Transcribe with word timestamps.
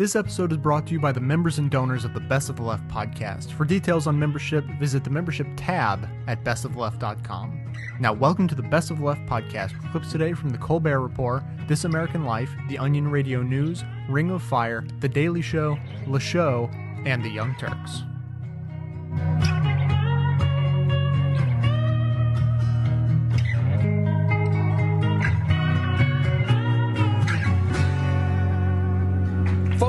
This 0.00 0.16
episode 0.16 0.50
is 0.50 0.56
brought 0.56 0.86
to 0.86 0.94
you 0.94 0.98
by 0.98 1.12
the 1.12 1.20
members 1.20 1.58
and 1.58 1.70
donors 1.70 2.06
of 2.06 2.14
the 2.14 2.20
Best 2.20 2.48
of 2.48 2.56
the 2.56 2.62
Left 2.62 2.88
podcast. 2.88 3.52
For 3.52 3.66
details 3.66 4.06
on 4.06 4.18
membership, 4.18 4.64
visit 4.78 5.04
the 5.04 5.10
membership 5.10 5.46
tab 5.58 6.08
at 6.26 6.42
bestoftheleft.com. 6.42 7.74
Now, 8.00 8.14
welcome 8.14 8.48
to 8.48 8.54
the 8.54 8.62
Best 8.62 8.90
of 8.90 9.00
the 9.00 9.04
Left 9.04 9.20
podcast 9.26 9.74
with 9.76 9.92
clips 9.92 10.10
today 10.10 10.32
from 10.32 10.48
The 10.48 10.56
Colbert 10.56 11.00
Report, 11.00 11.42
This 11.68 11.84
American 11.84 12.24
Life, 12.24 12.48
The 12.70 12.78
Onion 12.78 13.10
Radio 13.10 13.42
News, 13.42 13.84
Ring 14.08 14.30
of 14.30 14.42
Fire, 14.42 14.86
The 15.00 15.08
Daily 15.10 15.42
Show, 15.42 15.76
Le 16.06 16.18
Show, 16.18 16.70
and 17.04 17.22
The 17.22 17.28
Young 17.28 17.54
Turks. 17.56 18.04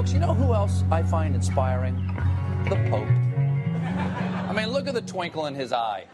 Folks, 0.02 0.13
you 0.13 0.20
know 0.20 0.33
who 0.33 0.55
else 0.55 0.83
I 0.89 1.04
find 1.04 1.36
inspiring? 1.36 1.96
The 2.68 2.75
Pope. 2.89 3.07
I 4.50 4.51
mean, 4.51 4.69
look 4.69 4.87
at 4.87 4.96
the 4.96 5.01
twinkle 5.04 5.46
in 5.46 5.54
his 5.54 5.71
eye. 5.71 6.07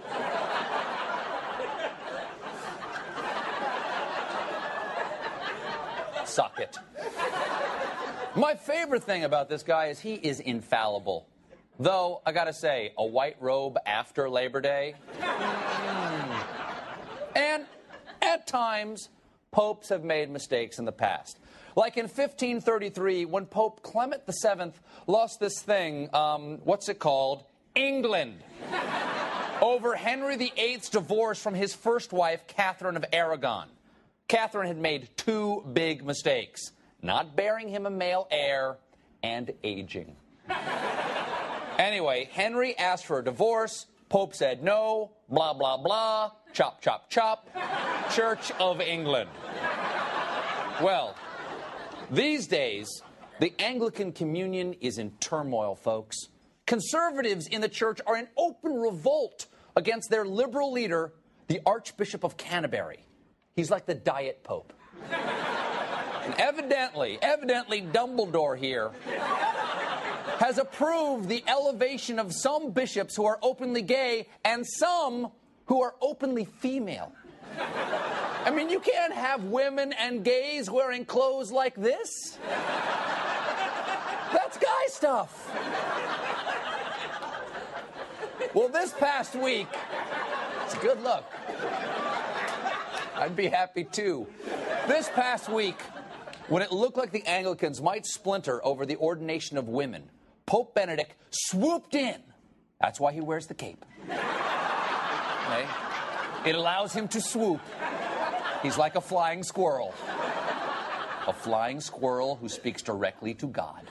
Suck 6.26 6.60
it. 6.60 6.78
My 8.36 8.56
favorite 8.56 9.06
thing 9.06 9.24
about 9.24 9.48
this 9.48 9.64
guy 9.64 9.86
is 9.86 10.02
he 10.02 10.16
is 10.16 10.42
infallible. 10.42 11.26
Though, 11.80 12.22
I 12.26 12.34
gotta 12.34 12.52
say, 12.52 12.92
a 12.98 13.06
white 13.06 13.38
robe 13.40 13.78
after 13.86 14.30
Labor 14.30 14.60
Day. 14.60 14.96
mm. 15.18 16.44
And 17.38 17.66
at 18.22 18.48
times, 18.48 19.08
popes 19.52 19.88
have 19.88 20.04
made 20.04 20.30
mistakes 20.30 20.78
in 20.78 20.84
the 20.84 20.92
past. 20.92 21.40
Like 21.78 21.96
in 21.96 22.06
1533, 22.06 23.26
when 23.26 23.46
Pope 23.46 23.84
Clement 23.84 24.24
VII 24.26 24.72
lost 25.06 25.40
this 25.40 25.62
thing, 25.62 26.10
um, 26.12 26.58
what's 26.64 26.90
it 26.90 26.98
called? 26.98 27.44
England. 27.76 28.40
over 29.62 29.94
Henry 29.94 30.38
VIII's 30.38 30.90
divorce 30.90 31.40
from 31.40 31.54
his 31.54 31.76
first 31.76 32.12
wife, 32.12 32.48
Catherine 32.48 32.98
of 32.98 33.06
Aragon. 33.14 33.68
Catherine 34.28 34.66
had 34.68 34.80
made 34.80 35.10
two 35.18 35.64
big 35.72 36.04
mistakes 36.04 36.72
not 37.04 37.36
bearing 37.36 37.70
him 37.70 37.86
a 37.86 37.92
male 37.92 38.28
heir 38.32 38.78
and 39.22 39.54
aging. 39.64 40.16
anyway, 41.78 42.28
Henry 42.32 42.76
asked 42.76 43.06
for 43.06 43.20
a 43.20 43.24
divorce. 43.24 43.86
Pope 44.10 44.34
said 44.34 44.64
no, 44.64 45.12
blah, 45.30 45.54
blah, 45.54 45.78
blah, 45.78 46.32
chop, 46.54 46.82
chop, 46.82 47.08
chop. 47.12 47.48
Church 48.16 48.52
of 48.60 48.82
England. 48.82 49.30
Well, 50.82 51.16
these 52.12 52.48
days, 52.48 52.88
the 53.40 53.54
Anglican 53.60 54.12
Communion 54.12 54.74
is 54.82 54.98
in 54.98 55.12
turmoil, 55.20 55.76
folks. 55.76 56.18
Conservatives 56.66 57.48
in 57.48 57.62
the 57.62 57.70
church 57.70 58.00
are 58.06 58.18
in 58.18 58.28
open 58.38 58.74
revolt 58.74 59.48
against 59.76 60.10
their 60.10 60.26
liberal 60.26 60.72
leader, 60.72 61.14
the 61.48 61.62
Archbishop 61.66 62.24
of 62.24 62.38
Canterbury. 62.38 63.00
He's 63.56 63.72
like 63.72 63.86
the 63.86 63.96
Diet 63.96 64.44
Pope. 64.44 64.74
and 65.12 66.36
evidently, 66.38 67.20
evidently, 67.22 67.82
Dumbledore 67.82 68.58
here 68.58 68.92
has 70.40 70.58
approved 70.58 71.30
the 71.30 71.44
elevation 71.48 72.20
of 72.20 72.34
some 72.34 72.72
bishops 72.72 73.16
who 73.16 73.26
are 73.26 73.40
openly 73.42 73.82
gay 73.82 74.28
and 74.44 74.66
some 74.66 75.32
who 75.66 75.82
are 75.82 75.96
openly 76.02 76.46
female. 76.46 77.12
I 77.58 78.52
mean, 78.52 78.70
you 78.70 78.80
can't 78.80 79.14
have 79.14 79.44
women 79.46 79.94
and 79.94 80.24
gays 80.24 80.70
wearing 80.70 81.06
clothes 81.06 81.52
like 81.52 81.76
this. 81.76 82.38
That's 84.32 84.58
guy 84.58 84.88
stuff. 84.88 85.52
Well, 88.54 88.70
this 88.70 88.94
past 88.94 89.36
week, 89.36 89.68
it's 90.64 90.74
a 90.74 90.80
good 90.80 91.02
look. 91.04 91.26
I'd 93.16 93.36
be 93.36 93.48
happy 93.48 93.84
too. 93.84 94.28
This 94.88 95.10
past 95.10 95.50
week, 95.50 95.80
when 96.48 96.62
it 96.62 96.72
looked 96.72 96.98
like 96.98 97.12
the 97.12 97.26
Anglicans 97.26 97.82
might 97.82 98.06
splinter 98.06 98.66
over 98.66 98.86
the 98.86 98.96
ordination 98.98 99.58
of 99.58 99.68
women, 99.68 100.10
Pope 100.46 100.74
Benedict 100.74 101.14
swooped 101.30 101.94
in. 101.96 102.22
That's 102.80 103.00
why 103.00 103.12
he 103.12 103.22
wears 103.22 103.48
the 103.48 103.54
cape. 103.54 103.84
Okay? 104.10 105.66
It 106.46 106.56
allows 106.56 106.94
him 106.94 107.08
to 107.10 107.22
swoop. 107.22 107.62
He's 108.64 108.78
like 108.78 108.96
a 108.96 109.02
flying 109.02 109.44
squirrel. 109.44 109.94
A 111.28 111.34
flying 111.34 111.82
squirrel 111.82 112.36
who 112.36 112.50
speaks 112.50 112.82
directly 112.82 113.34
to 113.36 113.48
God. 113.48 113.82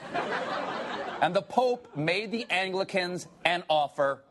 And 1.20 1.34
the 1.34 1.42
Pope 1.42 1.96
made 1.96 2.30
the 2.30 2.46
Anglicans 2.50 3.26
an 3.44 3.64
offer 3.68 4.22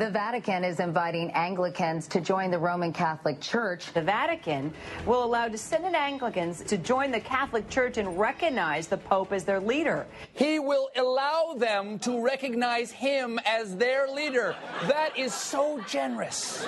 the 0.00 0.08
Vatican 0.08 0.64
is 0.64 0.78
inviting 0.78 1.32
Anglicans 1.32 2.06
to 2.06 2.20
join 2.20 2.52
the 2.52 2.58
Roman 2.58 2.92
Catholic 2.92 3.40
Church. 3.40 3.92
The 3.92 4.00
Vatican 4.00 4.72
will 5.04 5.24
allow 5.24 5.46
descendant 5.48 5.96
Anglicans 5.96 6.62
to 6.62 6.78
join 6.78 7.10
the 7.10 7.18
Catholic 7.18 7.68
Church 7.68 7.98
and 7.98 8.18
recognize 8.18 8.86
the 8.86 8.96
Pope 8.96 9.32
as 9.32 9.44
their 9.44 9.60
leader. 9.60 10.06
He 10.32 10.60
will 10.60 10.88
allow 10.96 11.54
them 11.58 11.98
to 11.98 12.24
recognize 12.24 12.92
him 12.92 13.40
as 13.44 13.76
their 13.76 14.08
leader. 14.08 14.54
That 14.84 15.18
is 15.18 15.34
so 15.34 15.82
generous. 15.88 16.64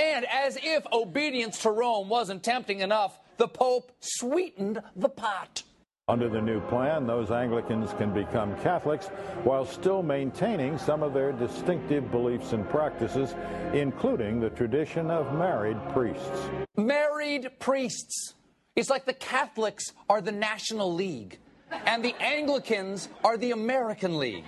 And 0.00 0.24
as 0.24 0.56
if 0.62 0.86
obedience 0.92 1.58
to 1.62 1.70
Rome 1.72 2.08
wasn't 2.08 2.42
tempting 2.42 2.78
enough, 2.78 3.18
the 3.38 3.48
Pope 3.48 3.92
sweetened 3.98 4.80
the 4.94 5.10
pot. 5.10 5.64
Under 6.06 6.28
the 6.28 6.42
new 6.42 6.60
plan, 6.60 7.06
those 7.06 7.30
Anglicans 7.30 7.94
can 7.94 8.12
become 8.12 8.54
Catholics 8.60 9.06
while 9.42 9.64
still 9.64 10.02
maintaining 10.02 10.76
some 10.76 11.02
of 11.02 11.14
their 11.14 11.32
distinctive 11.32 12.10
beliefs 12.10 12.52
and 12.52 12.68
practices, 12.68 13.34
including 13.72 14.38
the 14.38 14.50
tradition 14.50 15.10
of 15.10 15.34
married 15.34 15.78
priests. 15.94 16.50
Married 16.76 17.48
priests. 17.58 18.34
It's 18.76 18.90
like 18.90 19.06
the 19.06 19.14
Catholics 19.14 19.94
are 20.10 20.20
the 20.20 20.30
National 20.30 20.92
League, 20.92 21.38
and 21.86 22.04
the 22.04 22.14
Anglicans 22.20 23.08
are 23.24 23.38
the 23.38 23.52
American 23.52 24.18
League. 24.18 24.44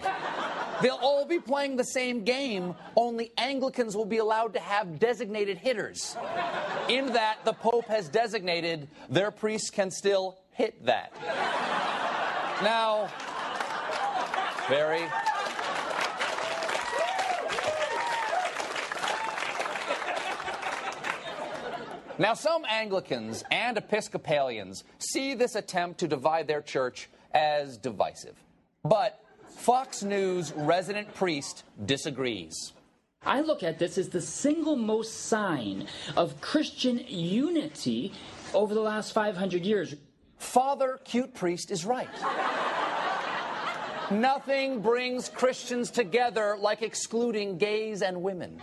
They'll 0.83 0.99
all 1.01 1.25
be 1.25 1.39
playing 1.39 1.77
the 1.77 1.85
same 1.85 2.23
game, 2.23 2.75
only 2.97 3.33
Anglicans 3.39 3.97
will 3.97 4.05
be 4.05 4.19
allowed 4.19 4.53
to 4.53 4.61
have 4.61 4.99
designated 4.99 5.57
hitters. 5.57 6.19
In 6.91 7.15
that, 7.15 7.39
the 7.47 7.55
Pope 7.55 7.87
has 7.87 8.11
designated 8.11 8.89
their 9.09 9.31
priests 9.31 9.71
can 9.71 9.91
still 9.91 10.37
hit 10.57 10.85
that. 10.87 11.13
Now, 12.63 13.09
very. 14.69 15.05
Now, 22.19 22.33
some 22.33 22.65
Anglicans 22.65 23.45
and 23.51 23.77
Episcopalians 23.77 24.85
see 24.99 25.35
this 25.35 25.55
attempt 25.55 26.01
to 26.01 26.09
divide 26.09 26.49
their 26.49 26.63
church 26.63 27.11
as 27.35 27.77
divisive. 27.77 28.35
But 28.83 29.21
Fox 29.59 30.03
News 30.03 30.55
resident 30.55 31.13
priest 31.15 31.65
disagrees. 31.85 32.73
I 33.27 33.41
look 33.43 33.63
at 33.63 33.79
this 33.79 33.99
as 33.99 34.09
the 34.09 34.23
single 34.23 34.77
most 34.77 35.27
sign 35.27 35.89
of 36.17 36.41
Christian 36.41 37.05
unity 37.07 38.13
over 38.55 38.73
the 38.73 38.81
last 38.81 39.13
500 39.13 39.67
years. 39.67 39.95
Father 40.39 40.99
Cute 41.05 41.35
Priest 41.35 41.71
is 41.71 41.85
right. 41.85 42.09
Nothing 44.11 44.81
brings 44.81 45.29
Christians 45.29 45.91
together 45.91 46.57
like 46.61 46.83
excluding 46.83 47.59
gays 47.59 48.03
and 48.03 48.23
women. 48.23 48.61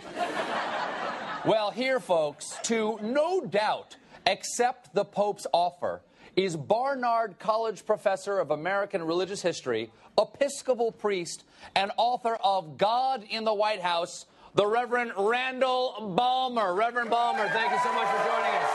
Well, 1.44 1.70
here, 1.70 2.00
folks, 2.00 2.56
to 2.64 2.98
no 3.02 3.42
doubt 3.44 3.96
accept 4.26 4.94
the 4.94 5.04
Pope's 5.04 5.46
offer 5.52 6.00
is 6.36 6.56
Barnard 6.56 7.38
College 7.38 7.84
professor 7.84 8.38
of 8.38 8.50
American 8.50 9.02
religious 9.02 9.42
history, 9.42 9.90
Episcopal 10.18 10.92
priest, 10.92 11.44
and 11.76 11.92
author 11.96 12.36
of 12.42 12.78
God 12.78 13.24
in 13.28 13.44
the 13.44 13.54
White 13.54 13.80
House, 13.80 14.26
the 14.54 14.66
Reverend 14.66 15.12
Randall 15.18 16.14
Balmer. 16.16 16.74
Reverend 16.74 17.10
Balmer, 17.10 17.48
thank 17.48 17.70
you 17.70 17.78
so 17.82 17.92
much 17.92 18.08
for 18.08 18.18
joining 18.26 18.54
us. 18.54 18.70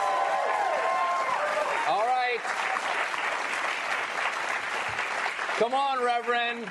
All 1.87 2.05
right. 2.05 2.18
Come 5.59 5.73
on, 5.73 6.01
Reverend. 6.01 6.69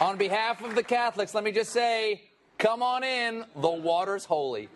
On 0.00 0.16
behalf 0.16 0.60
of 0.64 0.74
the 0.74 0.82
Catholics, 0.82 1.34
let 1.34 1.44
me 1.44 1.52
just 1.52 1.70
say, 1.70 2.22
come 2.58 2.82
on 2.82 3.04
in. 3.04 3.44
The 3.54 3.70
water's 3.70 4.24
holy. 4.24 4.68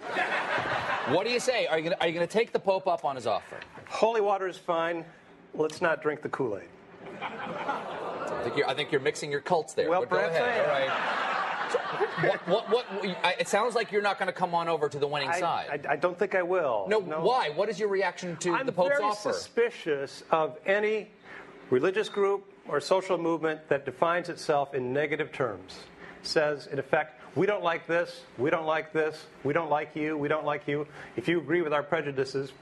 What 1.08 1.26
do 1.26 1.32
you 1.32 1.40
say? 1.40 1.66
Are 1.66 1.76
you 1.76 1.90
going 1.90 2.14
to 2.14 2.26
take 2.28 2.52
the 2.52 2.60
Pope 2.60 2.87
up 2.87 3.05
on 3.05 3.16
his 3.16 3.26
offer? 3.26 3.56
Holy 3.88 4.20
water 4.20 4.46
is 4.46 4.56
fine. 4.56 5.05
Let's 5.55 5.82
not 5.82 6.02
drink 6.02 6.22
the 6.22 6.28
Kool 6.28 6.58
Aid. 6.58 6.69
I 7.20 8.40
think, 8.44 8.56
you're, 8.56 8.69
I 8.69 8.75
think 8.75 8.93
you're 8.93 9.00
mixing 9.00 9.28
your 9.28 9.40
cults 9.40 9.75
there. 9.75 9.90
Well, 9.90 10.02
but 10.02 10.10
go 10.10 10.19
ahead. 10.19 10.64
All 10.64 10.72
right. 10.72 11.69
So, 11.72 12.28
what, 12.28 12.70
what, 12.70 12.70
what, 12.70 13.40
it 13.40 13.49
sounds 13.49 13.75
like 13.75 13.90
you're 13.90 14.02
not 14.02 14.20
going 14.20 14.28
to 14.28 14.32
come 14.32 14.55
on 14.55 14.69
over 14.69 14.88
to 14.88 15.00
the 15.00 15.08
winning 15.08 15.31
I, 15.31 15.40
side. 15.40 15.84
I, 15.88 15.94
I 15.94 15.96
don't 15.96 16.16
think 16.16 16.37
I 16.37 16.43
will. 16.43 16.87
no, 16.88 17.00
why? 17.00 17.50
What 17.50 17.69
is 17.69 17.81
your 17.81 17.88
reaction 17.88 18.37
to 18.37 18.55
I'm 18.55 18.66
the 18.66 18.72
Pope's 18.72 18.99
very 19.00 19.14
suspicious 19.14 20.22
of 20.31 20.58
any 20.64 21.08
religious 21.70 22.08
group 22.08 22.44
or 22.69 22.76
a 22.76 22.82
social 22.82 23.19
movement 23.19 23.69
that 23.69 23.85
defines 23.85 24.29
itself 24.29 24.75
in 24.75 24.93
negative 24.93 25.32
terms 25.32 25.79
says, 26.23 26.67
in 26.67 26.79
effect, 26.79 27.20
we 27.37 27.47
don't 27.47 27.62
like 27.62 27.87
this, 27.87 28.23
we 28.37 28.50
don't 28.50 28.67
like 28.67 28.93
this, 28.93 29.26
we 29.44 29.53
don't 29.53 29.70
like 29.70 29.94
you, 29.94 30.17
we 30.17 30.29
don't 30.29 30.44
like 30.44 30.67
you. 30.67 30.87
If 31.17 31.29
you 31.29 31.38
agree 31.38 31.62
with 31.62 31.73
our 31.73 31.82
prejudices, 31.82 32.53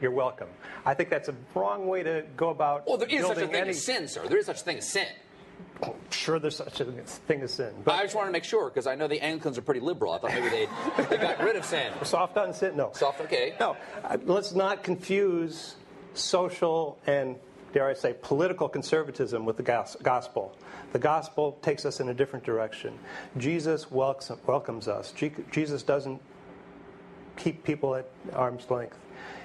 you're 0.00 0.10
welcome. 0.10 0.48
I 0.84 0.94
think 0.94 1.10
that's 1.10 1.28
a 1.28 1.34
wrong 1.54 1.86
way 1.86 2.02
to 2.02 2.24
go 2.36 2.50
about. 2.50 2.86
Well, 2.86 2.96
there 2.96 3.08
is 3.08 3.26
such 3.26 3.38
a 3.38 3.46
thing 3.46 3.54
any, 3.54 3.70
as 3.70 3.84
sin, 3.84 4.08
sir. 4.08 4.26
There 4.28 4.38
is 4.38 4.46
such 4.46 4.60
a 4.60 4.64
thing 4.64 4.78
as 4.78 4.88
sin. 4.88 5.06
Sure, 6.10 6.38
there's 6.38 6.56
such 6.56 6.80
a 6.80 6.84
thing 6.84 7.40
as 7.42 7.52
sin. 7.54 7.72
But 7.84 7.94
I 7.94 8.02
just 8.02 8.14
wanted 8.14 8.28
to 8.28 8.32
make 8.32 8.44
sure 8.44 8.68
because 8.68 8.86
I 8.86 8.94
know 8.94 9.08
the 9.08 9.20
Anglicans 9.20 9.56
are 9.56 9.62
pretty 9.62 9.80
liberal. 9.80 10.12
I 10.12 10.18
thought 10.18 10.32
maybe 10.32 10.48
they 10.48 10.68
they 11.04 11.16
got 11.16 11.42
rid 11.42 11.56
of 11.56 11.64
sin. 11.64 11.92
soft 12.02 12.36
on 12.36 12.52
sin? 12.52 12.76
No. 12.76 12.90
Soft, 12.94 13.20
okay. 13.22 13.54
No. 13.58 13.76
Uh, 14.04 14.18
let's 14.24 14.54
not 14.54 14.82
confuse 14.82 15.76
social 16.14 16.98
and, 17.06 17.36
dare 17.76 17.88
I 17.88 17.92
say, 17.92 18.14
political 18.22 18.70
conservatism 18.70 19.44
with 19.44 19.58
the 19.58 19.62
gospel. 19.62 20.56
The 20.94 20.98
gospel 20.98 21.58
takes 21.60 21.84
us 21.84 22.00
in 22.00 22.08
a 22.08 22.14
different 22.14 22.42
direction. 22.42 22.98
Jesus 23.36 23.90
welcomes, 23.90 24.88
us. 24.88 25.12
Jesus 25.50 25.82
doesn't 25.82 26.22
keep 27.36 27.64
people 27.64 27.94
at 27.94 28.08
arm's 28.32 28.70
length. 28.70 28.96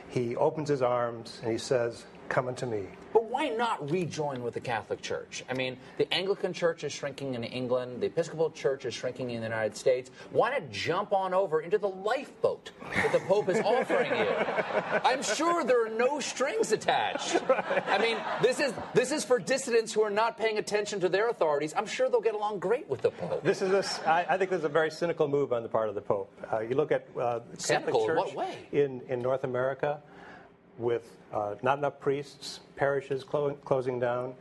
He 0.08 0.38
opens 0.38 0.70
his 0.70 0.82
arms 0.82 1.42
and 1.44 1.52
he 1.52 1.58
says, 1.58 2.06
Come 2.30 2.48
unto 2.48 2.66
me. 2.66 2.84
Why 3.32 3.48
not 3.48 3.90
rejoin 3.90 4.44
with 4.44 4.56
the 4.56 4.60
Catholic 4.60 5.02
Church? 5.02 5.46
I 5.50 5.54
mean, 5.54 5.78
the 5.98 6.14
Anglican 6.14 6.52
Church 6.52 6.84
is 6.84 6.92
shrinking 6.92 7.34
in 7.34 7.46
England, 7.46 8.02
the 8.02 8.08
Episcopal 8.08 8.52
Church 8.52 8.84
is 8.84 8.94
shrinking 8.94 9.32
in 9.32 9.38
the 9.38 9.48
United 9.48 9.78
States. 9.78 10.12
Why 10.32 10.50
not 10.52 10.70
jump 10.70 11.14
on 11.14 11.34
over 11.34 11.62
into 11.62 11.78
the 11.78 11.88
lifeboat 11.88 12.72
that 12.94 13.14
the 13.14 13.20
Pope 13.22 13.48
is 13.48 13.62
offering 13.62 14.12
you? 14.12 14.28
I'm 15.06 15.24
sure 15.24 15.64
there 15.64 15.86
are 15.86 15.90
no 15.90 16.20
strings 16.20 16.74
attached. 16.74 17.42
I 17.88 17.98
mean, 18.00 18.18
this 18.42 18.60
is 18.60 18.74
this 18.94 19.14
is 19.14 19.24
for 19.24 19.40
dissidents 19.40 19.94
who 19.94 20.02
are 20.02 20.10
not 20.10 20.38
paying 20.38 20.58
attention 20.58 21.00
to 21.00 21.08
their 21.08 21.30
authorities. 21.30 21.74
I'm 21.78 21.86
sure 21.86 22.10
they'll 22.10 22.20
get 22.20 22.36
along 22.36 22.60
great 22.60 22.90
with 22.90 23.02
the 23.02 23.12
Pope. 23.12 23.44
This 23.44 23.62
is 23.62 23.72
a 23.72 24.10
I 24.10 24.26
I 24.32 24.38
think 24.38 24.50
this 24.50 24.60
is 24.60 24.66
a 24.66 24.70
very 24.70 24.92
cynical 24.92 25.30
move 25.30 25.54
on 25.54 25.64
the 25.64 25.70
part 25.70 25.88
of 25.88 25.96
the 25.96 26.02
Pope. 26.02 26.30
Uh, 26.52 26.60
you 26.60 26.76
look 26.76 26.92
at 26.92 27.08
uh, 27.18 27.40
the 27.40 27.62
Cynical? 27.62 27.94
Catholic 27.94 28.08
Church 28.08 28.18
what 28.18 28.36
way? 28.36 28.58
in 28.74 29.02
in 29.08 29.22
North 29.22 29.46
America, 29.46 30.02
with 30.82 31.10
uh, 31.34 31.56
not 31.62 31.78
enough 31.78 32.00
priests, 32.00 32.60
parishes 32.76 33.24
clo- 33.24 33.58
closing 33.66 34.00
down. 34.00 34.34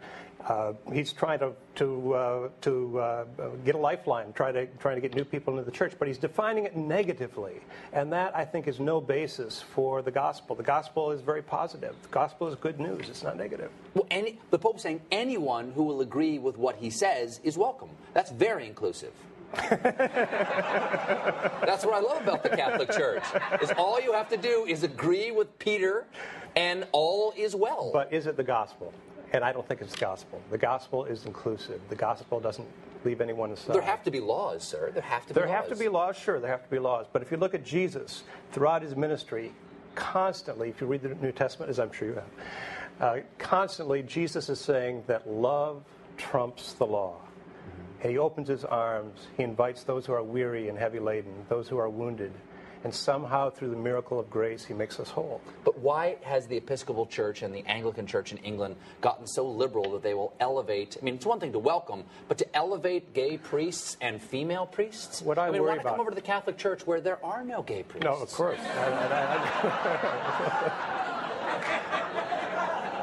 Uh, 0.49 0.73
he's 0.91 1.13
trying 1.13 1.39
to 1.39 1.53
to 1.75 2.15
uh, 2.15 2.49
to 2.63 2.99
uh, 2.99 3.25
get 3.63 3.75
a 3.75 3.79
lifeline, 3.79 4.33
try 4.33 4.51
to 4.51 4.67
trying 4.79 4.95
to 4.95 5.01
get 5.03 5.15
new 5.15 5.25
people 5.25 5.53
into 5.53 5.65
the 5.65 5.77
church, 5.77 5.93
but 5.99 6.09
he's 6.09 6.17
defining 6.17 6.65
it 6.65 6.75
negatively, 6.75 7.61
and 7.93 8.11
that 8.13 8.35
I 8.35 8.47
think 8.47 8.67
is 8.67 8.81
no 8.81 9.03
basis 9.03 9.61
for 9.61 10.01
the 10.01 10.11
gospel. 10.11 10.57
The 10.57 10.63
gospel 10.63 11.11
is 11.11 11.21
very 11.21 11.43
positive. 11.43 11.95
The 12.03 12.09
gospel 12.09 12.49
is 12.49 12.55
good 12.55 12.81
news. 12.81 13.11
It's 13.11 13.23
not 13.23 13.37
negative. 13.37 13.71
Well, 13.93 14.07
any, 14.11 14.39
the 14.51 14.59
Pope's 14.59 14.83
saying 14.83 15.03
anyone 15.11 15.73
who 15.73 15.83
will 15.83 16.01
agree 16.01 16.39
with 16.39 16.57
what 16.57 16.77
he 16.77 16.89
says 16.89 17.39
is 17.45 17.59
welcome. 17.59 17.91
That's 18.15 18.31
very 18.31 18.67
inclusive. 18.67 19.13
That's 19.70 19.85
what 21.85 21.94
I 21.94 22.00
love 22.00 22.23
about 22.23 22.43
the 22.43 22.50
Catholic 22.50 22.91
Church. 22.93 23.25
Is 23.61 23.73
all 23.73 24.00
you 24.00 24.12
have 24.12 24.29
to 24.29 24.37
do 24.37 24.64
is 24.69 24.85
agree 24.85 25.32
with 25.32 25.58
Peter, 25.58 26.06
and 26.56 26.87
all 26.93 27.32
is 27.37 27.56
well. 27.56 27.91
But 27.93 28.12
is 28.12 28.26
it 28.26 28.37
the 28.37 28.44
gospel? 28.44 28.93
And 29.32 29.44
I 29.44 29.52
don't 29.52 29.67
think 29.67 29.81
it's 29.81 29.93
the 29.93 30.00
gospel. 30.00 30.41
The 30.50 30.58
gospel 30.58 31.05
is 31.05 31.26
inclusive. 31.26 31.81
The 31.88 31.97
gospel 31.97 32.41
doesn't 32.41 32.67
leave 33.05 33.20
anyone 33.20 33.50
aside. 33.52 33.75
there 33.75 33.82
have 33.82 34.02
to 34.05 34.11
be 34.11 34.20
laws, 34.20 34.62
sir. 34.62 34.91
There 34.93 35.02
have 35.02 35.26
to 35.26 35.35
be. 35.35 35.41
Laws. 35.41 35.47
There 35.47 35.55
laws. 35.55 35.69
have 35.69 35.79
to 35.79 35.85
be 35.85 35.88
laws, 35.88 36.17
sure, 36.17 36.41
there 36.41 36.50
have 36.50 36.64
to 36.64 36.70
be 36.70 36.79
laws. 36.79 37.06
But 37.12 37.23
if 37.23 37.31
you 37.31 37.37
look 37.37 37.55
at 37.55 37.64
Jesus 37.64 38.23
throughout 38.52 38.82
his 38.82 38.94
ministry, 38.94 39.52
constantly, 39.94 40.69
if 40.69 40.81
you 40.81 40.87
read 40.87 41.02
the 41.02 41.14
New 41.17 41.32
Testament, 41.32 41.70
as 41.70 41.79
I'm 41.79 41.93
sure 41.93 42.08
you 42.08 42.14
have, 42.14 42.31
uh, 43.00 43.20
constantly 43.38 44.02
Jesus 44.02 44.49
is 44.49 44.61
saying 44.61 45.05
that 45.06 45.29
love 45.29 45.82
trumps 46.17 46.75
the 46.75 46.87
law. 46.87 47.17
And 48.02 48.11
he 48.11 48.19
opens 48.19 48.49
his 48.49 48.64
arms, 48.64 49.26
he 49.37 49.43
invites 49.43 49.85
those 49.85 50.06
who 50.06 50.12
are 50.14 50.23
weary 50.23 50.69
and 50.69 50.79
heavy 50.79 50.99
laden, 50.99 51.32
those 51.50 51.69
who 51.69 51.76
are 51.79 51.88
wounded, 51.91 52.32
and 52.82 52.94
somehow 52.94 53.50
through 53.50 53.69
the 53.69 53.76
miracle 53.76 54.19
of 54.19 54.31
grace, 54.31 54.64
he 54.64 54.73
makes 54.73 54.99
us 54.99 55.11
whole. 55.11 55.43
But 55.64 55.79
why 55.81 56.17
has 56.23 56.47
the 56.47 56.56
Episcopal 56.56 57.05
Church 57.05 57.43
and 57.43 57.55
the 57.55 57.62
Anglican 57.67 58.06
Church 58.06 58.32
in 58.32 58.38
England 58.38 58.76
gotten 59.02 59.26
so 59.26 59.47
liberal 59.47 59.91
that 59.93 60.02
they 60.02 60.14
will 60.14 60.32
elevate? 60.41 60.97
I 60.99 61.05
mean, 61.05 61.17
it's 61.17 61.26
one 61.26 61.41
thing 61.41 61.52
to 61.52 61.58
welcome, 61.58 62.05
but 62.26 62.38
to 62.38 62.56
elevate 62.56 63.12
gay 63.12 63.37
priests 63.37 63.99
and 64.00 64.19
female 64.23 64.64
priests. 64.64 65.20
What 65.20 65.38
I 65.38 65.50
mean, 65.50 65.61
worry 65.61 65.76
why 65.76 65.82
not 65.82 65.91
come 65.91 66.00
over 66.00 66.08
to 66.08 66.14
the 66.17 66.23
Catholic 66.23 66.56
Church 66.56 66.87
where 66.87 67.02
there 67.02 67.23
are 67.23 67.44
no 67.44 67.61
gay 67.61 67.82
priests? 67.82 68.05
No, 68.06 68.14
of 68.14 68.32
course. 68.32 68.58
I- 68.61 68.93
I- 68.93 69.35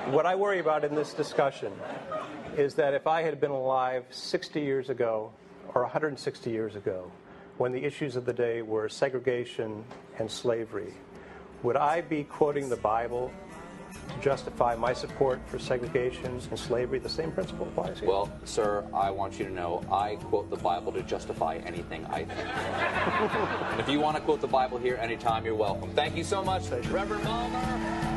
I- 0.07 0.11
what 0.11 0.25
I 0.25 0.33
worry 0.33 0.57
about 0.59 0.83
in 0.85 0.95
this 0.95 1.13
discussion 1.13 1.71
is 2.57 2.74
that 2.74 2.95
if 2.95 3.06
I 3.06 3.21
had 3.21 3.39
been 3.39 3.51
alive 3.51 4.06
60 4.09 4.59
years 4.59 4.89
ago 4.89 5.31
or 5.75 5.83
160 5.83 6.50
years 6.50 6.75
ago, 6.75 7.12
when 7.57 7.71
the 7.71 7.83
issues 7.83 8.15
of 8.15 8.25
the 8.25 8.33
day 8.33 8.62
were 8.63 8.89
segregation 8.89 9.83
and 10.18 10.30
slavery, 10.30 10.94
would 11.62 11.77
I 11.77 12.01
be 12.01 12.24
quoting 12.24 12.68
the 12.68 12.75
Bible 12.77 13.31
to 14.09 14.19
justify 14.21 14.75
my 14.75 14.92
support 14.92 15.39
for 15.48 15.59
segregation 15.59 16.25
and 16.50 16.59
slavery? 16.59 16.98
The 16.98 17.09
same 17.09 17.31
principle 17.31 17.68
applies 17.68 18.00
here. 18.00 18.09
Well, 18.09 18.31
sir, 18.45 18.83
I 18.94 19.12
want 19.12 19.38
you 19.38 19.45
to 19.45 19.51
know 19.51 19.83
I 19.92 20.15
quote 20.15 20.50
the 20.50 20.57
Bible 20.57 20.92
to 20.94 21.04
justify 21.04 21.57
anything 21.57 22.06
I 22.06 22.25
think. 22.25 22.39
and 23.71 23.80
if 23.80 23.88
you 23.88 24.00
want 24.00 24.18
to 24.18 24.24
quote 24.24 24.42
the 24.42 24.48
Bible 24.48 24.80
here 24.80 24.98
anytime, 25.00 25.45
you're 25.45 25.56
welcome. 25.56 25.92
Thank 25.92 26.15
you 26.15 26.24
so 26.24 26.44
much, 26.44 26.69
Reverend 26.69 27.24
Balmer. 27.24 28.17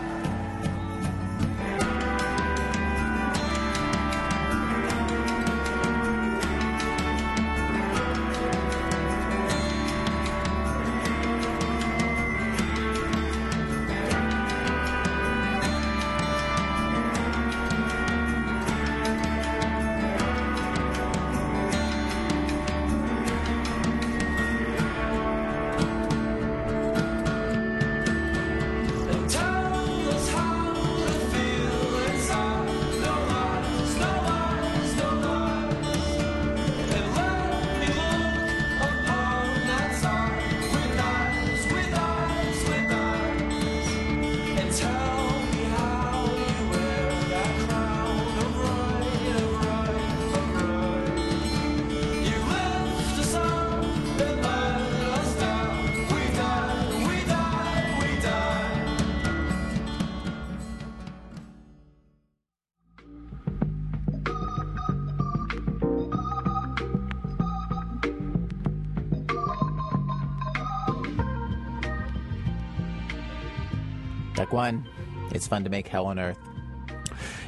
One, 74.51 74.85
it's 75.31 75.47
fun 75.47 75.63
to 75.63 75.71
make 75.71 75.87
hell 75.87 76.07
on 76.07 76.19
earth. 76.19 76.39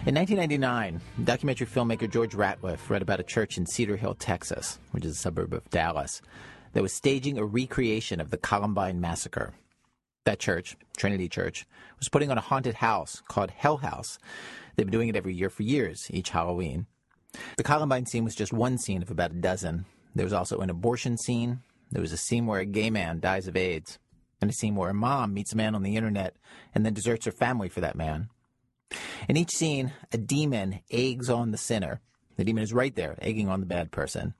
In 0.07 0.15
1999, 0.15 1.01
documentary 1.25 1.67
filmmaker 1.67 2.09
George 2.09 2.33
Ratliff 2.33 2.89
read 2.89 3.03
about 3.03 3.19
a 3.19 3.25
church 3.25 3.59
in 3.59 3.67
Cedar 3.67 3.97
Hill, 3.97 4.15
Texas, 4.15 4.79
which 4.93 5.05
is 5.05 5.17
a 5.17 5.19
suburb 5.19 5.53
of 5.53 5.69
Dallas, 5.71 6.23
that 6.73 6.83
was 6.83 6.93
staging 6.93 7.39
a 7.39 7.45
recreation 7.45 8.21
of 8.21 8.31
the 8.31 8.37
Columbine 8.37 9.01
Massacre. 9.01 9.53
That 10.25 10.39
church, 10.39 10.77
Trinity 10.97 11.29
Church, 11.29 11.67
was 11.99 12.09
putting 12.09 12.31
on 12.31 12.39
a 12.39 12.43
haunted 12.43 12.77
house 12.77 13.21
called 13.27 13.51
Hell 13.51 13.79
House. 13.79 14.21
They've 14.77 14.87
been 14.87 14.93
doing 14.93 15.09
it 15.09 15.17
every 15.17 15.35
year 15.35 15.51
for 15.51 15.65
years, 15.65 16.07
each 16.11 16.31
Halloween. 16.31 16.87
The 17.57 17.65
Columbine 17.65 18.07
scene 18.07 18.25
was 18.25 18.37
just 18.37 18.53
one 18.53 18.79
scene 18.79 19.03
of 19.03 19.11
about 19.11 19.33
a 19.33 19.35
dozen. 19.35 19.87
There 20.15 20.27
was 20.27 20.33
also 20.33 20.61
an 20.61 20.71
abortion 20.71 21.19
scene. 21.19 21.63
There 21.91 22.03
was 22.03 22.13
a 22.13 22.17
scene 22.17 22.47
where 22.47 22.61
a 22.61 22.65
gay 22.65 22.91
man 22.91 23.19
dies 23.19 23.49
of 23.49 23.57
AIDS, 23.57 23.99
and 24.43 24.51
a 24.51 24.55
scene 24.55 24.75
where 24.75 24.91
a 24.91 24.95
mom 24.95 25.33
meets 25.33 25.53
a 25.53 25.57
man 25.57 25.75
on 25.75 25.83
the 25.83 25.97
internet 25.97 26.37
and 26.75 26.85
then 26.85 26.95
deserts 26.95 27.25
her 27.25 27.33
family 27.33 27.69
for 27.69 27.81
that 27.81 27.97
man. 27.97 28.29
In 29.29 29.37
each 29.37 29.51
scene, 29.51 29.93
a 30.13 30.19
demon 30.19 30.81
eggs 30.91 31.31
on 31.31 31.53
the 31.53 31.59
sinner. 31.59 32.01
The 32.37 32.45
demon 32.45 32.63
is 32.63 32.73
right 32.73 32.95
there, 32.95 33.17
egging 33.23 33.49
on 33.49 33.61
the 33.61 33.67
bad 33.67 33.91
person. 33.91 34.35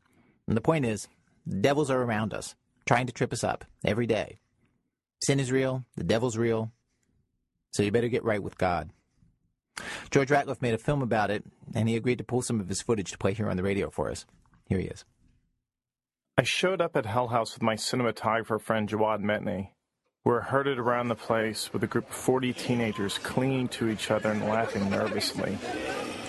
And 0.47 0.57
the 0.57 0.61
point 0.61 0.85
is, 0.85 1.09
the 1.47 1.57
devils 1.57 1.91
are 1.91 2.03
around 2.03 2.35
us, 2.35 2.55
trying 2.85 3.07
to 3.07 3.13
trip 3.13 3.33
us 3.33 3.45
up 3.45 3.65
every 3.85 4.07
day. 4.07 4.39
Sin 5.25 5.41
is 5.41 5.53
real, 5.53 5.85
the 5.97 6.05
devil's 6.05 6.37
real, 6.37 6.73
so 7.73 7.83
you 7.83 7.93
better 7.93 8.09
get 8.09 8.25
right 8.25 8.43
with 8.43 8.59
God. 8.59 8.91
George 10.11 10.29
Ratliff 10.29 10.61
made 10.61 10.75
a 10.75 10.79
film 10.79 11.01
about 11.01 11.31
it, 11.31 11.45
and 11.75 11.89
he 11.89 11.97
agreed 11.97 12.19
to 12.19 12.25
pull 12.25 12.43
some 12.43 12.61
of 12.61 12.69
his 12.69 12.83
footage 12.83 13.11
to 13.13 13.19
play 13.19 13.33
here 13.33 13.49
on 13.49 13.57
the 13.57 13.63
radio 13.63 13.89
for 13.89 14.11
us. 14.11 14.27
Here 14.69 14.79
he 14.79 14.87
is. 14.87 15.05
I 16.37 16.43
showed 16.43 16.81
up 16.81 16.97
at 16.97 17.07
Hell 17.07 17.29
House 17.29 17.55
with 17.55 17.63
my 17.63 17.77
cinematographer 17.77 18.61
friend 18.61 18.89
Jawad 18.89 19.21
Metni. 19.21 19.71
We're 20.25 20.41
herded 20.41 20.79
around 20.79 21.09
the 21.09 21.17
place 21.17 21.73
with 21.73 21.83
a 21.83 21.89
group 21.89 22.09
of 22.09 22.15
40 22.15 22.53
teenagers 22.53 23.19
clinging 23.19 23.67
to 23.71 23.89
each 23.89 24.09
other 24.09 24.31
and 24.31 24.41
laughing 24.45 24.89
nervously. 24.89 25.59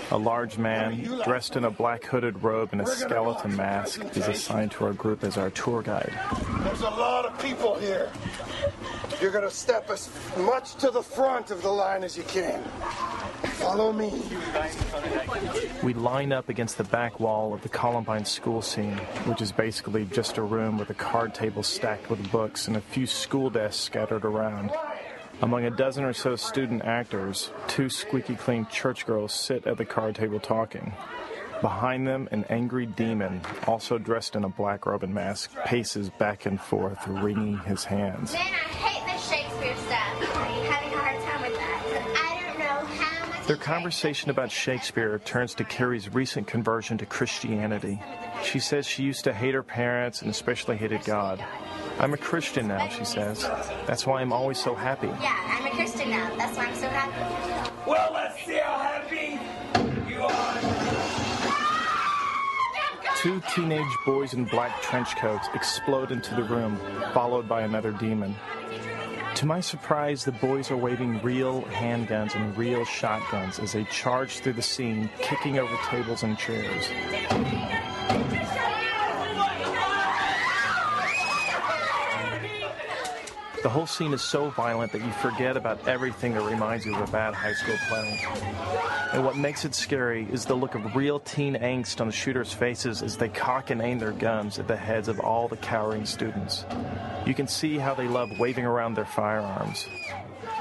A 0.10 0.18
large 0.18 0.58
man, 0.58 1.04
dressed 1.24 1.56
in 1.56 1.64
a 1.64 1.70
black 1.70 2.04
hooded 2.04 2.42
robe 2.42 2.70
and 2.72 2.82
a 2.82 2.88
skeleton 2.88 3.56
mask, 3.56 4.04
is 4.18 4.28
assigned 4.28 4.72
to 4.72 4.86
our 4.86 4.94
group 4.94 5.24
as 5.24 5.38
our 5.38 5.52
tour 5.52 5.84
guide. 5.84 6.12
There's 6.62 6.82
a 6.82 6.90
lot 6.90 7.26
of 7.26 7.40
people 7.40 7.76
here. 7.76 8.12
You're 9.24 9.32
going 9.32 9.46
to 9.46 9.56
step 9.56 9.89
as 9.89 10.10
much 10.39 10.75
to 10.75 10.92
the 10.92 11.01
front 11.01 11.50
of 11.50 11.62
the 11.62 11.70
line 11.70 12.03
as 12.03 12.18
you 12.18 12.24
can. 12.24 12.62
Follow 13.53 13.94
me. 13.94 14.12
We 15.82 15.94
line 15.94 16.34
up 16.34 16.50
against 16.50 16.77
the 16.77 16.84
back 16.84 17.22
wall 17.22 17.53
of 17.53 17.62
the 17.62 17.70
Columbine 17.70 18.25
school 18.25 18.62
scene, 18.62 18.98
which 19.24 19.42
is 19.42 19.53
basically 19.53 20.03
just 20.03 20.38
a 20.38 20.42
room 20.42 20.77
with 20.77 20.89
a 20.89 20.94
card 20.94 21.34
table 21.34 21.63
stacked 21.63 22.10
with 22.10 22.30
books 22.34 22.68
and 22.68 22.75
a 22.75 22.82
few 22.82 23.08
school 23.08 23.50
desks 23.50 23.82
scattered 23.82 24.25
around. 24.25 24.72
Among 25.42 25.63
a 25.63 25.72
dozen 25.72 26.03
or 26.03 26.12
so 26.12 26.36
student 26.36 26.84
actors, 26.84 27.50
two 27.70 27.88
squeaky 27.88 28.36
clean 28.36 28.68
church 28.68 29.06
girls 29.06 29.32
sit 29.32 29.65
at 29.65 29.77
the 29.77 29.86
card 29.86 30.15
table 30.15 30.42
talking. 30.42 30.92
Behind 31.62 32.06
them, 32.06 32.27
an 32.32 32.44
angry 32.50 32.86
demon, 32.86 33.39
also 33.68 33.98
dressed 33.98 34.36
in 34.36 34.44
a 34.44 34.50
black 34.50 34.86
robe 34.86 35.03
and 35.03 35.13
mask, 35.13 35.50
paces 35.63 36.10
back 36.10 36.46
and 36.46 36.60
forth, 36.60 37.08
wringing 37.08 37.58
his 37.60 37.86
hands. 37.86 38.34
Man, 38.34 38.42
I 38.42 38.48
hate 38.48 39.00
this 39.00 39.02
Shakespeare 39.63 39.86
stuff. 39.86 40.36
I'm 40.36 40.65
having 40.65 40.93
a 40.93 40.98
hard 40.98 41.22
time 41.22 41.41
with 41.41 41.55
that. 41.58 41.79
I 42.17 42.48
don't 42.48 42.60
know 42.60 42.86
how 42.96 43.29
much. 43.29 43.48
Their 43.48 43.55
conversation 43.55 44.29
about 44.29 44.51
Shakespeare 44.51 45.20
turns 45.20 45.53
to 45.55 45.63
Carrie's 45.63 46.13
recent 46.13 46.48
conversion 46.48 46.98
to 46.98 47.05
Christianity. 47.05 48.01
She 48.43 48.60
says 48.60 48.86
she 48.86 49.03
used 49.03 49.24
to 49.24 49.34
hate 49.34 49.53
her 49.53 49.63
parents 49.63 50.22
and 50.22 50.29
especially 50.29 50.75
hated 50.75 51.05
God. 51.05 51.41
I'm 52.00 52.13
a 52.13 52.17
Christian 52.17 52.67
now, 52.67 52.89
she 52.89 53.05
says. 53.05 53.43
That's 53.88 54.05
why 54.05 54.20
I'm 54.22 54.34
always 54.34 54.62
so 54.62 54.75
happy. 54.75 55.08
Yeah, 55.08 55.38
I'm 55.48 55.65
a 55.65 55.75
Christian 55.75 56.10
now. 56.10 56.36
That's 56.36 56.58
why 56.58 56.65
I'm 56.65 56.75
so 56.75 56.89
happy. 56.89 57.79
Well, 57.89 58.12
let's 58.13 58.43
see 58.46 58.58
how 58.58 58.79
happy 58.79 59.39
you 60.12 60.24
are. 60.24 60.60
Two 63.17 63.41
teenage 63.55 63.96
boys 64.05 64.34
in 64.34 64.43
black 64.43 64.82
trench 64.82 65.15
coats 65.15 65.48
explode 65.53 66.12
into 66.12 66.36
the 66.36 66.43
room, 66.43 66.77
followed 67.13 67.48
by 67.48 67.62
another 67.62 67.91
demon. 67.91 68.36
To 69.36 69.48
my 69.48 69.62
surprise, 69.62 70.24
the 70.24 70.32
boys 70.32 70.70
are 70.70 70.78
waving 70.78 71.20
real 71.22 71.63
handguns 71.63 72.36
and 72.36 72.56
real 72.56 72.86
shotguns 72.86 73.58
as 73.58 73.74
they 73.74 73.84
charge 73.86 74.40
through 74.40 74.54
the 74.54 74.62
scene, 74.62 75.10
kicking 75.20 75.58
over 75.58 75.75
tables 75.90 76.22
and 76.22 76.38
chairs. 76.38 76.88
The 83.63 83.70
whole 83.70 83.88
scene 83.88 84.12
is 84.12 84.22
so 84.22 84.50
violent 84.50 84.91
that 84.91 85.01
you 85.01 85.12
forget 85.13 85.55
about 85.55 85.88
everything 85.88 86.34
that 86.34 86.43
reminds 86.43 86.86
you 86.86 86.93
of 86.96 87.08
a 87.08 87.12
bad 87.13 87.34
high 87.34 87.53
school 87.53 87.77
play. 87.88 88.20
And 89.13 89.24
what 89.24 89.38
makes 89.38 89.63
it 89.63 89.74
scary 89.74 90.27
is 90.29 90.43
the 90.43 90.53
look 90.53 90.75
of 90.75 90.98
real 90.98 91.22
teen 91.22 91.55
angst 91.55 92.01
on 92.01 92.08
the 92.08 92.13
shooters' 92.13 92.51
faces 92.51 93.01
as 93.01 93.15
they 93.15 93.29
cock 93.29 93.70
and 93.70 93.82
aim 93.82 94.00
their 94.00 94.12
guns 94.12 94.60
at 94.60 94.67
the 94.67 94.75
heads 94.75 95.08
of 95.08 95.22
all 95.22 95.48
the 95.48 95.55
cowering 95.55 96.05
students. 96.05 96.65
You 97.25 97.34
can 97.34 97.48
see 97.48 97.77
how 97.77 97.93
they 97.93 98.10
love 98.10 98.38
waving 98.38 98.65
around 98.65 98.96
their 98.96 99.05
firearms. 99.05 99.88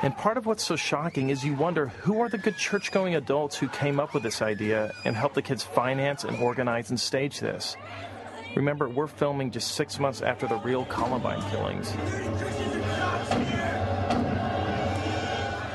And 0.03 0.17
part 0.17 0.37
of 0.37 0.47
what's 0.47 0.65
so 0.65 0.77
shocking 0.77 1.31
is 1.31 1.45
you 1.45 1.55
wonder 1.55 1.89
who 1.89 2.21
are 2.21 2.29
the 2.29 2.39
good 2.39 2.57
church 2.57 2.93
going 2.93 3.17
adults 3.17 3.57
who 3.57 3.67
came 3.67 3.99
up 3.99 4.15
with 4.15 4.23
this 4.23 4.43
idea 4.43 4.93
and 5.05 5.17
helped 5.17 5.35
the 5.35 5.43
kids 5.43 5.65
finance 5.65 6.23
and 6.23 6.37
organize 6.37 6.91
and 6.91 7.01
stage 7.01 7.41
this. 7.41 7.77
Remember, 8.55 8.89
we're 8.89 9.07
filming 9.07 9.51
just 9.51 9.73
six 9.73 9.99
months 9.99 10.21
after 10.21 10.47
the 10.47 10.57
real 10.57 10.85
Columbine 10.85 11.41
killings. 11.51 11.91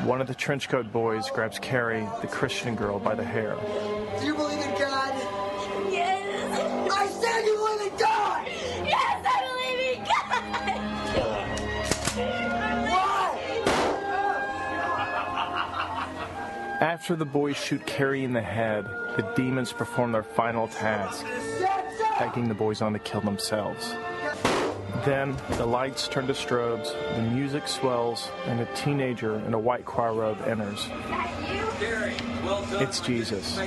One 0.07 0.21
of 0.21 0.27
the 0.27 0.35
trenchcoat 0.35 0.91
boys 0.91 1.29
grabs 1.29 1.59
Carrie, 1.59 2.07
the 2.21 2.27
Christian 2.27 2.75
girl, 2.75 2.97
by 2.97 3.13
the 3.13 3.25
hair. 3.25 3.57
Do 4.19 4.25
you 4.25 4.33
believe 4.33 4.59
in 4.59 4.73
God? 4.79 5.13
Yes. 5.91 6.91
I 6.91 7.07
said 7.07 7.45
you 7.45 7.57
believe 7.57 7.91
in 7.91 7.97
God! 7.99 8.47
Yes, 8.85 9.25
I 9.27 9.41
believe 9.47 9.79
in 9.97 10.03
God. 10.05 10.37
Why? 12.89 13.17
After 16.79 17.15
the 17.15 17.25
boys 17.25 17.57
shoot 17.57 17.85
Carrie 17.85 18.23
in 18.23 18.31
the 18.31 18.41
head, 18.41 18.85
the 18.85 19.29
demons 19.35 19.73
perform 19.73 20.13
their 20.13 20.23
final 20.23 20.67
task, 20.67 21.25
egging 22.19 22.47
the 22.47 22.53
boys 22.53 22.81
on 22.81 22.93
to 22.93 22.99
kill 22.99 23.21
themselves. 23.21 23.93
Then 25.05 25.37
the 25.51 25.65
lights 25.65 26.07
turn 26.07 26.27
to 26.27 26.33
strobes, 26.33 26.91
the 27.15 27.21
music 27.21 27.67
swells, 27.67 28.29
and 28.45 28.59
a 28.59 28.65
teenager 28.75 29.35
in 29.39 29.53
a 29.53 29.59
white 29.59 29.85
choir 29.85 30.13
robe 30.13 30.41
enters. 30.45 30.89
It's 32.79 32.99
Jesus. 32.99 33.59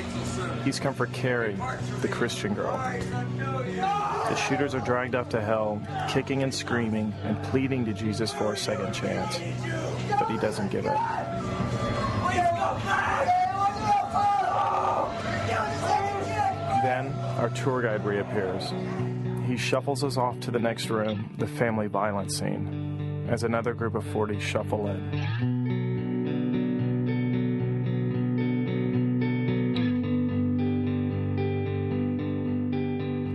He's 0.65 0.81
come 0.81 0.95
for 0.95 1.07
Carrie, 1.07 1.59
the 2.01 2.09
Christian 2.09 2.55
girl. 2.55 2.77
The 2.77 4.37
shooters 4.37 4.75
are 4.75 4.81
dragged 4.81 5.15
up 5.15 5.31
to 5.31 5.41
hell, 5.41 5.81
kicking 6.09 6.43
and 6.43 6.55
screaming 6.55 7.13
and 7.25 7.43
pleading 7.45 7.85
to 7.87 7.93
Jesus 7.93 8.33
for 8.33 8.53
a 8.53 8.57
second 8.57 8.93
chance. 8.93 9.39
But 10.19 10.31
he 10.31 10.39
doesn't 10.39 10.71
give 10.71 10.87
it. 10.87 10.97
Then 16.83 17.13
our 17.39 17.51
tour 17.51 17.83
guide 17.83 18.05
reappears. 18.05 18.73
He 19.51 19.57
shuffles 19.57 20.05
us 20.05 20.17
off 20.17 20.39
to 20.41 20.53
the 20.53 20.61
next 20.61 20.91
room, 20.91 21.35
the 21.39 21.49
family 21.49 21.89
violence 21.89 22.39
scene, 22.39 23.27
as 23.29 23.43
another 23.43 23.75
group 23.75 23.97
of 23.97 24.07
40 24.07 24.39
shuffle 24.39 24.87
in. 24.87 25.11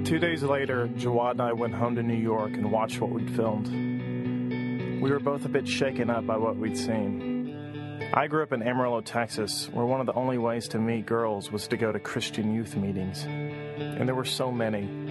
Two 0.05 0.19
days 0.19 0.41
later, 0.41 0.87
Jawad 0.87 1.31
and 1.31 1.41
I 1.41 1.51
went 1.51 1.73
home 1.73 1.95
to 1.95 2.03
New 2.03 2.13
York 2.13 2.53
and 2.53 2.71
watched 2.71 3.01
what 3.01 3.09
we'd 3.09 3.35
filmed. 3.35 3.67
We 5.01 5.11
were 5.11 5.19
both 5.19 5.43
a 5.43 5.49
bit 5.49 5.67
shaken 5.67 6.09
up 6.09 6.25
by 6.25 6.37
what 6.37 6.55
we'd 6.55 6.77
seen. 6.77 7.35
I 8.13 8.27
grew 8.27 8.41
up 8.41 8.53
in 8.53 8.63
Amarillo, 8.63 9.01
Texas, 9.01 9.67
where 9.73 9.85
one 9.85 9.99
of 9.99 10.05
the 10.05 10.13
only 10.13 10.37
ways 10.37 10.69
to 10.69 10.79
meet 10.79 11.05
girls 11.05 11.51
was 11.51 11.67
to 11.67 11.75
go 11.75 11.91
to 11.91 11.99
Christian 11.99 12.53
youth 12.53 12.77
meetings. 12.77 13.25
And 13.25 14.07
there 14.07 14.15
were 14.15 14.23
so 14.23 14.49
many. 14.49 15.04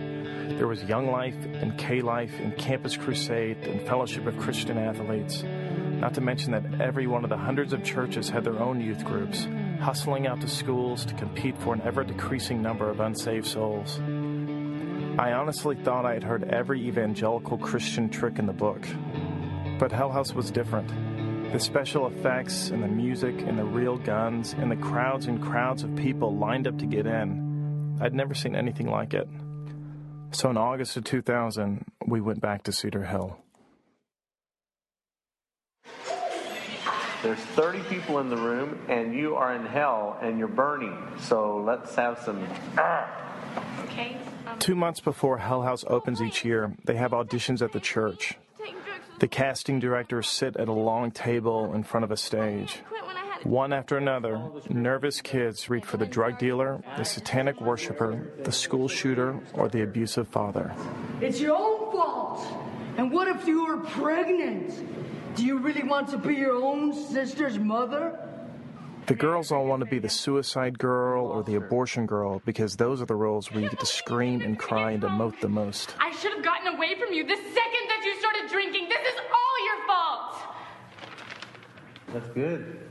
There 0.48 0.68
was 0.68 0.84
Young 0.84 1.10
Life 1.10 1.36
and 1.44 1.76
K 1.78 2.00
Life 2.00 2.32
and 2.38 2.56
Campus 2.56 2.96
Crusade 2.96 3.58
and 3.66 3.80
Fellowship 3.86 4.26
of 4.26 4.38
Christian 4.38 4.78
Athletes. 4.78 5.42
Not 5.42 6.14
to 6.14 6.20
mention 6.20 6.52
that 6.52 6.80
every 6.80 7.06
one 7.06 7.24
of 7.24 7.30
the 7.30 7.36
hundreds 7.36 7.72
of 7.72 7.82
churches 7.82 8.28
had 8.28 8.44
their 8.44 8.58
own 8.58 8.80
youth 8.80 9.04
groups, 9.04 9.46
hustling 9.80 10.26
out 10.26 10.40
to 10.42 10.48
schools 10.48 11.04
to 11.06 11.14
compete 11.14 11.56
for 11.58 11.72
an 11.72 11.80
ever 11.82 12.04
decreasing 12.04 12.60
number 12.62 12.90
of 12.90 13.00
unsaved 13.00 13.46
souls. 13.46 13.98
I 15.18 15.32
honestly 15.32 15.76
thought 15.76 16.04
I 16.04 16.14
had 16.14 16.24
heard 16.24 16.44
every 16.44 16.86
evangelical 16.86 17.56
Christian 17.56 18.08
trick 18.10 18.38
in 18.38 18.46
the 18.46 18.52
book. 18.52 18.86
But 19.78 19.92
Hell 19.92 20.12
House 20.12 20.34
was 20.34 20.50
different. 20.50 20.90
The 21.52 21.60
special 21.60 22.06
effects 22.06 22.70
and 22.70 22.82
the 22.82 22.88
music 22.88 23.40
and 23.42 23.58
the 23.58 23.64
real 23.64 23.96
guns 23.96 24.54
and 24.58 24.70
the 24.70 24.76
crowds 24.76 25.26
and 25.26 25.40
crowds 25.42 25.84
of 25.84 25.96
people 25.96 26.36
lined 26.36 26.66
up 26.66 26.78
to 26.78 26.86
get 26.86 27.06
in. 27.06 27.96
I'd 28.00 28.12
never 28.12 28.34
seen 28.34 28.56
anything 28.56 28.90
like 28.90 29.14
it. 29.14 29.28
So 30.34 30.50
in 30.50 30.56
August 30.56 30.96
of 30.96 31.04
2000, 31.04 31.84
we 32.08 32.20
went 32.20 32.40
back 32.40 32.64
to 32.64 32.72
Cedar 32.72 33.04
Hill. 33.04 33.38
There's 37.22 37.38
30 37.38 37.78
people 37.84 38.18
in 38.18 38.28
the 38.28 38.36
room, 38.36 38.80
and 38.88 39.14
you 39.14 39.36
are 39.36 39.54
in 39.54 39.64
hell, 39.64 40.18
and 40.20 40.36
you're 40.36 40.48
burning. 40.48 40.98
So 41.20 41.58
let's 41.64 41.94
have 41.94 42.18
some. 42.18 42.46
Okay. 43.84 44.16
Two 44.58 44.74
months 44.74 44.98
before 44.98 45.38
Hell 45.38 45.62
House 45.62 45.84
opens 45.86 46.20
each 46.20 46.44
year, 46.44 46.74
they 46.84 46.96
have 46.96 47.12
auditions 47.12 47.62
at 47.62 47.72
the 47.72 47.80
church. 47.80 48.34
The 49.20 49.28
casting 49.28 49.78
directors 49.78 50.28
sit 50.28 50.56
at 50.56 50.66
a 50.66 50.72
long 50.72 51.12
table 51.12 51.72
in 51.72 51.84
front 51.84 52.02
of 52.02 52.10
a 52.10 52.16
stage. 52.16 52.80
One 53.44 53.74
after 53.74 53.98
another, 53.98 54.40
nervous 54.70 55.20
kids 55.20 55.68
read 55.68 55.84
for 55.84 55.98
the 55.98 56.06
drug 56.06 56.38
dealer, 56.38 56.82
the 56.96 57.04
satanic 57.04 57.60
worshiper, 57.60 58.32
the 58.42 58.50
school 58.50 58.88
shooter, 58.88 59.38
or 59.52 59.68
the 59.68 59.82
abusive 59.82 60.26
father. 60.28 60.74
It's 61.20 61.38
your 61.40 61.54
own 61.54 61.92
fault. 61.92 62.46
And 62.96 63.12
what 63.12 63.28
if 63.28 63.46
you 63.46 63.66
were 63.66 63.78
pregnant? 63.78 64.72
Do 65.36 65.44
you 65.44 65.58
really 65.58 65.82
want 65.82 66.08
to 66.08 66.16
be 66.16 66.34
your 66.36 66.54
own 66.56 66.94
sister's 66.94 67.58
mother? 67.58 68.18
The 69.06 69.14
girls 69.14 69.52
all 69.52 69.66
want 69.66 69.80
to 69.80 69.86
be 69.86 69.98
the 69.98 70.08
suicide 70.08 70.78
girl 70.78 71.26
or 71.26 71.42
the 71.42 71.56
abortion 71.56 72.06
girl 72.06 72.40
because 72.46 72.76
those 72.76 73.02
are 73.02 73.06
the 73.06 73.14
roles 73.14 73.52
where 73.52 73.60
you 73.60 73.68
get 73.68 73.80
to 73.80 73.86
scream 73.86 74.40
and 74.40 74.58
cry 74.58 74.92
and 74.92 75.02
emote 75.02 75.38
the 75.40 75.48
most. 75.48 75.94
I 76.00 76.12
should 76.12 76.32
have 76.32 76.42
gotten 76.42 76.74
away 76.74 76.94
from 76.98 77.12
you 77.12 77.24
the 77.26 77.36
second 77.36 77.84
that 77.88 78.02
you 78.06 78.18
started 78.18 78.50
drinking. 78.50 78.88
This 78.88 79.12
is 79.12 79.20
all 79.20 79.64
your 79.66 79.86
fault. 79.86 80.36
That's 82.14 82.28
good. 82.30 82.83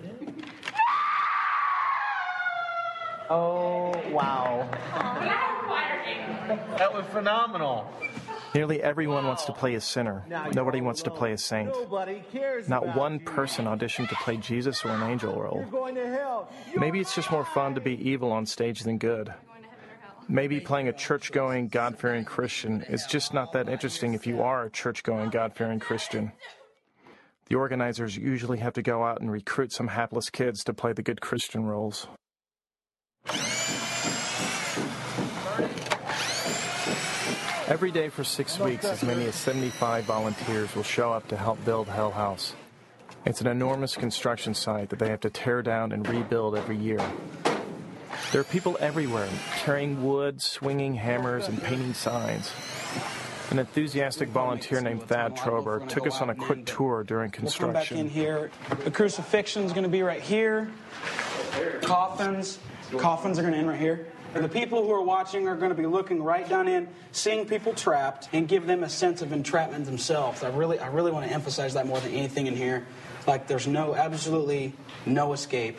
Oh, 3.29 3.91
wow. 4.11 4.67
That 6.77 6.93
was 6.93 7.05
phenomenal. 7.11 7.91
Nearly 8.53 8.83
everyone 8.83 9.25
wants 9.25 9.45
to 9.45 9.53
play 9.53 9.73
a 9.75 9.81
sinner. 9.81 10.23
Nobody 10.53 10.81
wants 10.81 11.01
to 11.03 11.11
play 11.11 11.31
a 11.31 11.37
saint. 11.37 11.69
Nobody 11.69 12.23
cares. 12.31 12.69
Not 12.69 12.83
about 12.83 12.97
one 12.97 13.13
you. 13.13 13.19
person 13.21 13.65
auditioned 13.65 14.09
to 14.09 14.15
play 14.15 14.37
Jesus 14.37 14.85
or 14.85 14.89
an 14.89 15.01
angel 15.09 15.33
role. 15.33 15.57
You're 15.61 15.71
going 15.71 15.95
to 15.95 16.07
hell. 16.07 16.49
Maybe 16.75 16.99
it's 16.99 17.15
just 17.15 17.31
more 17.31 17.45
fun 17.45 17.73
to 17.75 17.81
be 17.81 17.95
evil 18.07 18.31
on 18.31 18.45
stage 18.45 18.81
than 18.81 18.99
good. 18.99 19.33
Maybe 20.29 20.59
playing 20.59 20.87
a 20.87 20.93
church 20.93 21.31
going, 21.31 21.67
God 21.67 21.97
fearing 21.97 22.25
Christian 22.25 22.83
is 22.83 23.05
just 23.05 23.33
not 23.33 23.53
that 23.53 23.67
interesting 23.67 24.13
if 24.13 24.27
you 24.27 24.41
are 24.41 24.65
a 24.65 24.69
church 24.69 25.03
going, 25.03 25.29
God 25.31 25.55
fearing 25.55 25.79
Christian. 25.79 26.31
The 27.49 27.55
organizers 27.55 28.15
usually 28.15 28.59
have 28.59 28.73
to 28.73 28.81
go 28.81 29.03
out 29.03 29.19
and 29.19 29.31
recruit 29.31 29.73
some 29.73 29.87
hapless 29.87 30.29
kids 30.29 30.63
to 30.65 30.73
play 30.73 30.93
the 30.93 31.03
good 31.03 31.21
Christian 31.21 31.65
roles. 31.65 32.07
Every 37.67 37.91
day 37.91 38.09
for 38.09 38.25
six 38.25 38.59
weeks, 38.59 38.83
as 38.83 39.03
many 39.03 39.25
as 39.25 39.35
75 39.35 40.03
volunteers 40.03 40.75
will 40.75 40.83
show 40.83 41.13
up 41.13 41.29
to 41.29 41.37
help 41.37 41.63
build 41.63 41.87
Hell 41.87 42.11
House. 42.11 42.55
It's 43.25 43.39
an 43.39 43.47
enormous 43.47 43.95
construction 43.95 44.53
site 44.53 44.89
that 44.89 44.99
they 44.99 45.07
have 45.07 45.21
to 45.21 45.29
tear 45.29 45.61
down 45.61 45.93
and 45.93 46.05
rebuild 46.05 46.57
every 46.57 46.75
year. 46.75 46.99
There 48.33 48.41
are 48.41 48.43
people 48.43 48.75
everywhere 48.81 49.29
carrying 49.59 50.03
wood, 50.03 50.41
swinging 50.41 50.95
hammers, 50.95 51.47
and 51.47 51.63
painting 51.63 51.93
signs. 51.93 52.51
An 53.49 53.59
enthusiastic 53.59 54.27
volunteer 54.27 54.81
named 54.81 55.03
Thad 55.03 55.37
Trober 55.37 55.87
took 55.87 56.05
us 56.05 56.19
on 56.19 56.31
a 56.31 56.35
quick 56.35 56.65
tour 56.65 57.05
during 57.05 57.33
We'll 57.41 57.51
come 57.51 57.71
back 57.71 57.93
in 57.93 58.09
here. 58.09 58.51
The 58.83 58.91
crucifixion's 58.91 59.71
going 59.71 59.83
to 59.83 59.89
be 59.89 60.03
right 60.03 60.21
here. 60.21 60.69
Coffins. 61.81 62.59
Coffins 62.97 63.39
are 63.39 63.41
going 63.41 63.53
to 63.53 63.59
end 63.59 63.69
right 63.69 63.79
here. 63.79 64.07
And 64.33 64.43
the 64.43 64.49
people 64.49 64.83
who 64.83 64.91
are 64.91 65.01
watching 65.01 65.47
are 65.47 65.55
going 65.55 65.69
to 65.69 65.75
be 65.75 65.85
looking 65.85 66.21
right 66.23 66.47
down 66.49 66.67
in, 66.67 66.87
seeing 67.11 67.45
people 67.45 67.73
trapped, 67.73 68.29
and 68.33 68.47
give 68.47 68.65
them 68.65 68.83
a 68.83 68.89
sense 68.89 69.21
of 69.21 69.31
entrapment 69.31 69.85
themselves. 69.85 70.43
I 70.43 70.49
really, 70.49 70.79
I 70.79 70.87
really 70.87 71.11
want 71.11 71.27
to 71.27 71.31
emphasize 71.31 71.75
that 71.75 71.85
more 71.85 71.99
than 71.99 72.13
anything 72.13 72.47
in 72.47 72.55
here. 72.55 72.87
Like, 73.27 73.47
there's 73.47 73.67
no, 73.67 73.93
absolutely 73.95 74.73
no 75.05 75.33
escape. 75.33 75.77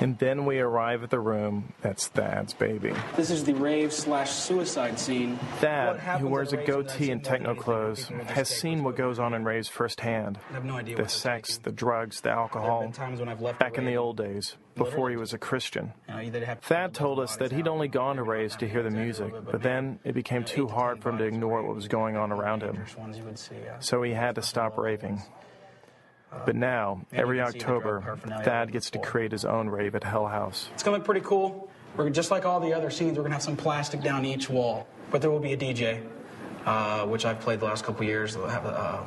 And 0.00 0.18
then 0.18 0.44
we 0.44 0.58
arrive 0.60 1.02
at 1.02 1.10
the 1.10 1.20
room 1.20 1.72
that's 1.80 2.08
Thad's 2.08 2.54
baby. 2.54 2.92
This 3.16 3.30
is 3.30 3.44
the 3.44 3.54
rave 3.54 3.92
slash 3.92 4.30
suicide 4.30 4.98
scene. 4.98 5.36
Thad, 5.58 5.98
who 6.20 6.28
wears 6.28 6.52
a 6.52 6.56
goatee 6.56 7.10
and 7.10 7.22
techno 7.22 7.54
clothes, 7.54 8.08
has 8.26 8.48
seen 8.48 8.82
what 8.84 8.96
goes 8.96 9.18
on 9.18 9.34
in 9.34 9.44
raves 9.44 9.68
firsthand. 9.68 10.38
I 10.50 10.54
have 10.54 10.64
no 10.64 10.76
idea 10.76 10.96
The 10.96 11.08
sex, 11.08 11.58
the 11.58 11.72
drugs, 11.72 12.20
the 12.20 12.30
alcohol. 12.30 12.90
times 12.92 13.20
when 13.20 13.28
I've 13.28 13.40
left 13.40 13.58
Back 13.58 13.78
in 13.78 13.84
the 13.84 13.96
old 13.96 14.16
days, 14.16 14.56
before 14.76 15.10
he 15.10 15.16
was 15.16 15.32
a 15.32 15.38
Christian. 15.38 15.92
You 16.08 16.14
know, 16.14 16.20
either 16.20 16.40
they 16.40 16.46
have 16.46 16.60
Thad 16.60 16.94
told 16.94 17.20
us 17.20 17.36
that 17.36 17.52
he'd 17.52 17.68
only 17.68 17.88
gone 17.88 18.16
to 18.16 18.22
raves 18.22 18.56
to 18.56 18.68
hear 18.68 18.82
the 18.82 18.90
music, 18.90 19.32
but 19.50 19.62
then 19.62 19.98
it 20.04 20.14
became 20.14 20.44
too 20.44 20.66
hard 20.66 21.02
for 21.02 21.10
him 21.10 21.18
to 21.18 21.24
ignore 21.24 21.62
what 21.62 21.74
was 21.74 21.88
going 21.88 22.16
on 22.16 22.32
around 22.32 22.62
him. 22.62 22.84
ones 22.98 23.18
you 23.18 23.24
would 23.24 23.38
see. 23.38 23.56
So 23.80 24.02
he 24.02 24.12
had 24.12 24.34
to 24.36 24.42
stop 24.42 24.76
raving. 24.76 25.22
But 26.44 26.56
now, 26.56 27.04
every 27.12 27.38
you 27.38 27.44
can 27.44 27.52
see 27.52 27.58
the 27.58 27.64
October, 27.64 28.00
drug 28.00 28.44
Thad 28.44 28.72
gets 28.72 28.90
to 28.90 28.98
create 28.98 29.32
his 29.32 29.44
own 29.44 29.68
rave 29.68 29.94
at 29.94 30.04
Hell 30.04 30.26
House. 30.26 30.68
It's 30.74 30.82
gonna 30.82 30.98
look 30.98 31.04
pretty 31.06 31.22
cool. 31.22 31.70
We're 31.96 32.10
just 32.10 32.30
like 32.30 32.44
all 32.44 32.60
the 32.60 32.74
other 32.74 32.90
scenes. 32.90 33.16
We're 33.16 33.22
gonna 33.22 33.34
have 33.34 33.42
some 33.42 33.56
plastic 33.56 34.02
down 34.02 34.24
each 34.24 34.50
wall, 34.50 34.86
but 35.10 35.20
there 35.20 35.30
will 35.30 35.40
be 35.40 35.52
a 35.52 35.56
DJ, 35.56 36.02
uh, 36.66 37.06
which 37.06 37.24
I've 37.24 37.40
played 37.40 37.60
the 37.60 37.66
last 37.66 37.84
couple 37.84 38.04
years. 38.04 38.34
They'll 38.34 38.48
have 38.48 38.64
a 38.64 38.68
uh, 38.68 39.04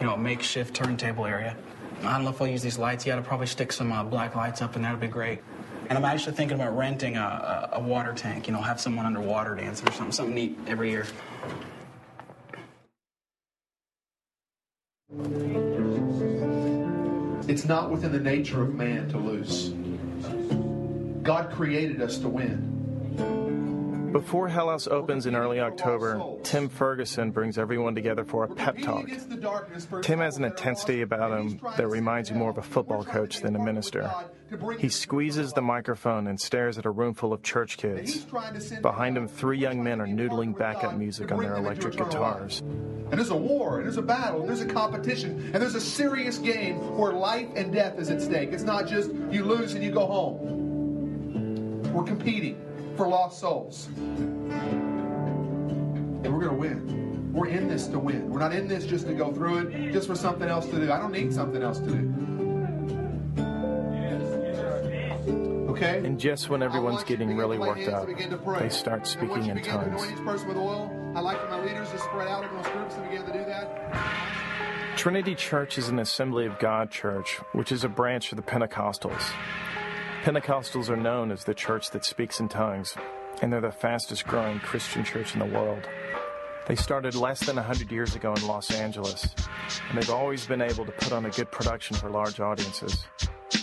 you 0.00 0.06
know 0.06 0.14
a 0.14 0.18
makeshift 0.18 0.74
turntable 0.74 1.26
area. 1.26 1.56
I 2.02 2.14
don't 2.14 2.24
know 2.24 2.30
if 2.30 2.40
I'll 2.40 2.48
use 2.48 2.62
these 2.62 2.78
lights 2.78 3.06
yet. 3.06 3.16
I'll 3.16 3.24
probably 3.24 3.46
stick 3.46 3.70
some 3.70 3.92
uh, 3.92 4.02
black 4.02 4.34
lights 4.34 4.60
up, 4.60 4.74
and 4.74 4.84
that'll 4.84 4.98
be 4.98 5.06
great. 5.06 5.40
And 5.88 5.98
I'm 5.98 6.04
actually 6.04 6.34
thinking 6.34 6.56
about 6.56 6.76
renting 6.76 7.16
a, 7.16 7.70
a, 7.72 7.76
a 7.76 7.80
water 7.80 8.12
tank. 8.12 8.46
You 8.46 8.54
know, 8.54 8.62
have 8.62 8.80
someone 8.80 9.06
underwater 9.06 9.54
dancing 9.54 9.88
or 9.88 9.92
something, 9.92 10.12
something 10.12 10.34
neat 10.34 10.58
every 10.66 10.90
year. 10.90 11.06
It's 17.48 17.64
not 17.64 17.90
within 17.90 18.12
the 18.12 18.20
nature 18.20 18.62
of 18.62 18.74
man 18.74 19.08
to 19.08 19.18
lose. 19.18 19.70
God 21.22 21.50
created 21.50 22.00
us 22.00 22.18
to 22.18 22.28
win. 22.28 22.81
Before 24.12 24.46
Hell 24.48 24.68
House 24.68 24.86
opens 24.86 25.24
in 25.26 25.34
early 25.34 25.58
October, 25.58 26.22
Tim 26.42 26.68
Ferguson 26.68 27.30
brings 27.30 27.56
everyone 27.56 27.94
together 27.94 28.24
for 28.24 28.44
a 28.44 28.48
pep 28.48 28.78
talk. 28.78 29.06
Tim 30.02 30.18
has 30.18 30.36
an 30.36 30.44
intensity 30.44 31.00
about 31.00 31.38
him 31.38 31.60
that 31.76 31.88
reminds 31.88 32.28
you 32.28 32.36
more 32.36 32.50
of 32.50 32.58
a 32.58 32.62
football 32.62 33.04
coach 33.04 33.40
than 33.40 33.56
a 33.56 33.58
minister. 33.58 34.10
Oh 34.12 34.30
he 34.78 34.90
squeezes 34.90 35.52
the 35.52 35.62
microphone 35.62 36.26
and 36.26 36.38
stares 36.38 36.76
at 36.76 36.84
a 36.84 36.90
room 36.90 37.14
full 37.14 37.32
of 37.32 37.42
church 37.42 37.78
kids. 37.78 38.26
Behind 38.82 39.16
him, 39.16 39.26
three 39.28 39.58
young 39.58 39.82
men 39.82 39.98
are 40.00 40.06
noodling 40.06 40.56
backup 40.58 40.94
music 40.94 41.32
on 41.32 41.40
their 41.40 41.56
electric 41.56 41.96
guitars. 41.96 42.60
And 42.60 43.12
there's 43.12 43.30
a 43.30 43.36
war, 43.36 43.78
and 43.78 43.86
there's 43.86 43.96
a 43.96 44.02
battle, 44.02 44.40
and 44.40 44.48
there's 44.48 44.60
a 44.60 44.66
competition, 44.66 45.50
and 45.52 45.62
there's 45.62 45.74
a 45.74 45.80
serious 45.80 46.36
game 46.38 46.96
where 46.98 47.12
life 47.12 47.48
and 47.56 47.72
death 47.72 47.98
is 47.98 48.10
at 48.10 48.20
stake. 48.20 48.52
It's 48.52 48.62
not 48.62 48.86
just 48.86 49.10
you 49.30 49.44
lose 49.44 49.72
and 49.74 49.82
you 49.82 49.90
go 49.90 50.06
home. 50.06 51.92
We're 51.92 52.04
competing 52.04 52.60
for 52.96 53.08
lost 53.08 53.40
souls. 53.40 53.88
And 53.96 54.52
we're 56.24 56.40
going 56.40 56.50
to 56.50 56.54
win. 56.54 57.32
We're 57.32 57.48
in 57.48 57.68
this 57.68 57.86
to 57.88 57.98
win. 57.98 58.30
We're 58.30 58.40
not 58.40 58.52
in 58.52 58.68
this 58.68 58.84
just 58.84 59.06
to 59.06 59.14
go 59.14 59.32
through 59.32 59.58
it, 59.58 59.92
just 59.92 60.06
for 60.06 60.14
something 60.14 60.48
else 60.48 60.66
to 60.66 60.76
do. 60.76 60.92
I 60.92 60.98
don't 60.98 61.12
need 61.12 61.32
something 61.32 61.62
else 61.62 61.78
to 61.80 61.90
do. 61.90 62.14
Okay? 65.70 66.06
And 66.06 66.20
just 66.20 66.50
when 66.50 66.62
everyone's 66.62 66.96
want 66.96 67.10
you 67.10 67.16
to 67.16 67.24
getting 67.24 67.36
really 67.36 67.58
worked 67.58 67.88
up, 67.88 68.06
and 68.06 68.16
begin 68.16 68.30
to 68.30 68.36
pray. 68.36 68.60
they 68.60 68.68
start 68.68 69.06
speaking 69.06 69.46
in 69.46 69.62
tongues. 69.62 70.02
anoint 70.02 70.12
each 70.12 70.24
person 70.24 70.48
with 70.48 70.58
oil. 70.58 70.90
I 71.16 71.20
like 71.20 71.40
for 71.40 71.48
my 71.48 71.64
leaders 71.64 71.90
to 71.90 71.98
spread 71.98 72.28
out 72.28 72.44
in 72.44 72.54
those 72.54 72.66
groups 72.68 72.94
and 72.96 73.10
begin 73.10 73.26
to 73.26 73.32
do 73.32 73.44
that. 73.46 73.78
Trinity 74.96 75.34
Church 75.34 75.78
is 75.78 75.88
an 75.88 75.98
Assembly 75.98 76.46
of 76.46 76.58
God 76.58 76.90
church, 76.90 77.40
which 77.52 77.72
is 77.72 77.82
a 77.82 77.88
branch 77.88 78.30
of 78.30 78.36
the 78.36 78.42
Pentecostals. 78.42 79.32
Pentecostals 80.22 80.88
are 80.88 80.96
known 80.96 81.32
as 81.32 81.42
the 81.42 81.52
church 81.52 81.90
that 81.90 82.04
speaks 82.04 82.38
in 82.38 82.48
tongues, 82.48 82.94
and 83.42 83.52
they're 83.52 83.60
the 83.60 83.72
fastest 83.72 84.24
growing 84.24 84.60
Christian 84.60 85.02
church 85.02 85.34
in 85.34 85.40
the 85.40 85.46
world. 85.46 85.82
They 86.68 86.76
started 86.76 87.16
less 87.16 87.40
than 87.40 87.56
100 87.56 87.90
years 87.90 88.14
ago 88.14 88.32
in 88.32 88.46
Los 88.46 88.72
Angeles, 88.72 89.34
and 89.88 89.98
they've 89.98 90.10
always 90.10 90.46
been 90.46 90.62
able 90.62 90.86
to 90.86 90.92
put 90.92 91.12
on 91.12 91.26
a 91.26 91.30
good 91.30 91.50
production 91.50 91.96
for 91.96 92.08
large 92.08 92.38
audiences. 92.38 93.04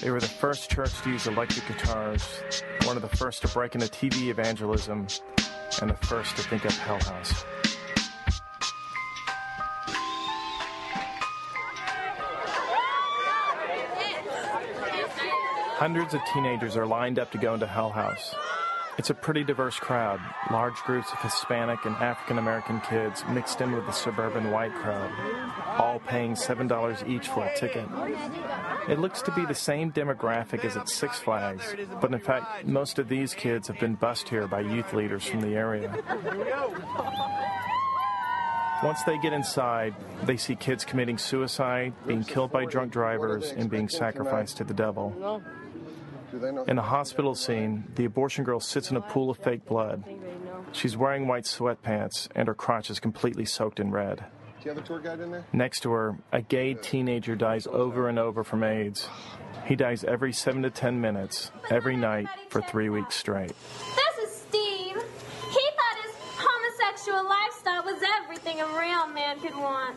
They 0.02 0.12
were 0.12 0.20
the 0.20 0.28
first 0.28 0.70
church 0.70 1.02
to 1.04 1.10
use 1.12 1.28
electric 1.28 1.66
guitars, 1.66 2.44
one 2.84 2.98
of 2.98 3.04
the 3.04 3.16
first 3.16 3.42
to 3.44 3.48
break 3.48 3.76
into 3.76 3.88
TV 3.88 4.28
evangelism, 4.28 5.08
and 5.82 5.90
the 5.90 6.08
first 6.08 6.36
to 6.36 6.44
think 6.44 6.66
up 6.66 6.74
Hell 6.74 7.00
House. 7.00 7.46
Hundreds 15.80 16.14
of 16.14 16.20
teenagers 16.34 16.76
are 16.76 16.86
lined 16.86 17.18
up 17.18 17.32
to 17.32 17.38
go 17.38 17.54
into 17.54 17.66
Hell 17.66 17.90
House. 17.90 18.36
It's 18.98 19.12
a 19.12 19.14
pretty 19.14 19.46
diverse 19.46 19.80
crowd, 19.80 20.20
large 20.52 20.76
groups 20.80 21.10
of 21.14 21.22
Hispanic 21.22 21.86
and 21.86 21.96
African 21.96 22.38
American 22.38 22.82
kids 22.82 23.24
mixed 23.30 23.62
in 23.62 23.72
with 23.72 23.86
the 23.86 23.94
suburban 23.94 24.52
white 24.52 24.74
crowd, 24.74 25.10
all 25.80 26.00
paying 26.00 26.34
$7 26.34 27.08
each 27.08 27.30
for 27.30 27.46
a 27.46 27.56
ticket. 27.56 27.88
It 28.90 29.00
looks 29.00 29.22
to 29.22 29.32
be 29.32 29.46
the 29.46 29.56
same 29.56 29.94
demographic 29.94 30.66
as 30.66 30.76
at 30.76 30.90
Six 30.90 31.18
Flags, 31.18 31.74
but 32.02 32.14
in 32.14 32.20
fact, 32.20 32.66
most 32.66 33.00
of 33.00 33.08
these 33.08 33.34
kids 33.34 33.70
have 33.70 33.80
been 33.80 33.96
bussed 33.96 34.28
here 34.28 34.50
by 34.50 34.60
youth 34.60 34.92
leaders 34.92 35.24
from 35.24 35.40
the 35.40 35.56
area. 35.56 35.96
Once 38.84 39.02
they 39.04 39.18
get 39.20 39.32
inside, 39.32 39.96
they 40.24 40.36
see 40.36 40.56
kids 40.56 40.84
committing 40.84 41.18
suicide, 41.18 41.94
being 42.06 42.26
killed 42.26 42.52
by 42.52 42.66
drunk 42.66 42.92
drivers, 42.92 43.52
and 43.52 43.70
being 43.70 43.88
sacrificed 43.88 44.58
to 44.58 44.66
the 44.66 44.74
devil. 44.74 45.42
In 46.68 46.76
the 46.76 46.82
hospital 46.82 47.34
scene, 47.34 47.86
the 47.96 48.06
abortion 48.06 48.44
girl 48.44 48.60
sits 48.60 48.92
in 48.92 48.98
a 48.98 49.02
pool 49.02 49.30
of 49.30 49.38
fake 49.38 49.66
blood. 49.66 50.04
She's 50.72 50.96
wearing 50.96 51.28
white 51.28 51.46
sweatpants, 51.46 52.28
and 52.36 52.48
her 52.48 52.54
crotch 52.54 52.90
is 52.90 53.00
completely 53.00 53.46
soaked 53.46 53.80
in 53.80 53.92
red. 53.92 54.18
Do 54.62 54.70
you 54.70 54.76
have 54.76 54.84
a 54.84 54.86
tour 54.86 55.00
guide 55.00 55.22
in 55.22 55.32
there? 55.32 55.46
Next 55.54 55.80
to 55.82 55.92
her, 55.92 56.20
a 56.32 56.42
gay 56.42 56.74
teenager 56.74 57.36
dies 57.36 57.66
over 57.66 58.10
and 58.10 58.20
over 58.20 58.44
from 58.44 58.64
AIDS. 58.64 59.08
He 59.66 59.76
dies 59.76 60.04
every 60.04 60.34
seven 60.34 60.62
to 60.64 60.70
ten 60.70 61.00
minutes, 61.00 61.52
every 61.72 61.96
night, 61.96 62.28
for 62.50 62.62
three 62.62 62.90
weeks 62.90 63.16
straight. 63.16 63.54
This 63.96 64.30
is 64.30 64.36
Steve. 64.36 64.96
He 64.96 65.70
thought 65.78 65.98
his 66.04 66.16
homosexual 66.38 67.24
lifestyle 67.28 67.84
was 67.84 68.04
everything 68.22 68.60
a 68.62 68.68
real 68.78 69.08
man 69.08 69.40
could 69.40 69.56
want. 69.56 69.96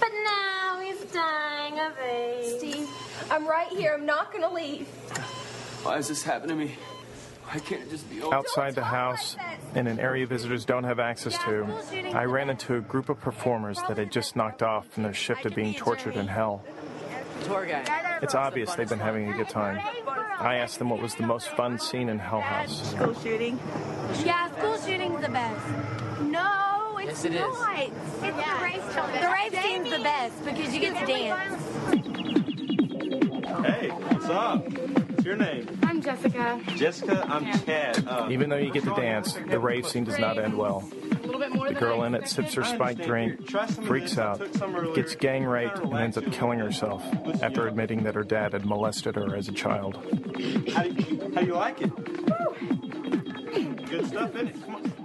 But 0.00 0.10
now 0.24 0.80
he's 0.80 1.00
dying 1.12 1.78
of 1.78 1.98
AIDS. 1.98 2.58
Steve, 2.58 2.88
I'm 3.30 3.46
right 3.46 3.68
here. 3.68 3.94
I'm 3.94 4.06
not 4.06 4.32
gonna 4.32 4.52
leave. 4.52 4.88
Why 5.82 5.96
has 5.96 6.08
this 6.08 6.22
happened 6.22 6.50
to 6.50 6.56
me? 6.56 6.74
Why 7.44 7.58
can't 7.60 7.82
it 7.82 7.90
just 7.90 8.08
be 8.10 8.20
over? 8.20 8.34
Outside 8.34 8.74
the 8.74 8.84
house, 8.84 9.36
in 9.74 9.86
an 9.86 9.98
area 9.98 10.26
visitors 10.26 10.64
don't 10.66 10.84
have 10.84 10.98
access 10.98 11.38
to, 11.44 11.66
I 12.14 12.24
ran 12.24 12.50
into 12.50 12.76
a 12.76 12.80
group 12.80 13.08
of 13.08 13.20
performers 13.20 13.78
that 13.88 13.96
had 13.96 14.12
just 14.12 14.36
knocked 14.36 14.62
off 14.62 14.86
from 14.88 15.04
their 15.04 15.14
shift 15.14 15.46
of 15.46 15.54
being 15.54 15.72
tortured 15.74 16.16
in 16.16 16.26
hell. 16.26 16.62
Tour 17.44 17.64
guide. 17.66 17.88
It's 18.22 18.34
obvious 18.34 18.74
they've 18.74 18.88
been 18.88 18.98
having 18.98 19.32
a 19.32 19.36
good 19.36 19.48
time. 19.48 19.80
I 20.40 20.56
asked 20.56 20.78
them 20.78 20.90
what 20.90 21.00
was 21.00 21.14
the 21.14 21.22
most 21.26 21.48
fun 21.48 21.78
scene 21.78 22.08
in 22.08 22.18
Hell 22.18 22.40
House. 22.40 22.90
School 22.92 23.14
shooting. 23.14 23.58
Yeah, 24.24 24.50
school 24.58 24.76
shooting's 24.78 25.20
the 25.20 25.30
best. 25.30 25.66
No, 26.22 26.98
it's 27.00 27.24
Yes, 27.24 27.24
it 27.24 27.34
is. 27.34 27.40
not. 27.40 27.78
It's 27.80 28.20
the 28.20 28.32
race 28.62 28.94
The 28.94 29.28
rave 29.32 29.64
scene's 29.64 29.90
the 29.90 30.02
best 30.02 30.44
because 30.44 30.74
you 30.74 30.80
get 30.80 30.98
to 31.00 31.06
dance. 31.06 31.62
Hey, 33.66 33.88
what's 33.88 34.26
up? 34.26 35.07
What's 35.28 35.40
your 35.42 35.54
name? 35.54 35.78
I'm 35.82 36.00
Jessica. 36.00 36.58
Jessica, 36.74 37.22
I'm 37.28 37.44
Chad. 37.66 38.08
Uh, 38.08 38.28
Even 38.30 38.48
though 38.48 38.56
you 38.56 38.72
get 38.72 38.84
to 38.84 38.94
dance, 38.94 39.34
the 39.34 39.58
rave 39.58 39.86
scene 39.86 40.04
does 40.04 40.18
not 40.18 40.38
end 40.38 40.56
well. 40.56 40.80
The 40.90 41.76
girl 41.78 42.04
in 42.04 42.14
it 42.14 42.28
sips 42.28 42.54
her 42.54 42.64
spiked 42.64 43.02
drink, 43.02 43.46
freaks 43.84 44.16
out, 44.16 44.40
gets 44.94 45.14
gang 45.16 45.44
raped, 45.44 45.80
and 45.80 45.92
ends 45.98 46.16
up 46.16 46.24
killing 46.32 46.58
herself 46.60 47.04
after 47.42 47.68
admitting 47.68 48.04
that 48.04 48.14
her 48.14 48.24
dad 48.24 48.54
had 48.54 48.64
molested 48.64 49.16
her 49.16 49.36
as 49.36 49.48
a 49.48 49.52
child. 49.52 49.96
how, 50.72 50.84
do 50.84 51.02
you, 51.02 51.32
how 51.34 51.40
do 51.42 51.46
you 51.46 51.54
like 51.54 51.82
it? 51.82 51.94
Good 53.90 54.06
stuff, 54.06 54.34
isn't 54.34 54.48
it? 54.48 54.97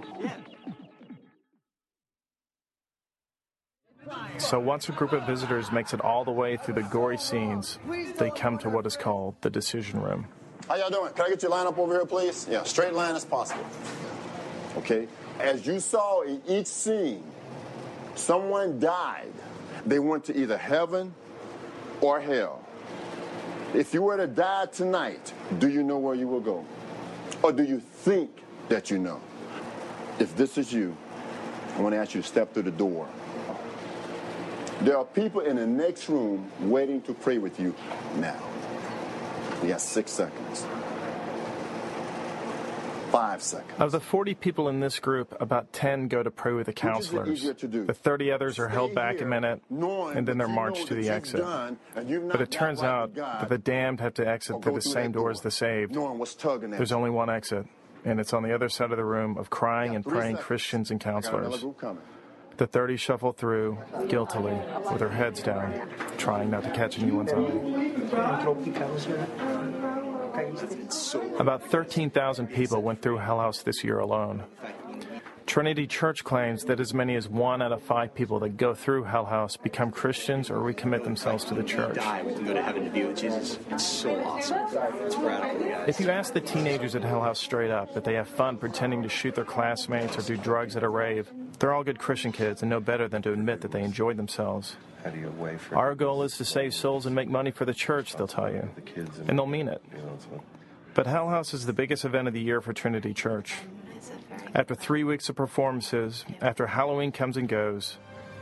So 4.38 4.58
once 4.58 4.88
a 4.88 4.92
group 4.92 5.12
of 5.12 5.26
visitors 5.26 5.72
makes 5.72 5.94
it 5.94 6.00
all 6.00 6.24
the 6.24 6.30
way 6.30 6.56
through 6.56 6.74
the 6.74 6.82
gory 6.82 7.18
scenes, 7.18 7.78
they 8.18 8.30
come 8.30 8.58
to 8.58 8.68
what 8.68 8.86
is 8.86 8.96
called 8.96 9.34
the 9.40 9.50
decision 9.50 10.00
room. 10.00 10.26
How 10.68 10.76
y'all 10.76 10.90
doing? 10.90 11.12
Can 11.12 11.26
I 11.26 11.28
get 11.28 11.42
your 11.42 11.50
line 11.50 11.66
up 11.66 11.78
over 11.78 11.92
here, 11.92 12.06
please? 12.06 12.46
Yeah, 12.50 12.62
straight 12.62 12.94
line 12.94 13.14
as 13.14 13.24
possible. 13.24 13.64
Okay. 14.78 15.06
As 15.38 15.66
you 15.66 15.80
saw 15.80 16.22
in 16.22 16.40
each 16.48 16.66
scene, 16.66 17.24
someone 18.14 18.78
died. 18.78 19.32
They 19.84 19.98
went 19.98 20.24
to 20.24 20.36
either 20.36 20.56
heaven 20.56 21.14
or 22.00 22.20
hell. 22.20 22.64
If 23.74 23.92
you 23.92 24.02
were 24.02 24.16
to 24.16 24.26
die 24.26 24.66
tonight, 24.66 25.32
do 25.58 25.68
you 25.68 25.82
know 25.82 25.98
where 25.98 26.14
you 26.14 26.28
will 26.28 26.40
go? 26.40 26.64
Or 27.42 27.52
do 27.52 27.64
you 27.64 27.80
think 27.80 28.30
that 28.68 28.90
you 28.90 28.98
know? 28.98 29.20
If 30.18 30.36
this 30.36 30.56
is 30.56 30.72
you, 30.72 30.96
I 31.76 31.80
want 31.80 31.92
to 31.92 31.98
ask 31.98 32.14
you 32.14 32.22
to 32.22 32.26
step 32.26 32.54
through 32.54 32.62
the 32.62 32.70
door. 32.70 33.08
There 34.80 34.98
are 34.98 35.04
people 35.04 35.40
in 35.40 35.56
the 35.56 35.66
next 35.66 36.08
room 36.08 36.50
waiting 36.60 37.00
to 37.02 37.14
pray 37.14 37.38
with 37.38 37.58
you 37.58 37.74
now. 38.16 38.40
You 39.62 39.68
got 39.68 39.80
six 39.80 40.10
seconds. 40.12 40.66
Five 43.10 43.42
seconds. 43.42 43.80
Of 43.80 43.92
the 43.92 44.00
40 44.00 44.34
people 44.34 44.68
in 44.68 44.80
this 44.80 44.98
group, 44.98 45.36
about 45.40 45.72
10 45.72 46.08
go 46.08 46.24
to 46.24 46.30
pray 46.32 46.52
with 46.52 46.66
the 46.66 46.70
Which 46.70 46.78
is 46.78 46.82
it 46.82 46.92
counselors. 46.92 47.28
easier 47.28 47.54
to 47.54 47.68
do? 47.68 47.84
The 47.84 47.94
30 47.94 48.32
others 48.32 48.58
are 48.58 48.68
held 48.68 48.92
back 48.94 49.20
a 49.20 49.24
minute, 49.24 49.62
and 49.70 50.26
then 50.26 50.36
they're 50.36 50.48
marched 50.48 50.88
to 50.88 50.94
the 50.94 51.08
exit. 51.10 51.44
But 51.94 52.40
it 52.40 52.50
turns 52.50 52.82
right 52.82 52.88
out 52.88 53.14
that 53.14 53.48
the 53.48 53.58
damned 53.58 54.00
have 54.00 54.14
to 54.14 54.26
exit 54.26 54.60
through 54.62 54.74
the 54.74 54.80
same 54.82 55.12
door 55.12 55.30
as 55.30 55.40
the 55.42 55.52
saved. 55.52 55.94
knowing 55.94 56.18
what's 56.18 56.34
tugging 56.34 56.72
at 56.72 56.78
There's 56.78 56.90
only 56.92 57.10
one 57.10 57.30
exit, 57.30 57.66
and 58.04 58.18
it's 58.18 58.32
on 58.32 58.42
the 58.42 58.52
other 58.52 58.68
side 58.68 58.90
of 58.90 58.96
the 58.96 59.04
room 59.04 59.38
of 59.38 59.48
crying 59.48 59.94
and 59.94 60.04
praying 60.04 60.34
seconds. 60.34 60.46
Christians 60.46 60.90
and 60.90 61.00
I 61.00 61.04
got 61.04 61.14
another 61.34 61.50
counselors. 61.58 61.98
The 62.56 62.66
30 62.66 62.96
shuffle 62.96 63.32
through 63.32 63.78
guiltily 64.08 64.56
with 64.90 65.00
their 65.00 65.08
heads 65.08 65.42
down, 65.42 65.88
trying 66.18 66.50
not 66.50 66.62
to 66.64 66.70
catch 66.70 66.98
anyone's 67.00 67.32
eye. 67.32 67.74
About 71.38 71.64
13,000 71.68 72.46
people 72.48 72.82
went 72.82 73.02
through 73.02 73.18
Hell 73.18 73.40
House 73.40 73.62
this 73.62 73.82
year 73.82 73.98
alone. 73.98 74.44
Trinity 75.46 75.86
Church 75.86 76.24
claims 76.24 76.64
that 76.64 76.80
as 76.80 76.94
many 76.94 77.14
as 77.16 77.28
one 77.28 77.60
out 77.60 77.70
of 77.70 77.82
five 77.82 78.14
people 78.14 78.38
that 78.40 78.56
go 78.56 78.74
through 78.74 79.04
Hell 79.04 79.26
House 79.26 79.56
become 79.56 79.90
Christians 79.90 80.50
or 80.50 80.56
recommit 80.56 81.04
themselves 81.04 81.44
to 81.44 81.54
the 81.54 81.62
church. 81.62 81.96
die, 81.96 82.22
we 82.22 82.32
can 82.32 82.44
go 82.44 82.54
to 82.54 82.62
heaven 82.62 82.84
to 82.84 82.90
be 82.90 83.04
with 83.04 83.18
Jesus. 83.18 83.58
It's 83.70 83.84
so 83.84 84.14
awesome. 84.24 84.58
It's 85.04 85.16
radical, 85.16 85.68
guys. 85.68 85.88
If 85.88 86.00
you 86.00 86.10
ask 86.10 86.32
the 86.32 86.40
teenagers 86.40 86.94
at 86.94 87.02
Hell 87.02 87.20
House 87.20 87.38
straight 87.38 87.70
up 87.70 87.94
that 87.94 88.04
they 88.04 88.14
have 88.14 88.26
fun 88.26 88.56
pretending 88.56 89.02
to 89.02 89.08
shoot 89.08 89.34
their 89.34 89.44
classmates 89.44 90.16
or 90.18 90.22
do 90.22 90.36
drugs 90.36 90.76
at 90.76 90.82
a 90.82 90.88
rave, 90.88 91.30
they're 91.58 91.72
all 91.72 91.84
good 91.84 91.98
Christian 91.98 92.32
kids 92.32 92.62
and 92.62 92.70
know 92.70 92.80
better 92.80 93.06
than 93.06 93.22
to 93.22 93.32
admit 93.32 93.60
that 93.60 93.70
they 93.70 93.82
enjoyed 93.82 94.16
themselves. 94.16 94.76
How 95.04 95.10
do 95.10 95.20
you 95.20 95.32
wait 95.38 95.60
for 95.60 95.76
Our 95.76 95.94
goal 95.94 96.22
is 96.22 96.38
to 96.38 96.44
save 96.46 96.72
souls 96.72 97.04
and 97.04 97.14
make 97.14 97.28
money 97.28 97.50
for 97.50 97.66
the 97.66 97.74
church, 97.74 98.16
they'll 98.16 98.26
tell 98.26 98.50
you. 98.50 98.70
And 99.28 99.38
they'll 99.38 99.46
mean 99.46 99.68
it. 99.68 99.82
But 100.94 101.06
Hell 101.06 101.28
House 101.28 101.52
is 101.52 101.66
the 101.66 101.72
biggest 101.74 102.04
event 102.04 102.28
of 102.28 102.34
the 102.34 102.40
year 102.40 102.60
for 102.62 102.72
Trinity 102.72 103.12
Church. 103.12 103.56
After 104.54 104.74
three 104.74 105.04
weeks 105.04 105.28
of 105.28 105.36
performances, 105.36 106.24
after 106.40 106.66
Halloween 106.66 107.12
comes 107.12 107.36
and 107.36 107.48
goes, 107.48 107.98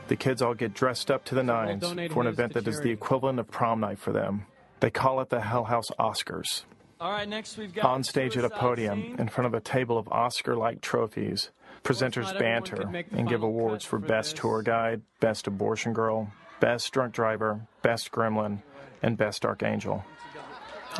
the 0.09 0.16
kids 0.16 0.42
all 0.42 0.55
get 0.55 0.75
dressed 0.75 1.11
up 1.11 1.25
to 1.27 1.35
the 1.35 1.42
nines 1.42 1.85
for 2.12 2.20
an 2.22 2.27
event 2.27 2.55
that 2.55 2.68
is 2.68 2.81
the 2.81 2.90
equivalent 2.90 3.38
of 3.38 3.51
prom 3.51 3.81
night 3.81 3.98
for 3.98 4.12
them. 4.12 4.46
They 4.81 4.90
call 4.90 5.20
it 5.20 5.29
the 5.29 5.40
Hell 5.40 5.64
House 5.64 5.90
Oscars. 5.98 6.64
All 7.01 7.11
right, 7.11 7.29
next 7.29 7.57
we've 7.57 7.75
got 7.75 7.85
On 7.85 8.05
stage 8.05 8.37
at 8.37 8.44
a 8.44 8.51
podium, 8.51 9.03
Scene. 9.03 9.16
in 9.18 9.29
front 9.29 9.46
of 9.46 9.55
a 9.55 9.61
table 9.61 9.98
of 9.98 10.09
Oscar 10.12 10.55
like 10.55 10.81
trophies, 10.81 11.51
presenters 11.83 12.37
banter 12.38 12.77
could 12.77 12.90
make 12.90 13.11
the 13.11 13.18
and 13.18 13.29
give 13.29 13.42
awards 13.42 13.85
for 13.85 13.98
for 13.98 14.07
Best 14.07 14.33
this. 14.33 14.40
Tour 14.40 14.62
Guide, 14.62 15.03
Best 15.18 15.46
Abortion 15.46 15.92
Girl, 15.92 16.33
Best 16.61 16.92
Drunk 16.92 17.12
Driver, 17.12 17.66
Best 17.83 18.12
Gremlin, 18.12 18.62
and 19.03 19.16
Best 19.16 19.44
Archangel. 19.44 20.05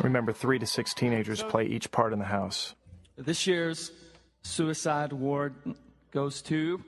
Remember, 0.01 0.33
three 0.33 0.59
to 0.59 0.65
six 0.65 0.93
teenagers 0.93 1.43
play 1.43 1.65
each 1.65 1.91
part 1.91 2.13
in 2.13 2.19
the 2.19 2.25
house. 2.25 2.75
This 3.15 3.45
year's 3.47 3.91
Suicide 4.43 5.13
Ward 5.13 5.55
goes 6.11 6.41
to 6.43 6.83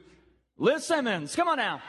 Liz 0.57 0.85
Simmons. 0.85 1.35
Come 1.35 1.47
on 1.47 1.57
now. 1.57 1.81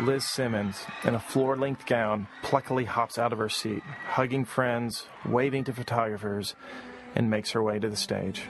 Liz 0.00 0.24
Simmons, 0.28 0.84
in 1.04 1.14
a 1.14 1.20
floor 1.20 1.56
length 1.56 1.84
gown, 1.84 2.26
pluckily 2.42 2.86
hops 2.86 3.18
out 3.18 3.32
of 3.32 3.38
her 3.38 3.48
seat, 3.48 3.82
hugging 3.82 4.44
friends, 4.44 5.06
waving 5.26 5.64
to 5.64 5.72
photographers, 5.72 6.54
and 7.14 7.28
makes 7.28 7.50
her 7.50 7.62
way 7.62 7.78
to 7.78 7.90
the 7.90 7.96
stage. 7.96 8.42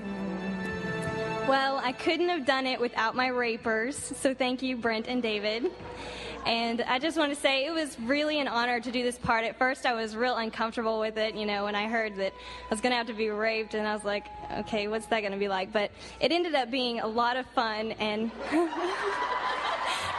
Well, 1.49 1.81
I 1.83 1.93
couldn't 1.93 2.29
have 2.29 2.47
done 2.47 2.67
it 2.67 2.81
without 2.81 3.17
my 3.17 3.27
rapers, 3.27 3.97
so 3.97 4.35
thank 4.35 4.63
you, 4.63 4.77
Brent 4.77 5.09
and 5.09 5.21
David. 5.21 5.71
And 6.45 6.83
I 6.83 6.99
just 6.99 7.17
want 7.17 7.33
to 7.33 7.41
say 7.41 7.67
it 7.67 7.73
was 7.73 7.97
really 8.01 8.41
an 8.41 8.49
honor 8.49 8.81
to 8.81 8.91
do 8.91 9.03
this 9.03 9.17
part. 9.17 9.45
At 9.45 9.59
first, 9.59 9.87
I 9.87 9.93
was 9.93 10.17
real 10.17 10.37
uncomfortable 10.37 10.99
with 10.99 11.17
it, 11.17 11.37
you 11.37 11.47
know, 11.47 11.65
when 11.65 11.77
I 11.77 11.87
heard 11.87 12.17
that 12.17 12.33
I 12.33 12.71
was 12.71 12.81
going 12.81 12.91
to 12.91 12.97
have 12.97 13.07
to 13.07 13.13
be 13.13 13.29
raped, 13.31 13.75
and 13.75 13.87
I 13.87 13.95
was 13.95 14.05
like, 14.05 14.27
okay, 14.59 14.89
what's 14.89 15.07
that 15.07 15.21
going 15.21 15.33
to 15.33 15.39
be 15.39 15.49
like? 15.49 15.73
But 15.73 15.93
it 16.21 16.33
ended 16.33 16.55
up 16.55 16.71
being 16.71 17.01
a 17.01 17.07
lot 17.07 17.37
of 17.37 17.47
fun, 17.55 17.93
and. 17.93 18.33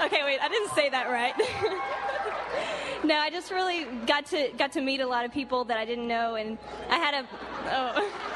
okay, 0.02 0.24
wait, 0.24 0.40
I 0.42 0.48
didn't 0.50 0.72
say 0.72 0.90
that 0.90 1.10
right. 1.10 1.34
no, 3.04 3.16
I 3.16 3.30
just 3.30 3.52
really 3.52 3.86
got 4.06 4.26
to 4.28 4.50
got 4.58 4.72
to 4.74 4.82
meet 4.82 5.02
a 5.02 5.08
lot 5.08 5.26
of 5.26 5.34
people 5.34 5.66
that 5.66 5.78
I 5.78 5.84
didn't 5.86 6.08
know, 6.08 6.36
and 6.36 6.58
I 6.90 6.98
had 6.98 7.26
a. 7.26 7.28
Oh. 7.72 8.12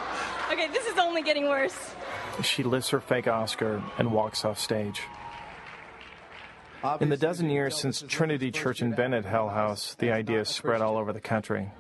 Okay, 0.50 0.70
this 0.70 0.86
is 0.86 0.98
only 0.98 1.24
getting 1.24 1.50
worse. 1.50 1.78
She 2.42 2.64
lifts 2.64 2.92
her 2.92 3.02
fake 3.02 3.28
Oscar 3.28 3.84
and 3.98 4.14
walks 4.14 4.46
off 4.46 4.58
stage. 4.58 5.02
In 7.00 7.10
the 7.10 7.18
dozen 7.18 7.50
years 7.50 7.76
since 7.76 8.04
Trinity 8.08 8.52
Church 8.52 8.82
invented 8.82 9.26
Hell 9.26 9.50
House, 9.50 9.96
the 9.96 10.12
idea 10.12 10.40
has 10.40 10.50
spread 10.50 10.82
all 10.82 10.98
over 10.98 11.12
the 11.12 11.20
country. 11.20 11.72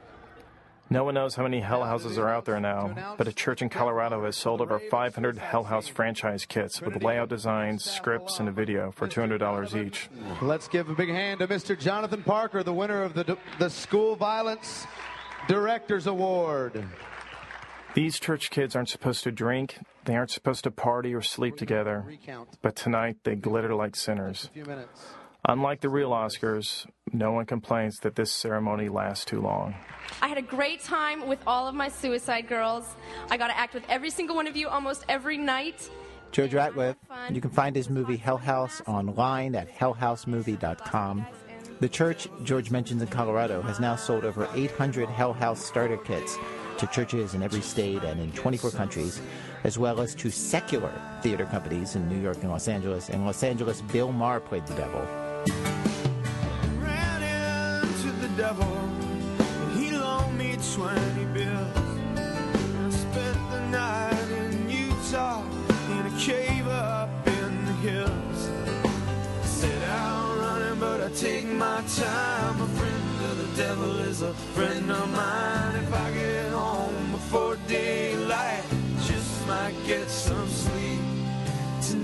No 0.89 1.03
one 1.03 1.15
knows 1.15 1.35
how 1.35 1.43
many 1.43 1.59
Hell 1.59 1.83
Houses 1.83 2.17
are 2.17 2.29
out 2.29 2.45
there 2.45 2.59
now, 2.59 3.15
but 3.17 3.27
a 3.27 3.33
church 3.33 3.61
in 3.61 3.69
Colorado 3.69 4.23
has 4.23 4.37
sold 4.37 4.61
over 4.61 4.79
500 4.79 5.37
Hell 5.37 5.65
House 5.65 5.87
franchise 5.87 6.45
kits 6.45 6.81
with 6.81 7.03
layout 7.03 7.29
designs, 7.29 7.83
scripts, 7.83 8.39
and 8.39 8.47
a 8.47 8.51
video 8.51 8.91
for 8.91 9.07
$200 9.07 9.85
each. 9.85 10.09
Let's 10.41 10.67
give 10.67 10.89
a 10.89 10.95
big 10.95 11.09
hand 11.09 11.39
to 11.41 11.47
Mr. 11.47 11.77
Jonathan 11.77 12.23
Parker, 12.23 12.63
the 12.63 12.73
winner 12.73 13.03
of 13.03 13.13
the, 13.13 13.37
the 13.59 13.69
School 13.69 14.15
Violence 14.15 14.87
Directors 15.47 16.07
Award. 16.07 16.83
These 17.97 18.19
church 18.19 18.51
kids 18.51 18.75
aren't 18.75 18.89
supposed 18.89 19.23
to 19.23 19.31
drink, 19.31 19.79
they 20.05 20.15
aren't 20.15 20.29
supposed 20.29 20.65
to 20.65 20.69
party 20.69 21.15
or 21.15 21.23
sleep 21.23 21.57
together, 21.57 22.05
but 22.61 22.75
tonight 22.75 23.15
they 23.23 23.33
glitter 23.33 23.73
like 23.73 23.95
sinners. 23.95 24.43
A 24.43 24.53
few 24.53 24.65
minutes. 24.65 25.01
Unlike 25.49 25.81
the 25.81 25.89
real 25.89 26.11
Oscars, 26.11 26.85
no 27.11 27.31
one 27.31 27.47
complains 27.47 27.97
that 28.01 28.13
this 28.15 28.31
ceremony 28.31 28.87
lasts 28.87 29.25
too 29.25 29.41
long. 29.41 29.73
I 30.21 30.27
had 30.27 30.37
a 30.37 30.43
great 30.43 30.83
time 30.83 31.27
with 31.27 31.39
all 31.47 31.67
of 31.67 31.73
my 31.73 31.89
suicide 31.89 32.47
girls. 32.47 32.85
I 33.31 33.37
got 33.37 33.47
to 33.47 33.57
act 33.57 33.73
with 33.73 33.83
every 33.89 34.11
single 34.11 34.35
one 34.35 34.45
of 34.45 34.55
you 34.55 34.67
almost 34.67 35.03
every 35.09 35.39
night. 35.39 35.89
George 36.31 36.51
Ratliff. 36.51 36.97
You 37.31 37.41
can 37.41 37.49
find 37.49 37.75
his 37.75 37.89
movie 37.89 38.17
Hell 38.17 38.37
House 38.37 38.79
online 38.85 39.55
at 39.55 39.75
hellhousemovie.com. 39.75 41.25
The 41.79 41.89
church 41.89 42.27
George 42.43 42.69
mentions 42.69 43.01
in 43.01 43.07
Colorado 43.07 43.63
has 43.63 43.79
now 43.79 43.95
sold 43.95 44.23
over 44.23 44.47
800 44.53 45.09
Hell 45.09 45.33
House 45.33 45.65
starter 45.65 45.97
kits 45.97 46.37
to 46.77 46.87
churches 46.87 47.33
in 47.33 47.43
every 47.43 47.61
state 47.61 48.03
and 48.03 48.19
in 48.19 48.31
24 48.33 48.71
countries, 48.71 49.21
as 49.63 49.77
well 49.77 49.99
as 49.99 50.15
to 50.15 50.29
secular 50.29 50.93
theater 51.21 51.45
companies 51.45 51.95
in 51.95 52.07
New 52.07 52.19
York 52.19 52.37
and 52.41 52.49
Los 52.49 52.67
Angeles. 52.67 53.09
In 53.09 53.25
Los 53.25 53.43
Angeles, 53.43 53.81
Bill 53.81 54.11
Maher 54.11 54.39
played 54.39 54.65
the 54.67 54.75
devil. 54.75 55.76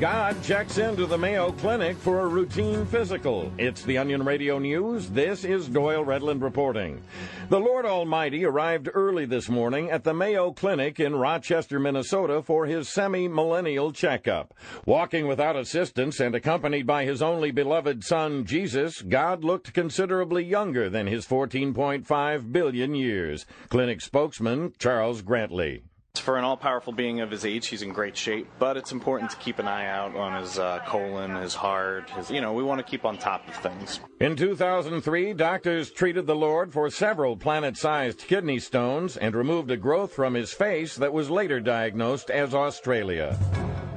God 0.00 0.42
checks 0.42 0.76
into 0.76 1.06
the 1.06 1.16
Mayo 1.16 1.52
Clinic 1.52 1.96
for 1.96 2.20
a 2.20 2.26
routine 2.26 2.84
physical. 2.84 3.50
It's 3.56 3.82
the 3.82 3.96
Onion 3.96 4.22
Radio 4.26 4.58
News. 4.58 5.08
This 5.08 5.42
is 5.42 5.68
Doyle 5.68 6.04
Redland 6.04 6.42
reporting. 6.42 7.00
The 7.48 7.58
Lord 7.58 7.86
Almighty 7.86 8.44
arrived 8.44 8.90
early 8.92 9.24
this 9.24 9.48
morning 9.48 9.90
at 9.90 10.04
the 10.04 10.12
Mayo 10.12 10.52
Clinic 10.52 11.00
in 11.00 11.16
Rochester, 11.16 11.80
Minnesota 11.80 12.42
for 12.42 12.66
his 12.66 12.90
semi 12.90 13.26
millennial 13.26 13.90
checkup. 13.90 14.52
Walking 14.84 15.26
without 15.28 15.56
assistance 15.56 16.20
and 16.20 16.34
accompanied 16.34 16.86
by 16.86 17.06
his 17.06 17.22
only 17.22 17.50
beloved 17.50 18.04
son, 18.04 18.44
Jesus, 18.44 19.00
God 19.00 19.44
looked 19.44 19.72
considerably 19.72 20.44
younger 20.44 20.90
than 20.90 21.06
his 21.06 21.26
14.5 21.26 22.52
billion 22.52 22.94
years. 22.94 23.46
Clinic 23.70 24.02
spokesman 24.02 24.74
Charles 24.78 25.22
Grantley. 25.22 25.84
For 26.18 26.36
an 26.36 26.44
all 26.44 26.56
powerful 26.56 26.92
being 26.92 27.20
of 27.20 27.30
his 27.30 27.44
age, 27.44 27.66
he's 27.68 27.82
in 27.82 27.92
great 27.92 28.16
shape, 28.16 28.46
but 28.58 28.76
it's 28.76 28.92
important 28.92 29.30
to 29.30 29.36
keep 29.36 29.58
an 29.58 29.68
eye 29.68 29.86
out 29.86 30.14
on 30.16 30.40
his 30.40 30.58
uh, 30.58 30.80
colon, 30.86 31.36
his 31.36 31.54
heart, 31.54 32.10
his, 32.10 32.30
you 32.30 32.40
know, 32.40 32.52
we 32.52 32.62
want 32.62 32.78
to 32.78 32.84
keep 32.84 33.04
on 33.04 33.18
top 33.18 33.46
of 33.48 33.54
things. 33.56 34.00
In 34.20 34.36
2003, 34.36 35.34
doctors 35.34 35.90
treated 35.90 36.26
the 36.26 36.34
Lord 36.34 36.72
for 36.72 36.90
several 36.90 37.36
planet 37.36 37.76
sized 37.76 38.20
kidney 38.20 38.58
stones 38.58 39.16
and 39.16 39.34
removed 39.34 39.70
a 39.70 39.76
growth 39.76 40.12
from 40.12 40.34
his 40.34 40.52
face 40.52 40.96
that 40.96 41.12
was 41.12 41.30
later 41.30 41.60
diagnosed 41.60 42.30
as 42.30 42.54
Australia. 42.54 43.38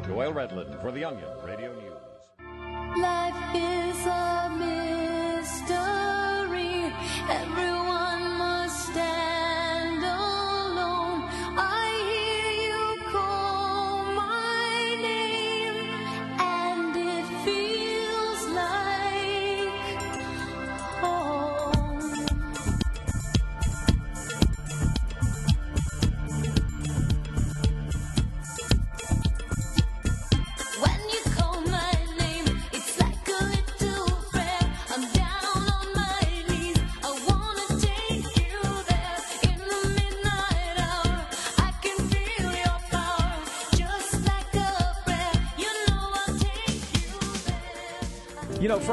Doyle 0.08 0.34
Redland 0.34 0.82
for 0.82 0.92
The 0.92 1.04
Onion 1.04 1.30
Radio 1.46 1.74
News. 1.74 3.00
Life 3.00 3.56
is 3.56 4.06
a 4.06 4.50
mystery. 4.58 4.89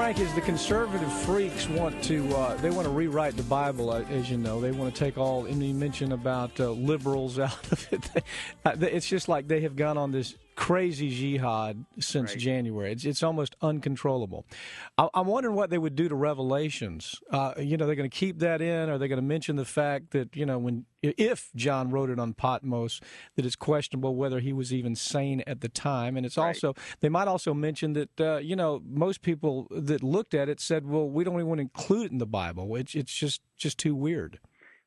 Frank, 0.07 0.21
is 0.21 0.33
the 0.35 0.40
conservative 0.40 1.12
freaks 1.25 1.69
want 1.69 2.01
to 2.05 2.33
uh, 2.37 2.55
they 2.59 2.71
want 2.71 2.85
to 2.85 2.92
rewrite 2.92 3.37
the 3.37 3.42
Bible, 3.42 3.90
uh, 3.90 4.03
as 4.03 4.31
you 4.31 4.37
know. 4.37 4.61
They 4.61 4.71
want 4.71 4.95
to 4.95 4.97
take 4.97 5.19
all. 5.19 5.47
And 5.47 5.61
you 5.61 5.75
mentioned 5.75 6.12
about 6.12 6.61
uh, 6.61 6.71
liberals 6.71 7.38
out 7.40 7.73
of 7.73 7.88
it. 7.90 8.09
Uh, 8.64 8.77
it's 8.83 9.09
just 9.09 9.29
like 9.29 9.49
they 9.49 9.62
have 9.62 9.75
gone 9.75 9.99
on 9.99 10.12
this 10.12 10.37
crazy 10.57 11.11
jihad 11.11 11.85
since 12.01 12.35
January. 12.35 12.90
It's 12.92 13.05
it's 13.05 13.23
almost 13.23 13.55
uncontrollable. 13.62 14.47
I, 14.99 15.09
I'm 15.14 15.27
wondering 15.27 15.55
what 15.55 15.71
they 15.71 15.79
would 15.79 15.95
do 15.95 16.09
to 16.09 16.14
Revelations. 16.14 17.21
Uh, 17.31 17.53
you 17.59 17.77
know, 17.77 17.87
they're 17.87 17.95
going 17.95 18.11
to 18.11 18.16
keep 18.16 18.38
that 18.40 18.61
in. 18.61 18.88
Are 18.88 18.99
they 18.99 19.07
going 19.07 19.21
to 19.21 19.27
mention 19.27 19.57
the 19.57 19.64
fact 19.64 20.11
that 20.11 20.35
you 20.35 20.47
know 20.47 20.59
when 20.59 20.87
if 21.03 21.51
John 21.55 21.90
wrote 21.90 22.11
it 22.11 22.19
on 22.19 22.33
Patmos, 22.33 23.01
that 23.37 23.45
it's 23.45 23.57
questionable 23.57 24.16
whether 24.16 24.40
he 24.40 24.53
was 24.53 24.73
even 24.73 24.97
sane 24.97 25.42
at 25.47 25.61
the 25.61 25.69
time, 25.69 26.16
and 26.16 26.27
it's 26.27 26.38
also 26.38 26.75
they 27.01 27.09
might 27.09 27.29
also 27.29 27.55
mention 27.55 27.92
that 27.92 28.21
uh, 28.21 28.37
you 28.38 28.57
know 28.57 28.83
most 28.85 29.23
people 29.23 29.69
that 29.71 30.03
looked 30.03 30.35
at 30.35 30.49
it 30.49 30.61
said, 30.61 30.87
well, 30.87 31.09
we 31.09 31.23
don't 31.23 31.35
even 31.35 31.47
want 31.47 31.59
to 31.59 31.62
include 31.62 32.07
it 32.07 32.12
in 32.12 32.19
the 32.19 32.27
Bible. 32.27 32.75
It's 32.77 32.95
it's 32.95 33.14
just 33.14 33.42
just 33.57 33.79
too 33.79 33.95
weird. 33.95 34.40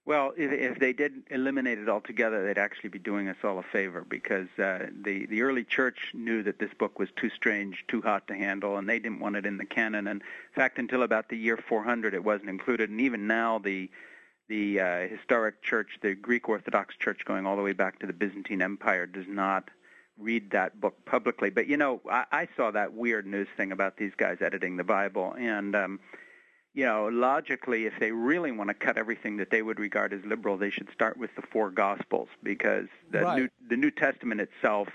Well, 0.09 0.33
if, 0.35 0.51
if 0.51 0.79
they 0.79 0.91
did 0.91 1.21
eliminate 1.29 1.77
it 1.77 1.87
altogether, 1.87 2.43
they'd 2.43 2.57
actually 2.57 2.89
be 2.89 2.97
doing 2.97 3.27
us 3.29 3.35
all 3.43 3.59
a 3.59 3.63
favor 3.63 4.03
because 4.09 4.47
uh, 4.57 4.87
the 5.03 5.27
the 5.27 5.43
early 5.43 5.63
church 5.63 5.99
knew 6.15 6.41
that 6.41 6.57
this 6.57 6.71
book 6.79 6.97
was 6.97 7.09
too 7.15 7.29
strange, 7.29 7.85
too 7.87 8.01
hot 8.01 8.27
to 8.29 8.33
handle, 8.33 8.77
and 8.77 8.89
they 8.89 8.97
didn't 8.97 9.19
want 9.19 9.35
it 9.35 9.45
in 9.45 9.57
the 9.57 9.65
canon. 9.67 10.07
And 10.07 10.21
in 10.21 10.55
fact, 10.55 10.79
until 10.79 11.03
about 11.03 11.29
the 11.29 11.37
year 11.37 11.57
400, 11.57 12.15
it 12.15 12.23
wasn't 12.23 12.49
included. 12.49 12.89
And 12.89 12.99
even 12.99 13.27
now, 13.27 13.59
the 13.59 13.87
the 14.47 14.79
uh, 14.79 15.07
historic 15.09 15.61
church, 15.61 15.99
the 16.01 16.15
Greek 16.15 16.49
Orthodox 16.49 16.95
Church, 16.97 17.23
going 17.23 17.45
all 17.45 17.55
the 17.55 17.61
way 17.61 17.73
back 17.73 17.99
to 17.99 18.07
the 18.07 18.13
Byzantine 18.13 18.63
Empire, 18.63 19.05
does 19.05 19.27
not 19.27 19.69
read 20.17 20.49
that 20.49 20.81
book 20.81 21.05
publicly. 21.05 21.51
But 21.51 21.67
you 21.67 21.77
know, 21.77 22.01
I, 22.09 22.25
I 22.31 22.47
saw 22.57 22.71
that 22.71 22.95
weird 22.95 23.27
news 23.27 23.47
thing 23.55 23.71
about 23.71 23.97
these 23.97 24.13
guys 24.17 24.39
editing 24.41 24.75
the 24.75 24.83
Bible, 24.83 25.35
and 25.37 25.75
um, 25.75 25.99
you 26.73 26.85
know, 26.85 27.09
logically, 27.11 27.85
if 27.85 27.93
they 27.99 28.11
really 28.11 28.51
want 28.51 28.69
to 28.69 28.73
cut 28.73 28.97
everything 28.97 29.37
that 29.37 29.49
they 29.49 29.61
would 29.61 29.79
regard 29.79 30.13
as 30.13 30.23
liberal, 30.25 30.57
they 30.57 30.69
should 30.69 30.89
start 30.93 31.17
with 31.17 31.35
the 31.35 31.41
four 31.41 31.71
Gospels 31.71 32.29
because 32.43 32.87
the 33.11 33.21
Right. 33.21 33.37
New 33.37 33.49
the 33.67 33.77
New 33.77 33.91
Testament 33.91 34.39
itself 34.41 34.89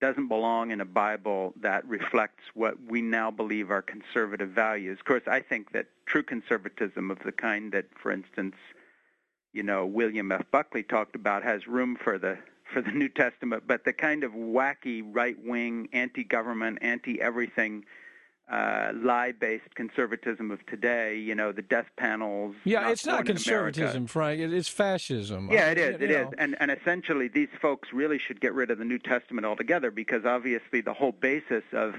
doesn't 0.00 0.28
belong 0.28 0.70
in 0.70 0.80
a 0.80 0.84
Bible 0.84 1.52
that 1.60 1.86
reflects 1.86 2.44
what 2.54 2.74
we 2.88 3.02
now 3.02 3.30
believe 3.30 3.70
are 3.70 3.82
conservative 3.82 4.50
values. 4.50 4.98
Of 4.98 5.04
course, 5.04 5.22
I 5.26 5.40
think 5.40 5.72
that 5.72 5.86
true 6.06 6.22
conservatism 6.22 7.10
of 7.10 7.18
the 7.20 7.32
kind 7.32 7.72
that, 7.72 7.86
for 8.00 8.10
instance, 8.10 8.56
you 9.52 9.62
know, 9.62 9.84
William 9.84 10.32
F. 10.32 10.44
Buckley 10.50 10.82
talked 10.82 11.14
about 11.14 11.42
has 11.42 11.66
room 11.66 11.96
for 11.96 12.18
the 12.18 12.38
for 12.72 12.80
the 12.80 12.92
New 12.92 13.08
Testament, 13.08 13.64
but 13.66 13.84
the 13.84 13.92
kind 13.92 14.22
of 14.22 14.32
wacky 14.32 15.02
right-wing, 15.04 15.88
anti-government, 15.92 16.78
anti-everything, 16.82 17.84
uh, 18.50 18.92
lie-based 18.94 19.74
conservatism 19.76 20.50
of 20.50 20.64
today, 20.66 21.16
you 21.16 21.34
know, 21.34 21.52
the 21.52 21.62
death 21.62 21.86
panels. 21.96 22.54
Yeah, 22.64 22.90
it's 22.90 23.06
not 23.06 23.12
in 23.12 23.14
America. 23.20 23.32
conservatism, 23.34 24.06
Frank. 24.06 24.40
It- 24.40 24.52
It's 24.52 24.68
fascism. 24.68 25.48
Yeah, 25.52 25.70
it 25.70 25.78
is. 25.78 26.00
you 26.00 26.06
It 26.06 26.10
is, 26.10 26.24
know. 26.26 26.32
and 26.38 26.56
and 26.60 26.70
essentially, 26.70 27.28
these 27.28 27.48
folks 27.62 27.92
really 27.92 28.18
should 28.18 28.40
get 28.40 28.52
rid 28.54 28.70
of 28.70 28.78
the 28.78 28.84
New 28.84 28.98
Testament 28.98 29.46
altogether 29.46 29.90
because 29.90 30.24
obviously 30.24 30.80
the 30.80 30.94
whole 30.94 31.12
basis 31.12 31.62
of 31.72 31.94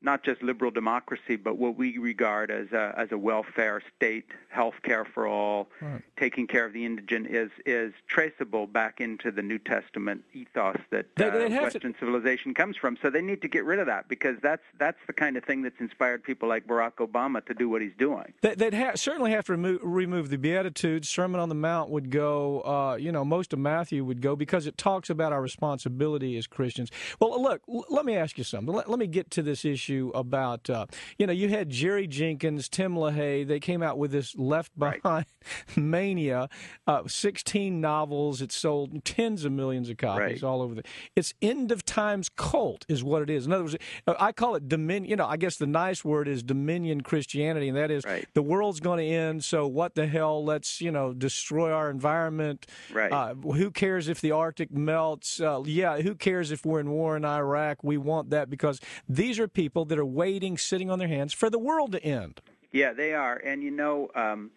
not 0.00 0.22
just 0.22 0.42
liberal 0.42 0.70
democracy, 0.70 1.36
but 1.36 1.58
what 1.58 1.76
we 1.76 1.98
regard 1.98 2.50
as 2.50 2.70
a 2.72 2.94
as 2.96 3.10
a 3.12 3.18
welfare 3.18 3.82
state, 3.96 4.26
health 4.48 4.74
care 4.82 5.04
for 5.04 5.26
all, 5.26 5.68
Right. 5.80 6.02
taking 6.16 6.46
care 6.46 6.64
of 6.64 6.72
the 6.72 6.84
indigent, 6.84 7.26
is 7.28 7.50
is 7.66 7.92
traceable 8.06 8.66
back 8.66 9.00
into 9.00 9.30
the 9.30 9.42
New 9.42 9.58
Testament 9.58 10.22
ethos 10.32 10.76
that 10.90 11.06
They- 11.16 11.24
uh, 11.28 11.48
have 11.48 11.50
to- 11.50 11.62
Western 11.78 11.94
civilization 11.98 12.54
comes 12.54 12.76
from. 12.76 12.96
So 13.02 13.10
they 13.10 13.22
need 13.22 13.42
to 13.42 13.48
get 13.48 13.64
rid 13.64 13.78
of 13.80 13.86
that 13.86 14.08
because 14.08 14.36
that's 14.40 14.62
that's 14.78 14.98
the 15.06 15.12
kind 15.12 15.36
of 15.36 15.44
thing 15.44 15.62
that's 15.62 15.80
inspired 15.80 16.22
people 16.22 16.48
like 16.48 16.66
Barack 16.66 16.94
Obama 16.96 17.44
to 17.46 17.54
do 17.54 17.68
what 17.68 17.82
he's 17.82 17.96
doing. 17.98 18.32
They- 18.42 18.54
They'd 18.54 18.74
ha- 18.74 18.92
certainly 18.94 19.30
have 19.32 19.46
to 19.46 19.52
remove, 19.52 19.80
remove 19.82 20.28
the 20.30 20.38
Beatitudes. 20.38 21.08
Sermon 21.08 21.40
on 21.40 21.48
the 21.48 21.54
Mount 21.54 21.90
would 21.90 22.10
go. 22.10 22.60
Uh, 22.60 22.96
you 23.00 23.10
know, 23.12 23.24
most 23.24 23.52
of 23.52 23.58
Matthew 23.58 24.04
would 24.04 24.20
go 24.22 24.36
because 24.36 24.66
it 24.66 24.76
talks 24.78 25.10
about 25.10 25.32
our 25.32 25.42
responsibility 25.42 26.36
as 26.36 26.46
Christians. 26.46 26.90
Well, 27.20 27.40
look, 27.42 27.62
l- 27.68 27.84
let 27.90 28.04
me 28.04 28.14
ask 28.16 28.38
you 28.38 28.44
something. 28.44 28.74
Let, 28.74 28.88
let 28.90 28.98
me 28.98 29.06
get 29.06 29.30
to 29.32 29.42
this 29.42 29.64
issue 29.64 29.87
about. 30.14 30.68
Uh, 30.70 30.86
you 31.18 31.26
know, 31.26 31.32
you 31.32 31.48
had 31.48 31.70
Jerry 31.70 32.06
Jenkins, 32.06 32.68
Tim 32.68 32.94
LaHaye. 32.94 33.46
They 33.46 33.60
came 33.60 33.82
out 33.82 33.98
with 33.98 34.10
this 34.10 34.36
Left 34.36 34.76
Behind 34.78 35.26
mania. 35.76 36.48
Uh, 36.86 37.02
Sixteen 37.06 37.80
novels. 37.80 38.42
It 38.42 38.52
sold 38.52 39.04
tens 39.04 39.44
of 39.44 39.52
millions 39.52 39.88
of 39.90 39.96
copies 39.96 40.18
Right. 40.18 40.42
all 40.44 40.62
over 40.62 40.74
the. 40.74 40.82
It's 41.16 41.34
end 41.42 41.72
of 41.72 41.84
times 41.84 42.28
cult 42.28 42.84
is 42.88 43.02
what 43.04 43.22
it 43.22 43.30
is. 43.30 43.46
In 43.46 43.52
other 43.52 43.64
words, 43.64 43.76
uh, 44.06 44.14
I 44.18 44.32
call 44.32 44.54
it 44.54 44.68
dominion. 44.68 45.10
You 45.10 45.16
know, 45.16 45.26
I 45.26 45.36
guess 45.36 45.56
the 45.56 45.66
nice 45.66 46.04
word 46.04 46.28
is 46.28 46.42
dominion 46.42 47.00
Christianity, 47.02 47.68
and 47.68 47.76
that 47.76 47.90
is 47.90 48.04
the 48.34 48.42
world's 48.42 48.80
going 48.80 48.98
to 48.98 49.04
end. 49.06 49.44
So 49.44 49.66
what 49.66 49.94
the 49.94 50.06
hell? 50.06 50.44
Let's 50.44 50.80
you 50.80 50.90
know 50.90 51.12
destroy 51.12 51.70
our 51.72 51.90
environment. 51.90 52.66
Right. 52.92 53.12
Uh, 53.12 53.34
who 53.34 53.70
cares 53.70 54.08
if 54.08 54.20
the 54.20 54.32
Arctic 54.32 54.70
melts? 54.72 55.40
Uh, 55.40 55.62
yeah. 55.64 56.00
Who 56.00 56.14
cares 56.14 56.52
if 56.52 56.64
we're 56.64 56.80
in 56.80 56.90
war 56.90 57.16
in 57.16 57.24
Iraq? 57.24 57.82
We 57.82 57.96
want 57.96 58.30
that 58.30 58.50
because 58.50 58.80
these 59.08 59.38
are 59.38 59.48
people 59.48 59.77
that 59.86 59.98
are 59.98 60.04
waiting, 60.04 60.58
sitting 60.58 60.90
on 60.90 60.98
their 60.98 61.08
hands 61.08 61.32
for 61.32 61.50
the 61.50 61.58
world 61.58 61.92
to 61.92 62.02
end. 62.04 62.40
Yeah, 62.72 62.92
they 62.92 63.14
are. 63.14 63.36
And 63.36 63.62
you 63.62 63.70
know, 63.70 64.10
um, 64.14 64.50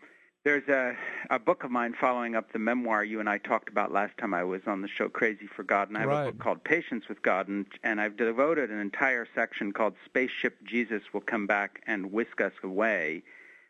There's 0.43 0.67
a, 0.69 0.97
a 1.29 1.37
book 1.37 1.63
of 1.63 1.69
mine 1.69 1.93
following 1.93 2.35
up 2.35 2.51
the 2.51 2.57
memoir 2.57 3.03
you 3.03 3.19
and 3.19 3.29
I 3.29 3.37
talked 3.37 3.69
about 3.69 3.91
last 3.91 4.17
time 4.17 4.33
I 4.33 4.43
was 4.43 4.61
on 4.65 4.81
the 4.81 4.87
show, 4.87 5.07
Crazy 5.07 5.45
for 5.45 5.61
God, 5.61 5.89
and 5.89 5.97
I 5.97 6.01
have 6.01 6.09
a 6.09 6.31
book 6.31 6.39
called 6.39 6.63
Patience 6.63 7.07
with 7.07 7.21
God, 7.21 7.47
and, 7.47 7.67
and 7.83 8.01
I've 8.01 8.17
devoted 8.17 8.71
an 8.71 8.79
entire 8.79 9.27
section 9.35 9.71
called 9.71 9.93
Spaceship 10.03 10.57
Jesus 10.63 11.03
Will 11.13 11.21
Come 11.21 11.45
Back 11.45 11.83
and 11.85 12.11
Whisk 12.11 12.41
Us 12.41 12.53
Away, 12.63 13.21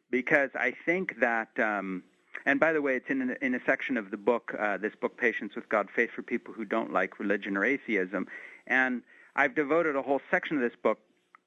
because 0.09 0.49
I 0.55 0.73
think 0.85 1.19
that, 1.19 1.49
um, 1.59 2.03
and 2.45 2.57
by 2.57 2.71
the 2.71 2.81
way, 2.81 2.95
it's 2.95 3.09
in 3.09 3.31
a, 3.31 3.45
in 3.45 3.53
a 3.53 3.59
section 3.65 3.97
of 3.97 4.09
the 4.09 4.17
book, 4.17 4.55
uh, 4.57 4.77
this 4.77 4.95
book, 4.95 5.17
Patience 5.17 5.55
with 5.55 5.67
God, 5.67 5.89
Faith 5.93 6.11
for 6.15 6.21
People 6.21 6.53
Who 6.53 6.63
Don't 6.63 6.93
Like 6.93 7.19
Religion 7.19 7.57
or 7.57 7.65
Atheism, 7.65 8.27
and 8.65 9.01
I've 9.35 9.55
devoted 9.55 9.97
a 9.97 10.01
whole 10.01 10.21
section 10.31 10.55
of 10.55 10.63
this 10.63 10.79
book 10.81 10.99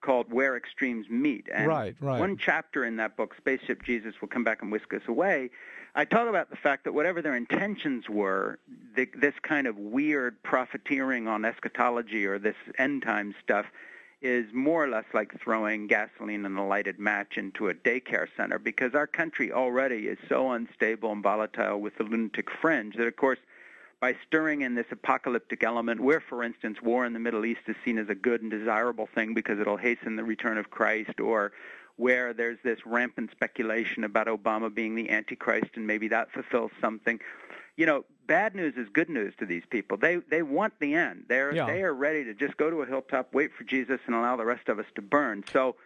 called 0.04 0.30
Where 0.30 0.56
Extremes 0.56 1.08
Meet. 1.08 1.48
And 1.52 1.66
Right, 1.66 1.96
right. 1.98 2.20
One 2.20 2.36
chapter 2.36 2.84
in 2.84 2.96
that 2.96 3.16
book, 3.16 3.34
Spaceship 3.36 3.82
Jesus 3.82 4.14
Will 4.20 4.28
Come 4.28 4.44
Back 4.44 4.60
and 4.60 4.70
Whisk 4.70 4.92
Us 4.92 5.02
Away, 5.08 5.50
I 5.94 6.04
talk 6.04 6.28
about 6.28 6.50
the 6.50 6.56
fact 6.56 6.84
that 6.84 6.92
whatever 6.92 7.22
their 7.22 7.34
intentions 7.34 8.08
were, 8.08 8.58
the, 8.96 9.08
this 9.16 9.34
kind 9.42 9.66
of 9.66 9.78
weird 9.78 10.42
profiteering 10.42 11.26
on 11.26 11.44
eschatology 11.44 12.26
or 12.26 12.38
this 12.38 12.56
end 12.78 13.02
time 13.02 13.34
stuff 13.42 13.66
is 14.20 14.46
more 14.52 14.84
or 14.84 14.88
less 14.88 15.04
like 15.14 15.38
throwing 15.40 15.86
gasoline 15.86 16.44
and 16.44 16.58
a 16.58 16.62
lighted 16.62 16.98
match 16.98 17.36
into 17.36 17.68
a 17.68 17.74
daycare 17.74 18.26
center 18.36 18.58
because 18.58 18.94
our 18.94 19.06
country 19.06 19.52
already 19.52 20.06
is 20.08 20.18
so 20.28 20.50
unstable 20.50 21.12
and 21.12 21.22
volatile 21.22 21.80
with 21.80 21.96
the 21.96 22.04
lunatic 22.04 22.48
fringe 22.50 22.96
that, 22.96 23.06
of 23.06 23.16
course, 23.16 23.38
by 24.04 24.14
stirring 24.26 24.60
in 24.60 24.74
this 24.74 24.84
apocalyptic 24.90 25.64
element 25.64 25.98
where, 25.98 26.20
for 26.20 26.42
instance, 26.42 26.76
war 26.82 27.06
in 27.06 27.14
the 27.14 27.18
Middle 27.18 27.46
East 27.46 27.62
is 27.68 27.74
seen 27.86 27.96
as 27.96 28.10
a 28.10 28.14
good 28.14 28.42
and 28.42 28.50
desirable 28.50 29.08
thing 29.14 29.32
because 29.32 29.58
it'll 29.58 29.78
hasten 29.78 30.14
the 30.16 30.22
return 30.22 30.58
of 30.58 30.68
Christ, 30.68 31.20
or 31.20 31.52
where 31.96 32.34
there's 32.34 32.58
this 32.62 32.80
rampant 32.84 33.30
speculation 33.30 34.04
about 34.04 34.26
Obama 34.26 34.68
being 34.74 34.94
the 34.94 35.08
Antichrist 35.08 35.70
and 35.76 35.86
maybe 35.86 36.06
that 36.08 36.30
fulfills 36.32 36.70
something. 36.82 37.18
You 37.76 37.86
know, 37.86 38.04
bad 38.26 38.54
news 38.54 38.74
is 38.76 38.90
good 38.92 39.08
news 39.08 39.32
to 39.38 39.46
these 39.46 39.62
people. 39.70 39.96
They 39.96 40.16
they 40.16 40.42
want 40.42 40.74
the 40.80 40.92
end. 40.92 41.24
They're 41.30 41.54
Yeah. 41.54 41.64
they 41.64 41.82
are 41.82 41.94
ready 41.94 42.24
to 42.24 42.34
just 42.34 42.58
go 42.58 42.68
to 42.68 42.82
a 42.82 42.86
hilltop, 42.86 43.32
wait 43.32 43.52
for 43.54 43.64
Jesus, 43.64 44.00
and 44.04 44.14
allow 44.14 44.36
the 44.36 44.44
rest 44.44 44.68
of 44.68 44.78
us 44.78 44.86
to 44.96 45.00
burn. 45.00 45.44
So 45.50 45.76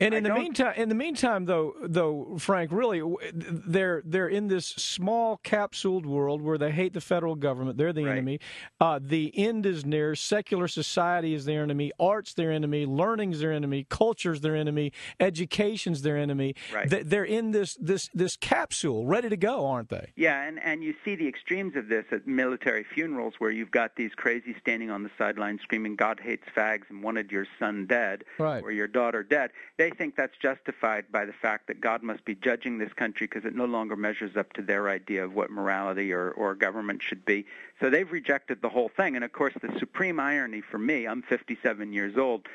And 0.00 0.12
in 0.12 0.26
I 0.26 0.28
the 0.30 0.34
meantime, 0.34 0.74
in 0.76 0.88
the 0.88 0.94
meantime, 0.94 1.44
though, 1.44 1.74
though 1.82 2.36
Frank, 2.38 2.72
really, 2.72 3.00
they're 3.32 4.02
they're 4.04 4.28
in 4.28 4.48
this 4.48 4.66
small 4.66 5.38
capsuled 5.44 6.04
world 6.04 6.42
where 6.42 6.58
they 6.58 6.72
hate 6.72 6.92
the 6.94 7.00
federal 7.00 7.36
government. 7.36 7.78
They're 7.78 7.92
the 7.92 8.06
enemy. 8.08 8.40
Uh, 8.80 8.98
the 9.00 9.32
end 9.36 9.66
is 9.66 9.84
near. 9.86 10.14
Secular 10.16 10.66
society 10.68 11.32
is 11.34 11.44
their 11.44 11.62
enemy. 11.62 11.92
Art's 12.00 12.34
their 12.34 12.50
enemy. 12.50 12.86
Learning's 12.86 13.38
their 13.40 13.52
enemy. 13.52 13.86
Culture's 13.88 14.40
their 14.40 14.56
enemy. 14.56 14.92
Education's 15.20 16.02
their 16.02 16.16
enemy. 16.16 16.54
Right. 16.72 16.88
They- 16.90 17.02
They're 17.02 17.24
in 17.24 17.52
this 17.52 17.76
this 17.80 18.10
this 18.14 18.36
capsule, 18.36 19.06
ready 19.06 19.28
to 19.28 19.36
go, 19.36 19.66
aren't 19.66 19.88
they? 19.90 20.12
Yeah, 20.16 20.42
and 20.42 20.58
and 20.62 20.82
you 20.82 20.94
see 21.04 21.14
the 21.14 21.28
extremes 21.28 21.76
of 21.76 21.88
this 21.88 22.04
at 22.10 22.26
military 22.26 22.84
funerals 22.84 23.34
where 23.38 23.50
you've 23.50 23.70
got 23.70 23.94
these 23.96 24.12
crazy 24.16 24.54
standing 24.60 24.90
on 24.90 25.02
the 25.04 25.10
sidelines 25.16 25.60
screaming 25.62 25.94
God 25.96 26.20
hates 26.20 26.44
fags 26.56 26.82
and 26.90 27.02
wanted 27.02 27.30
your 27.30 27.46
son 27.58 27.86
dead 27.86 28.24
Right. 28.38 28.62
or 28.62 28.72
your 28.72 28.88
daughter 28.88 29.22
dead. 29.22 29.50
They 29.84 29.90
think 29.90 30.16
that's 30.16 30.38
justified 30.38 31.12
by 31.12 31.26
the 31.26 31.34
fact 31.34 31.66
that 31.66 31.78
God 31.78 32.02
must 32.02 32.24
be 32.24 32.34
judging 32.34 32.78
this 32.78 32.94
country 32.94 33.26
because 33.26 33.44
it 33.44 33.54
no 33.54 33.66
longer 33.66 33.96
measures 33.96 34.34
up 34.34 34.50
to 34.54 34.62
their 34.62 34.88
idea 34.88 35.22
of 35.22 35.34
what 35.34 35.50
morality 35.50 36.10
or 36.10 36.30
or 36.30 36.54
government 36.54 37.02
should 37.02 37.26
be. 37.26 37.44
So 37.80 37.90
they've 37.90 38.10
rejected 38.10 38.62
the 38.62 38.70
whole 38.70 38.88
thing. 38.88 39.14
And 39.14 39.22
of 39.22 39.32
course, 39.34 39.52
the 39.60 39.78
supreme 39.78 40.18
irony 40.18 40.62
for 40.62 40.78
me, 40.78 41.06
I'm 41.06 41.20
57 41.20 41.92
years 41.92 42.16
old. 42.16 42.46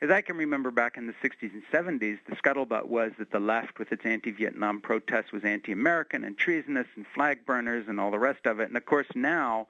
As 0.00 0.10
I 0.10 0.22
can 0.22 0.38
remember 0.38 0.70
back 0.70 0.96
in 0.96 1.06
the 1.06 1.12
60s 1.22 1.52
and 1.52 1.62
70s, 1.70 2.18
the 2.26 2.34
scuttlebutt 2.36 2.86
was 2.86 3.12
that 3.18 3.30
the 3.30 3.40
left, 3.40 3.78
with 3.78 3.92
its 3.92 4.06
anti-Vietnam 4.06 4.80
protests, 4.80 5.32
was 5.32 5.44
anti-American 5.44 6.24
and 6.24 6.38
treasonous 6.38 6.86
and 6.96 7.06
flag 7.14 7.44
burners 7.44 7.88
and 7.88 8.00
all 8.00 8.10
the 8.10 8.18
rest 8.18 8.46
of 8.46 8.58
it. 8.58 8.68
And 8.68 8.76
of 8.78 8.86
course 8.86 9.08
now, 9.14 9.66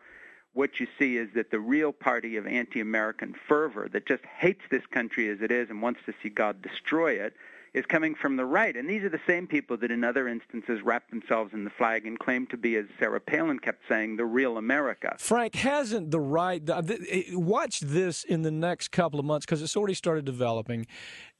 what 0.52 0.80
you 0.80 0.86
see 0.98 1.16
is 1.16 1.28
that 1.34 1.50
the 1.50 1.60
real 1.60 1.92
party 1.92 2.36
of 2.36 2.46
anti-American 2.46 3.34
fervor 3.48 3.88
that 3.92 4.06
just 4.06 4.24
hates 4.24 4.62
this 4.70 4.84
country 4.86 5.28
as 5.28 5.40
it 5.40 5.52
is 5.52 5.70
and 5.70 5.80
wants 5.80 6.00
to 6.06 6.14
see 6.22 6.28
God 6.28 6.60
destroy 6.62 7.12
it 7.12 7.34
is 7.72 7.86
coming 7.86 8.14
from 8.14 8.36
the 8.36 8.44
right. 8.44 8.76
And 8.76 8.88
these 8.88 9.04
are 9.04 9.08
the 9.08 9.20
same 9.26 9.46
people 9.46 9.76
that 9.76 9.90
in 9.90 10.02
other 10.02 10.26
instances 10.26 10.82
wrap 10.82 11.08
themselves 11.10 11.52
in 11.52 11.64
the 11.64 11.70
flag 11.70 12.06
and 12.06 12.18
claim 12.18 12.46
to 12.48 12.56
be, 12.56 12.76
as 12.76 12.86
Sarah 12.98 13.20
Palin 13.20 13.58
kept 13.58 13.82
saying, 13.88 14.16
the 14.16 14.24
real 14.24 14.58
America. 14.58 15.14
Frank 15.18 15.54
hasn't 15.54 16.10
the 16.10 16.20
right. 16.20 16.64
th- 16.66 17.00
eh, 17.08 17.22
Watch 17.32 17.80
this 17.80 18.24
in 18.24 18.42
the 18.42 18.50
next 18.50 18.88
couple 18.88 19.20
of 19.20 19.26
months 19.26 19.46
because 19.46 19.62
it's 19.62 19.76
already 19.76 19.94
started 19.94 20.24
developing. 20.24 20.86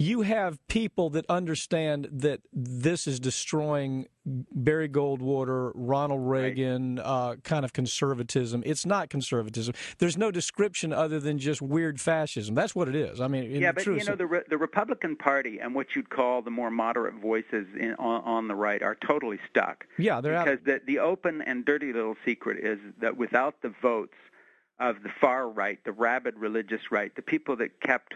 You 0.00 0.22
have 0.22 0.66
people 0.66 1.10
that 1.10 1.26
understand 1.28 2.08
that 2.10 2.40
this 2.54 3.06
is 3.06 3.20
destroying 3.20 4.06
Barry 4.24 4.88
Goldwater, 4.88 5.72
Ronald 5.74 6.26
Reagan, 6.26 6.98
uh, 6.98 7.36
kind 7.44 7.66
of 7.66 7.74
conservatism. 7.74 8.62
It's 8.64 8.86
not 8.86 9.10
conservatism. 9.10 9.74
There's 9.98 10.16
no 10.16 10.30
description 10.30 10.94
other 10.94 11.20
than 11.20 11.38
just 11.38 11.60
weird 11.60 12.00
fascism. 12.00 12.54
That's 12.54 12.74
what 12.74 12.88
it 12.88 12.94
is. 12.94 13.20
I 13.20 13.28
mean, 13.28 13.50
yeah, 13.50 13.72
but 13.72 13.84
you 13.84 14.02
know 14.04 14.16
the 14.16 14.26
Re- 14.26 14.42
the 14.48 14.56
Republican 14.56 15.16
Party 15.16 15.58
and 15.60 15.74
what 15.74 15.88
you'd 15.94 16.08
call 16.08 16.40
the 16.40 16.50
more 16.50 16.70
moderate 16.70 17.16
voices 17.16 17.66
in, 17.78 17.92
on, 17.98 18.22
on 18.24 18.48
the 18.48 18.54
right 18.54 18.82
are 18.82 18.96
totally 19.06 19.38
stuck. 19.50 19.84
Yeah, 19.98 20.22
they're 20.22 20.34
out- 20.34 20.46
because 20.46 20.64
the 20.64 20.80
the 20.86 20.98
open 21.00 21.42
and 21.42 21.62
dirty 21.66 21.92
little 21.92 22.16
secret 22.24 22.64
is 22.64 22.78
that 23.02 23.18
without 23.18 23.60
the 23.60 23.74
votes 23.82 24.16
of 24.78 25.02
the 25.02 25.10
far 25.20 25.46
right, 25.46 25.78
the 25.84 25.92
rabid 25.92 26.38
religious 26.38 26.90
right, 26.90 27.14
the 27.16 27.20
people 27.22 27.54
that 27.56 27.82
kept 27.82 28.14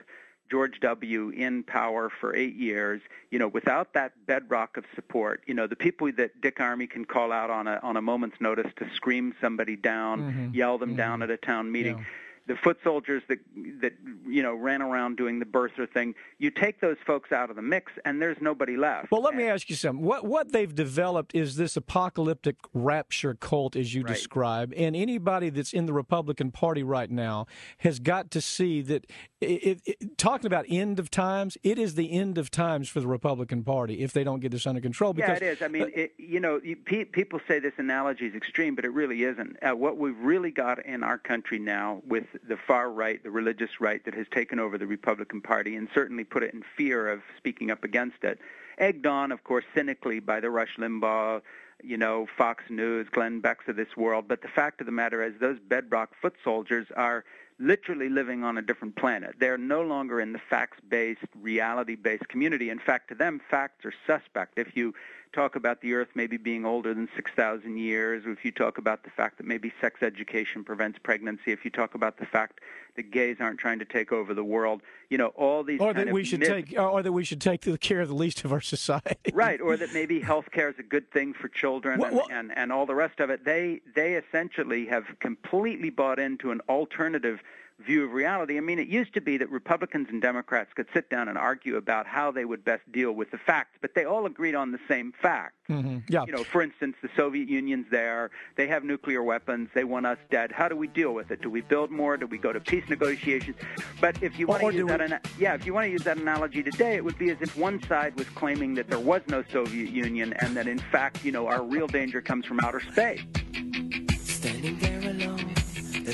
George 0.50 0.78
W. 0.80 1.30
in 1.30 1.62
power 1.62 2.10
for 2.10 2.34
eight 2.34 2.54
years, 2.54 3.00
you 3.30 3.38
know, 3.38 3.48
without 3.48 3.94
that 3.94 4.12
bedrock 4.26 4.76
of 4.76 4.84
support, 4.94 5.42
you 5.46 5.54
know, 5.54 5.66
the 5.66 5.76
people 5.76 6.10
that 6.12 6.40
Dick 6.40 6.58
Armey 6.58 6.88
can 6.88 7.04
call 7.04 7.32
out 7.32 7.50
on 7.50 7.66
a 7.66 7.80
on 7.82 7.96
a 7.96 8.02
moment's 8.02 8.40
notice 8.40 8.70
to 8.76 8.88
scream 8.94 9.34
somebody 9.40 9.76
down, 9.76 10.50
Mhm. 10.52 10.54
yell 10.54 10.78
them 10.78 10.94
down 10.96 11.22
at 11.22 11.30
a 11.30 11.36
town 11.36 11.72
meeting 11.72 12.04
the 12.46 12.56
foot 12.56 12.78
soldiers 12.84 13.22
that 13.28 13.38
that 13.80 13.92
you 14.26 14.42
know 14.42 14.54
ran 14.54 14.82
around 14.82 15.16
doing 15.16 15.38
the 15.38 15.46
birther 15.46 15.90
thing. 15.90 16.14
You 16.38 16.50
take 16.50 16.80
those 16.80 16.96
folks 17.06 17.32
out 17.32 17.50
of 17.50 17.56
the 17.56 17.62
mix, 17.62 17.92
and 18.04 18.20
there's 18.20 18.36
nobody 18.40 18.76
left. 18.76 19.10
Well, 19.10 19.22
let 19.22 19.34
me 19.34 19.44
ask 19.44 19.70
you 19.70 19.76
something. 19.76 20.04
What 20.04 20.26
what 20.26 20.52
they've 20.52 20.74
developed 20.74 21.34
is 21.34 21.56
this 21.56 21.76
apocalyptic 21.76 22.56
rapture 22.72 23.34
cult, 23.34 23.76
as 23.76 23.94
you 23.94 24.02
Right. 24.02 24.14
describe, 24.14 24.74
and 24.76 24.94
anybody 24.94 25.48
that's 25.50 25.72
in 25.72 25.86
the 25.86 25.92
Republican 25.94 26.50
Party 26.50 26.82
right 26.82 27.10
now 27.10 27.46
has 27.78 27.98
got 27.98 28.30
to 28.32 28.40
see 28.40 28.82
that. 28.82 29.06
It, 29.40 29.82
it, 29.84 30.16
talking 30.16 30.46
about 30.46 30.64
end 30.70 30.98
of 30.98 31.10
times, 31.10 31.58
it 31.62 31.78
is 31.78 31.96
the 31.96 32.12
end 32.12 32.38
of 32.38 32.50
times 32.50 32.88
for 32.88 33.00
the 33.00 33.06
Republican 33.06 33.62
Party 33.62 34.00
if 34.00 34.12
they 34.14 34.24
don't 34.24 34.40
get 34.40 34.52
this 34.52 34.66
under 34.66 34.80
control. 34.80 35.12
yeah, 35.18 35.32
it 35.34 35.42
is. 35.42 35.60
I 35.60 35.68
mean, 35.68 35.90
it, 35.94 36.14
you 36.16 36.40
know, 36.40 36.58
you, 36.64 36.76
pe- 36.76 37.04
people 37.04 37.40
say 37.46 37.58
this 37.58 37.74
analogy 37.76 38.24
is 38.26 38.34
extreme, 38.34 38.74
but 38.74 38.86
it 38.86 38.92
really 38.92 39.22
isn't. 39.22 39.58
Uh, 39.62 39.76
what 39.76 39.98
we've 39.98 40.18
really 40.18 40.50
got 40.50 40.84
in 40.86 41.02
our 41.02 41.18
country 41.18 41.58
now, 41.58 42.00
with 42.06 42.24
the 42.46 42.56
far 42.56 42.90
right, 42.90 43.22
the 43.22 43.30
religious 43.30 43.80
right 43.80 44.04
that 44.04 44.14
has 44.14 44.26
taken 44.30 44.58
over 44.58 44.78
the 44.78 44.86
Republican 44.86 45.40
Party, 45.40 45.76
and 45.76 45.88
certainly 45.94 46.24
put 46.24 46.42
it 46.42 46.52
in 46.54 46.62
fear 46.76 47.08
of 47.08 47.22
speaking 47.36 47.70
up 47.70 47.84
against 47.84 48.22
it, 48.22 48.38
egged 48.78 49.06
on, 49.06 49.32
of 49.32 49.44
course, 49.44 49.64
cynically 49.74 50.20
by 50.20 50.40
the 50.40 50.50
Rush 50.50 50.76
Limbaugh, 50.76 51.42
you 51.82 51.96
know, 51.96 52.26
Fox 52.36 52.64
News, 52.70 53.06
Glenn 53.10 53.40
Beck's 53.40 53.68
of 53.68 53.76
this 53.76 53.96
world. 53.96 54.26
But 54.28 54.42
the 54.42 54.48
fact 54.48 54.80
of 54.80 54.86
the 54.86 54.92
matter 54.92 55.22
is, 55.22 55.34
those 55.40 55.58
bedrock 55.58 56.10
foot 56.20 56.34
soldiers 56.42 56.86
are 56.96 57.24
literally 57.58 58.08
living 58.08 58.42
on 58.42 58.58
a 58.58 58.62
different 58.62 58.96
planet. 58.96 59.36
They're 59.38 59.58
no 59.58 59.82
longer 59.82 60.20
in 60.20 60.32
the 60.32 60.40
facts-based, 60.50 61.20
reality-based 61.40 62.28
community. 62.28 62.70
In 62.70 62.80
fact, 62.80 63.08
to 63.08 63.14
them, 63.14 63.40
facts 63.48 63.84
are 63.84 63.92
suspect. 64.06 64.58
If 64.58 64.76
you 64.76 64.92
talk 65.34 65.56
about 65.56 65.80
the 65.80 65.94
Earth 65.94 66.08
maybe 66.14 66.36
being 66.36 66.64
older 66.64 66.94
than 66.94 67.08
6,000 67.16 67.76
years, 67.76 68.24
or 68.24 68.30
if 68.30 68.44
you 68.44 68.52
talk 68.52 68.78
about 68.78 69.02
the 69.02 69.10
fact 69.10 69.36
that 69.38 69.46
maybe 69.46 69.72
sex 69.80 70.02
education 70.02 70.62
prevents 70.64 70.98
pregnancy, 71.02 71.52
if 71.52 71.64
you 71.64 71.70
talk 71.70 71.94
about 71.94 72.18
the 72.18 72.26
fact 72.26 72.60
that 72.96 73.10
gays 73.10 73.38
aren't 73.40 73.58
trying 73.58 73.78
to 73.80 73.84
take 73.84 74.12
over 74.12 74.32
the 74.34 74.44
world, 74.44 74.80
you 75.10 75.18
know, 75.18 75.28
all 75.28 75.64
these 75.64 75.80
or 75.80 75.92
that 75.92 76.12
we 76.12 76.24
should 76.24 76.40
myths- 76.40 76.70
take, 76.70 76.78
or 76.78 77.02
that 77.02 77.12
we 77.12 77.24
should 77.24 77.40
take 77.40 77.62
the 77.62 77.76
care 77.76 78.00
of 78.00 78.08
the 78.08 78.14
least 78.14 78.44
of 78.44 78.52
our 78.52 78.60
society. 78.60 79.16
right, 79.32 79.60
or 79.60 79.76
that 79.76 79.92
maybe 79.92 80.20
health 80.20 80.50
care 80.52 80.68
is 80.68 80.76
a 80.78 80.82
good 80.84 81.10
thing 81.10 81.34
for 81.34 81.48
children 81.48 81.98
Well, 81.98 82.08
and, 82.08 82.16
well- 82.16 82.26
and, 82.30 82.56
and 82.56 82.72
all 82.72 82.86
the 82.86 82.94
rest 82.94 83.18
of 83.20 83.30
it. 83.30 83.44
They 83.44 83.80
they 83.94 84.14
essentially 84.14 84.86
have 84.86 85.04
completely 85.20 85.90
bought 85.90 86.18
into 86.18 86.52
an 86.52 86.60
alternative 86.68 87.40
view 87.80 88.04
of 88.04 88.12
reality. 88.12 88.56
I 88.56 88.60
mean, 88.60 88.78
it 88.78 88.88
used 88.88 89.14
to 89.14 89.20
be 89.20 89.36
that 89.38 89.50
Republicans 89.50 90.08
and 90.10 90.22
Democrats 90.22 90.72
could 90.74 90.86
sit 90.94 91.10
down 91.10 91.28
and 91.28 91.36
argue 91.36 91.76
about 91.76 92.06
how 92.06 92.30
they 92.30 92.44
would 92.44 92.64
best 92.64 92.82
deal 92.92 93.12
with 93.12 93.30
the 93.30 93.38
facts, 93.38 93.76
but 93.80 93.94
they 93.94 94.04
all 94.04 94.26
agreed 94.26 94.54
on 94.54 94.70
the 94.72 94.78
same 94.88 95.12
fact. 95.20 95.54
hmm 95.66 95.98
Yeah. 96.08 96.24
You 96.26 96.32
know, 96.32 96.44
for 96.44 96.62
instance, 96.62 96.96
the 97.02 97.08
Soviet 97.16 97.48
Union's 97.48 97.86
there. 97.90 98.30
They 98.56 98.68
have 98.68 98.84
nuclear 98.84 99.22
weapons. 99.22 99.68
They 99.74 99.84
want 99.84 100.06
us 100.06 100.18
dead. 100.30 100.52
How 100.52 100.68
do 100.68 100.76
we 100.76 100.86
deal 100.86 101.12
with 101.14 101.30
it? 101.30 101.40
Do 101.42 101.50
we 101.50 101.62
build 101.62 101.90
more? 101.90 102.16
Do 102.16 102.26
we 102.26 102.38
go 102.38 102.52
to 102.52 102.60
peace 102.60 102.84
negotiations? 102.88 103.56
But 104.00 104.22
if 104.22 104.38
you 104.38 104.46
want 104.46 104.62
Or 104.62 104.70
to 104.70 104.76
use 104.78 104.86
that, 104.88 105.00
we- 105.00 105.04
ana- 105.06 105.20
yeah, 105.38 105.54
if 105.54 105.66
you 105.66 105.74
want 105.74 105.84
to 105.86 105.90
use 105.90 106.04
that 106.04 106.16
analogy 106.16 106.62
today, 106.62 106.94
it 106.94 107.04
would 107.04 107.18
be 107.18 107.30
as 107.30 107.38
if 107.40 107.56
one 107.56 107.82
side 107.84 108.16
was 108.16 108.28
claiming 108.30 108.74
that 108.74 108.88
there 108.88 109.00
was 109.00 109.22
no 109.28 109.42
Soviet 109.52 109.90
Union, 109.90 110.32
and 110.34 110.56
that 110.56 110.68
in 110.68 110.78
fact, 110.78 111.24
you 111.24 111.32
know, 111.32 111.48
our 111.48 111.62
real 111.62 111.86
danger 111.88 112.20
comes 112.22 112.46
from 112.46 112.60
outer 112.60 112.80
space. 112.80 113.20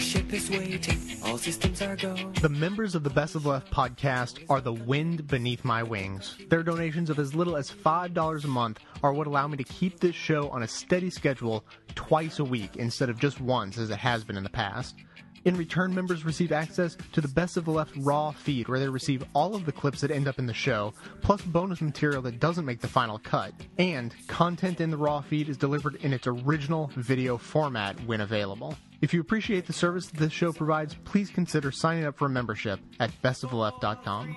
Ship 0.01 0.33
is 0.33 0.51
waiting, 0.51 0.99
all 1.23 1.37
systems 1.37 1.83
are 1.83 1.95
go. 1.95 2.15
The 2.41 2.49
members 2.49 2.95
of 2.95 3.05
the 3.05 3.11
Best 3.11 3.35
of 3.35 3.43
the 3.43 3.51
Left 3.51 3.71
podcast 3.71 4.43
are 4.49 4.61
the 4.61 4.73
wind 4.73 5.27
beneath 5.27 5.65
my 5.65 5.83
wings. 5.83 6.37
Their 6.49 6.63
donations 6.63 7.11
of 7.11 7.19
as 7.19 7.35
little 7.35 7.57
as 7.57 7.71
$5 7.71 8.45
a 8.45 8.49
month 8.49 8.81
are 9.03 9.13
what 9.13 9.27
allow 9.27 9.47
me 9.47 9.59
to 9.59 9.65
keep 9.65 10.01
this 10.01 10.15
show 10.15 10.49
on 10.49 10.63
a 10.63 10.69
steady 10.69 11.11
schedule 11.11 11.65
twice 11.95 12.39
a 12.39 12.45
week 12.45 12.77
instead 12.77 13.11
of 13.11 13.19
just 13.19 13.41
once 13.41 13.77
as 13.77 13.91
it 13.91 13.99
has 13.99 14.25
been 14.25 14.39
in 14.39 14.43
the 14.43 14.49
past. 14.49 14.97
In 15.45 15.57
return, 15.57 15.95
members 15.95 16.25
receive 16.25 16.53
access 16.53 16.97
to 17.13 17.21
the 17.21 17.29
Best 17.29 17.57
of 17.57 17.65
the 17.65 17.71
Left 17.71 17.93
Raw 17.97 18.31
feed, 18.31 18.69
where 18.69 18.79
they 18.79 18.89
receive 18.89 19.25
all 19.35 19.55
of 19.55 19.65
the 19.67 19.73
clips 19.73 20.01
that 20.01 20.11
end 20.11 20.29
up 20.29 20.39
in 20.39 20.47
the 20.47 20.55
show, 20.55 20.93
plus 21.23 21.41
bonus 21.43 21.81
material 21.81 22.23
that 22.23 22.41
doesn't 22.41 22.67
make 22.67 22.81
the 22.81 22.89
final 22.89 23.19
cut. 23.19 23.53
And 23.79 24.15
content 24.29 24.81
in 24.81 24.91
the 24.91 24.99
Raw 24.99 25.21
feed 25.21 25.49
is 25.49 25.57
delivered 25.57 25.97
in 25.97 26.13
its 26.13 26.27
original 26.27 26.91
video 26.95 27.39
format 27.39 27.99
when 28.07 28.21
available. 28.21 28.77
If 29.01 29.15
you 29.15 29.21
appreciate 29.21 29.67
the 29.67 29.73
service 29.73 30.07
that 30.09 30.19
this 30.19 30.33
show 30.33 30.53
provides, 30.53 30.95
please 31.05 31.31
consider 31.31 31.73
signing 31.73 32.05
up 32.05 32.19
for 32.19 32.27
a 32.27 32.31
membership 32.31 32.81
at 32.99 33.11
bestoftheleft.com. 33.23 34.37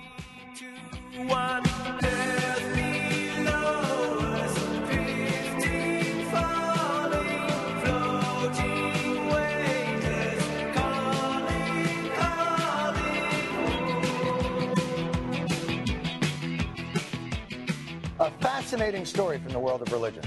A 18.20 18.30
fascinating 18.40 19.04
story 19.04 19.38
from 19.38 19.52
the 19.52 19.58
world 19.58 19.82
of 19.82 19.92
religion. 19.92 20.22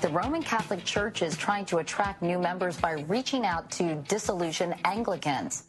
The 0.00 0.08
Roman 0.08 0.42
Catholic 0.42 0.82
Church 0.86 1.20
is 1.20 1.36
trying 1.36 1.66
to 1.66 1.76
attract 1.76 2.22
new 2.22 2.38
members 2.38 2.80
by 2.80 3.04
reaching 3.06 3.44
out 3.44 3.70
to 3.72 3.96
disillusioned 4.08 4.74
Anglicans. 4.86 5.64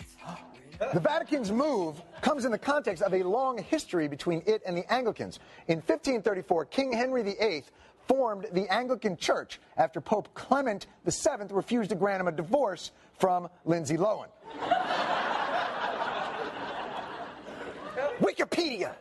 The 0.93 1.01
Vatican's 1.01 1.51
move 1.51 2.01
comes 2.21 2.45
in 2.45 2.51
the 2.51 2.57
context 2.57 3.03
of 3.03 3.13
a 3.13 3.23
long 3.23 3.57
history 3.57 4.07
between 4.07 4.41
it 4.45 4.61
and 4.65 4.77
the 4.77 4.89
Anglicans. 4.91 5.39
In 5.67 5.79
1534, 5.79 6.65
King 6.65 6.93
Henry 6.93 7.23
VIII 7.23 7.65
formed 8.07 8.47
the 8.53 8.71
Anglican 8.71 9.17
Church 9.17 9.59
after 9.75 9.99
Pope 9.99 10.33
Clement 10.33 10.87
VII 11.05 11.47
refused 11.49 11.89
to 11.89 11.97
grant 11.97 12.21
him 12.21 12.29
a 12.29 12.31
divorce 12.31 12.91
from 13.19 13.49
Lindsay 13.65 13.97
Lohan. 13.97 14.27
Wikipedia! 18.21 18.93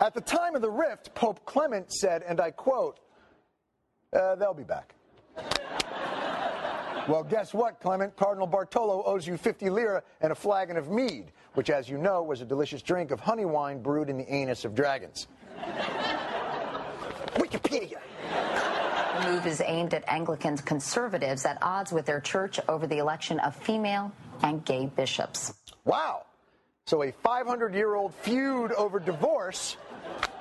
At 0.00 0.14
the 0.14 0.20
time 0.22 0.54
of 0.54 0.62
the 0.62 0.70
rift, 0.70 1.14
Pope 1.14 1.44
Clement 1.44 1.92
said, 1.92 2.22
and 2.26 2.40
I 2.40 2.50
quote, 2.52 2.98
uh, 4.18 4.34
they'll 4.36 4.54
be 4.54 4.64
back. 4.64 4.94
well, 7.06 7.22
guess 7.22 7.52
what, 7.52 7.80
Clement? 7.80 8.16
Cardinal 8.16 8.46
Bartolo 8.46 9.02
owes 9.04 9.26
you 9.26 9.36
50 9.36 9.68
lira 9.68 10.02
and 10.22 10.32
a 10.32 10.34
flagon 10.34 10.78
of 10.78 10.90
mead, 10.90 11.32
which, 11.52 11.68
as 11.68 11.86
you 11.86 11.98
know, 11.98 12.22
was 12.22 12.40
a 12.40 12.46
delicious 12.46 12.80
drink 12.80 13.10
of 13.10 13.20
honey 13.20 13.44
wine 13.44 13.82
brewed 13.82 14.08
in 14.08 14.16
the 14.16 14.32
anus 14.32 14.64
of 14.64 14.74
dragons. 14.74 15.28
Wikipedia. 17.34 17.98
The 19.18 19.30
move 19.30 19.46
is 19.46 19.60
aimed 19.60 19.92
at 19.92 20.02
Anglican 20.08 20.56
conservatives 20.56 21.44
at 21.44 21.58
odds 21.60 21.92
with 21.92 22.06
their 22.06 22.20
church 22.20 22.58
over 22.70 22.86
the 22.86 22.98
election 22.98 23.38
of 23.40 23.54
female 23.54 24.10
and 24.42 24.64
gay 24.64 24.86
bishops. 24.86 25.52
Wow. 25.84 26.24
So 26.86 27.02
a 27.02 27.12
500 27.12 27.74
year 27.74 27.94
old 27.94 28.14
feud 28.14 28.72
over 28.72 28.98
divorce 28.98 29.76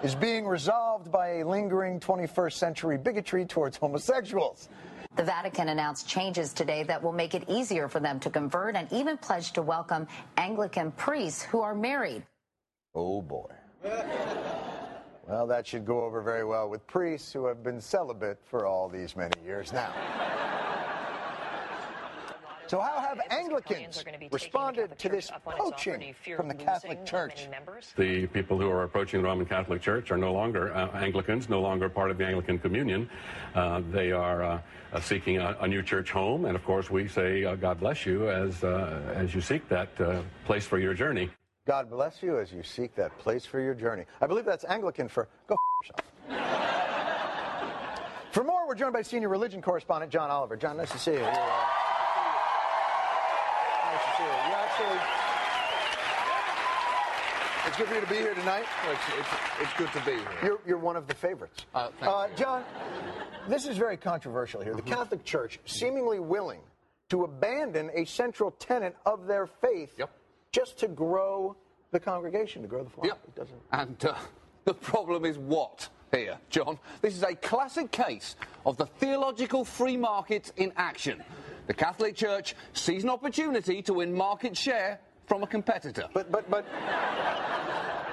is 0.02 0.16
being 0.16 0.48
resolved 0.48 1.12
by 1.12 1.40
a 1.40 1.48
lingering 1.48 2.00
21st 2.00 2.54
century 2.54 2.98
bigotry 2.98 3.46
towards 3.46 3.78
homosexuals. 3.78 4.70
The 5.16 5.24
Vatican 5.24 5.70
announced 5.70 6.08
changes 6.08 6.54
today 6.54 6.84
that 6.84 7.02
will 7.04 7.12
make 7.12 7.34
it 7.34 7.44
easier 7.50 7.90
for 7.90 8.00
them 8.00 8.20
to 8.22 8.30
convert 8.30 8.76
and 8.76 8.92
even 8.94 9.18
pledge 9.18 9.52
to 9.54 9.62
welcome 9.62 10.08
Anglican 10.38 10.92
priests 10.92 11.44
who 11.44 11.62
are 11.62 11.76
married. 11.76 12.24
Oh 12.96 13.22
boy. 13.22 13.52
Well, 15.28 15.46
that 15.48 15.68
should 15.68 15.86
go 15.86 16.02
over 16.02 16.22
very 16.22 16.46
well 16.46 16.70
with 16.70 16.86
priests 16.88 17.32
who 17.34 17.46
have 17.46 17.64
been 17.64 17.82
celibate 17.82 18.40
for 18.44 18.66
all 18.66 18.88
these 18.88 19.16
many 19.16 19.40
years 19.44 19.74
now. 19.74 19.94
So, 22.70 22.80
how 22.80 23.00
have 23.00 23.20
Anglicans 23.32 24.06
responded 24.32 24.96
to 25.00 25.10
this 25.10 25.32
poaching 25.44 26.14
from 26.36 26.48
the 26.48 26.54
Catholic 26.54 27.04
Church? 27.04 27.48
The 27.98 28.28
people 28.28 28.60
who 28.60 28.70
are 28.70 28.84
approaching 28.84 29.24
the 29.24 29.28
Roman 29.28 29.48
Catholic 29.48 29.82
Church 29.82 30.12
are 30.12 30.18
no 30.18 30.32
longer 30.32 30.72
uh, 30.76 30.92
Anglicans, 30.92 31.50
no 31.50 31.62
longer 31.62 31.90
part 31.90 32.12
of 32.12 32.20
the 32.20 32.26
Anglican 32.28 32.60
Communion. 32.60 33.10
Uh, 33.56 33.82
they 33.90 34.12
are 34.12 34.44
uh, 34.44 34.62
uh, 34.94 35.02
seeking 35.02 35.40
a, 35.40 35.58
a 35.62 35.68
new 35.68 35.82
church 35.82 36.12
home, 36.12 36.46
and 36.46 36.56
of 36.56 36.64
course, 36.64 36.92
we 36.92 37.08
say, 37.08 37.44
uh, 37.44 37.56
God 37.56 37.80
bless 37.80 38.06
you 38.06 38.30
as 38.30 38.64
uh, 38.64 39.02
as 39.16 39.34
you 39.34 39.42
seek 39.42 39.68
that 39.70 39.90
uh, 40.00 40.22
place 40.46 40.68
for 40.68 40.78
your 40.78 40.94
journey. 40.94 41.32
God 41.66 41.90
bless 41.90 42.22
you 42.22 42.38
as 42.38 42.52
you 42.52 42.62
seek 42.62 42.94
that 42.96 43.18
place 43.18 43.46
for 43.46 43.60
your 43.60 43.74
journey. 43.74 44.06
I 44.22 44.28
believe 44.28 44.46
that's 44.46 44.66
Anglican 44.66 45.08
for 45.08 45.28
go 45.48 45.56
f- 45.56 46.06
yourself. 46.30 46.52
for 48.32 48.44
more, 48.44 48.68
we're 48.68 48.76
joined 48.76 48.94
by 48.94 49.02
senior 49.02 49.30
religion 49.30 49.60
correspondent 49.60 50.12
John 50.12 50.30
Oliver. 50.30 50.56
John, 50.56 50.78
nice 50.78 50.92
to 50.92 51.00
see 51.00 51.14
you. 51.14 51.18
You're, 51.18 51.30
uh, 51.30 51.66
nice 53.92 54.04
to 54.06 54.18
see 54.18 54.24
you. 54.24 54.30
You 54.30 54.69
actually. 54.80 55.00
It's 57.68 57.78
good 57.78 57.88
for 57.88 57.96
you 57.96 58.02
to 58.02 58.08
be 58.08 58.16
here 58.16 58.34
tonight. 58.34 58.66
It's, 58.90 59.02
it's, 59.20 59.28
it's 59.62 59.74
good 59.74 59.92
to 59.94 60.06
be 60.06 60.18
here. 60.18 60.28
You're, 60.44 60.60
you're 60.66 60.78
one 60.78 60.96
of 60.96 61.08
the 61.08 61.14
favorites. 61.14 61.66
Uh, 61.76 61.90
Uh. 62.02 62.28
John, 62.36 62.64
this 63.48 63.68
is 63.68 63.78
very 63.78 63.98
controversial 63.98 64.62
here. 64.62 64.74
The 64.74 64.82
Catholic 64.82 65.24
Church 65.24 65.60
seemingly 65.66 66.20
willing 66.20 66.62
to 67.10 67.24
abandon 67.24 67.92
a 67.94 68.06
central 68.06 68.52
tenet 68.52 68.96
of 69.06 69.28
their 69.28 69.48
faith 69.48 70.00
just 70.52 70.78
to 70.80 70.88
grow 70.88 71.56
the 71.92 72.00
congregation, 72.00 72.62
to 72.62 72.68
grow 72.68 72.84
the 72.84 72.90
flock. 72.90 73.06
It 73.06 73.36
doesn't. 73.36 73.62
And 73.72 74.06
uh, 74.06 74.16
the 74.66 74.74
problem 74.74 75.26
is 75.26 75.38
what 75.38 75.90
here, 76.12 76.38
John? 76.50 76.80
This 77.02 77.16
is 77.16 77.24
a 77.24 77.36
classic 77.36 77.92
case 77.92 78.36
of 78.66 78.78
the 78.78 78.86
theological 78.86 79.64
free 79.66 79.98
market 79.98 80.52
in 80.58 80.72
action. 80.76 81.24
The 81.70 81.76
Catholic 81.76 82.16
Church 82.16 82.56
sees 82.74 83.04
an 83.04 83.12
opportunity 83.12 83.84
to 83.84 83.94
win 83.94 84.12
market 84.12 84.58
share 84.58 85.00
from 85.28 85.44
a 85.44 85.48
competitor. 85.48 86.06
But, 86.16 86.32
but, 86.32 86.50
but. 86.50 86.66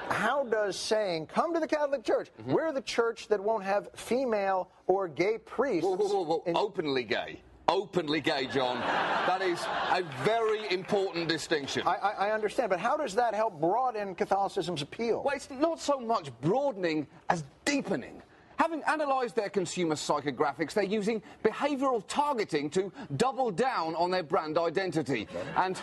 How 0.09 0.43
does 0.43 0.77
saying, 0.77 1.25
come 1.25 1.55
to 1.55 1.59
the 1.59 1.67
Catholic 1.67 2.03
Church, 2.03 2.29
Mm-hmm. 2.39 2.53
we're 2.53 2.71
the 2.71 2.81
church 2.83 3.27
that 3.29 3.43
won't 3.43 3.63
have 3.63 3.89
female 3.95 4.69
or 4.85 5.07
gay 5.07 5.39
priests. 5.39 5.89
Openly 5.89 7.03
gay. 7.03 7.41
Openly 7.67 8.21
gay, 8.21 8.45
John. 8.45 8.77
That 9.25 9.41
is 9.41 9.59
a 9.89 10.03
very 10.23 10.71
important 10.71 11.27
distinction. 11.27 11.81
I, 11.87 11.95
I, 11.95 12.11
I 12.27 12.31
understand, 12.33 12.69
but 12.69 12.79
how 12.79 12.95
does 12.95 13.15
that 13.15 13.33
help 13.33 13.59
broaden 13.59 14.13
Catholicism's 14.13 14.83
appeal? 14.83 15.23
Well, 15.25 15.35
it's 15.35 15.49
not 15.49 15.79
so 15.79 15.99
much 15.99 16.29
broadening 16.41 17.07
as 17.31 17.43
deepening. 17.65 18.21
Having 18.57 18.83
analysed 18.87 19.35
their 19.35 19.49
consumer 19.49 19.95
psychographics, 19.95 20.73
they're 20.73 20.83
using 20.83 21.21
behavioural 21.43 22.03
targeting 22.07 22.69
to 22.71 22.91
double 23.15 23.51
down 23.51 23.95
on 23.95 24.09
their 24.11 24.23
brand 24.23 24.57
identity. 24.57 25.27
And 25.55 25.79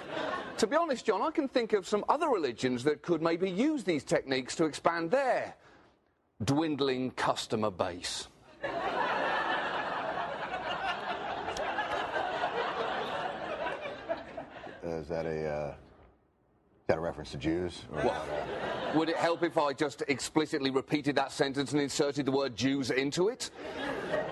to 0.59 0.67
be 0.67 0.77
honest, 0.77 1.07
John, 1.07 1.23
I 1.23 1.31
can 1.31 1.49
think 1.49 1.73
of 1.73 1.87
some 1.87 2.05
other 2.09 2.29
religions 2.29 2.83
that 2.85 3.03
could 3.03 3.23
maybe 3.23 3.49
use 3.49 3.85
these 3.85 4.03
techniques 4.03 4.57
to 4.57 4.65
expand 4.65 5.11
their 5.11 5.55
dwindling 6.45 7.13
customer 7.13 7.71
base. 7.71 8.29
Is 14.83 15.09
that 15.09 15.25
a, 15.27 15.49
uh, 15.49 15.75
that 16.87 16.99
a 16.99 17.01
reference 17.01 17.31
to 17.31 17.39
Jews? 17.39 17.83
Or 17.95 18.03
What? 18.03 18.15
Uh? 18.15 18.99
Would 18.99 19.09
it 19.09 19.17
help 19.17 19.43
if 19.43 19.57
I 19.59 19.73
just 19.73 20.03
explicitly 20.07 20.71
repeated 20.71 21.17
that 21.17 21.33
sentence 21.33 21.73
and 21.73 21.81
inserted 21.81 22.27
the 22.27 22.31
word 22.33 22.55
Jews 22.55 22.91
into 22.91 23.29
it? 23.29 23.51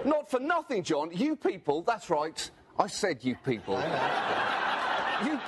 Not 0.04 0.30
for 0.30 0.38
nothing, 0.38 0.82
John. 0.84 1.10
You 1.12 1.34
people, 1.34 1.82
that's 1.82 2.10
right. 2.10 2.48
I 2.78 2.86
said 2.86 3.24
you 3.24 3.34
people. 3.44 3.82
You, 5.24 5.40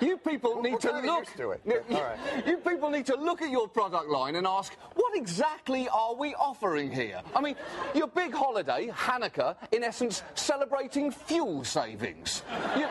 you 0.00 0.16
people 0.18 0.62
need 0.62 0.80
to 0.80 0.92
look. 1.00 1.26
to 1.36 1.50
it, 1.50 1.60
You- 1.64 1.82
but 1.88 1.96
all 1.96 2.04
right. 2.04 2.46
You 2.46 2.56
people 2.58 2.90
need 2.90 3.06
to 3.06 3.16
look 3.16 3.42
at 3.42 3.50
your 3.50 3.68
product 3.68 4.08
line 4.08 4.36
and 4.36 4.46
ask, 4.46 4.74
what 4.94 5.16
exactly 5.16 5.88
are 5.88 6.14
we 6.14 6.34
offering 6.34 6.90
here? 6.90 7.20
I 7.36 7.40
mean, 7.40 7.54
your 7.94 8.06
big 8.08 8.32
holiday, 8.32 8.88
Hanukkah, 8.92 9.56
in 9.72 9.84
essence, 9.84 10.22
celebrating 10.34 11.10
fuel 11.12 11.64
savings. 11.64 12.42
You, 12.76 12.86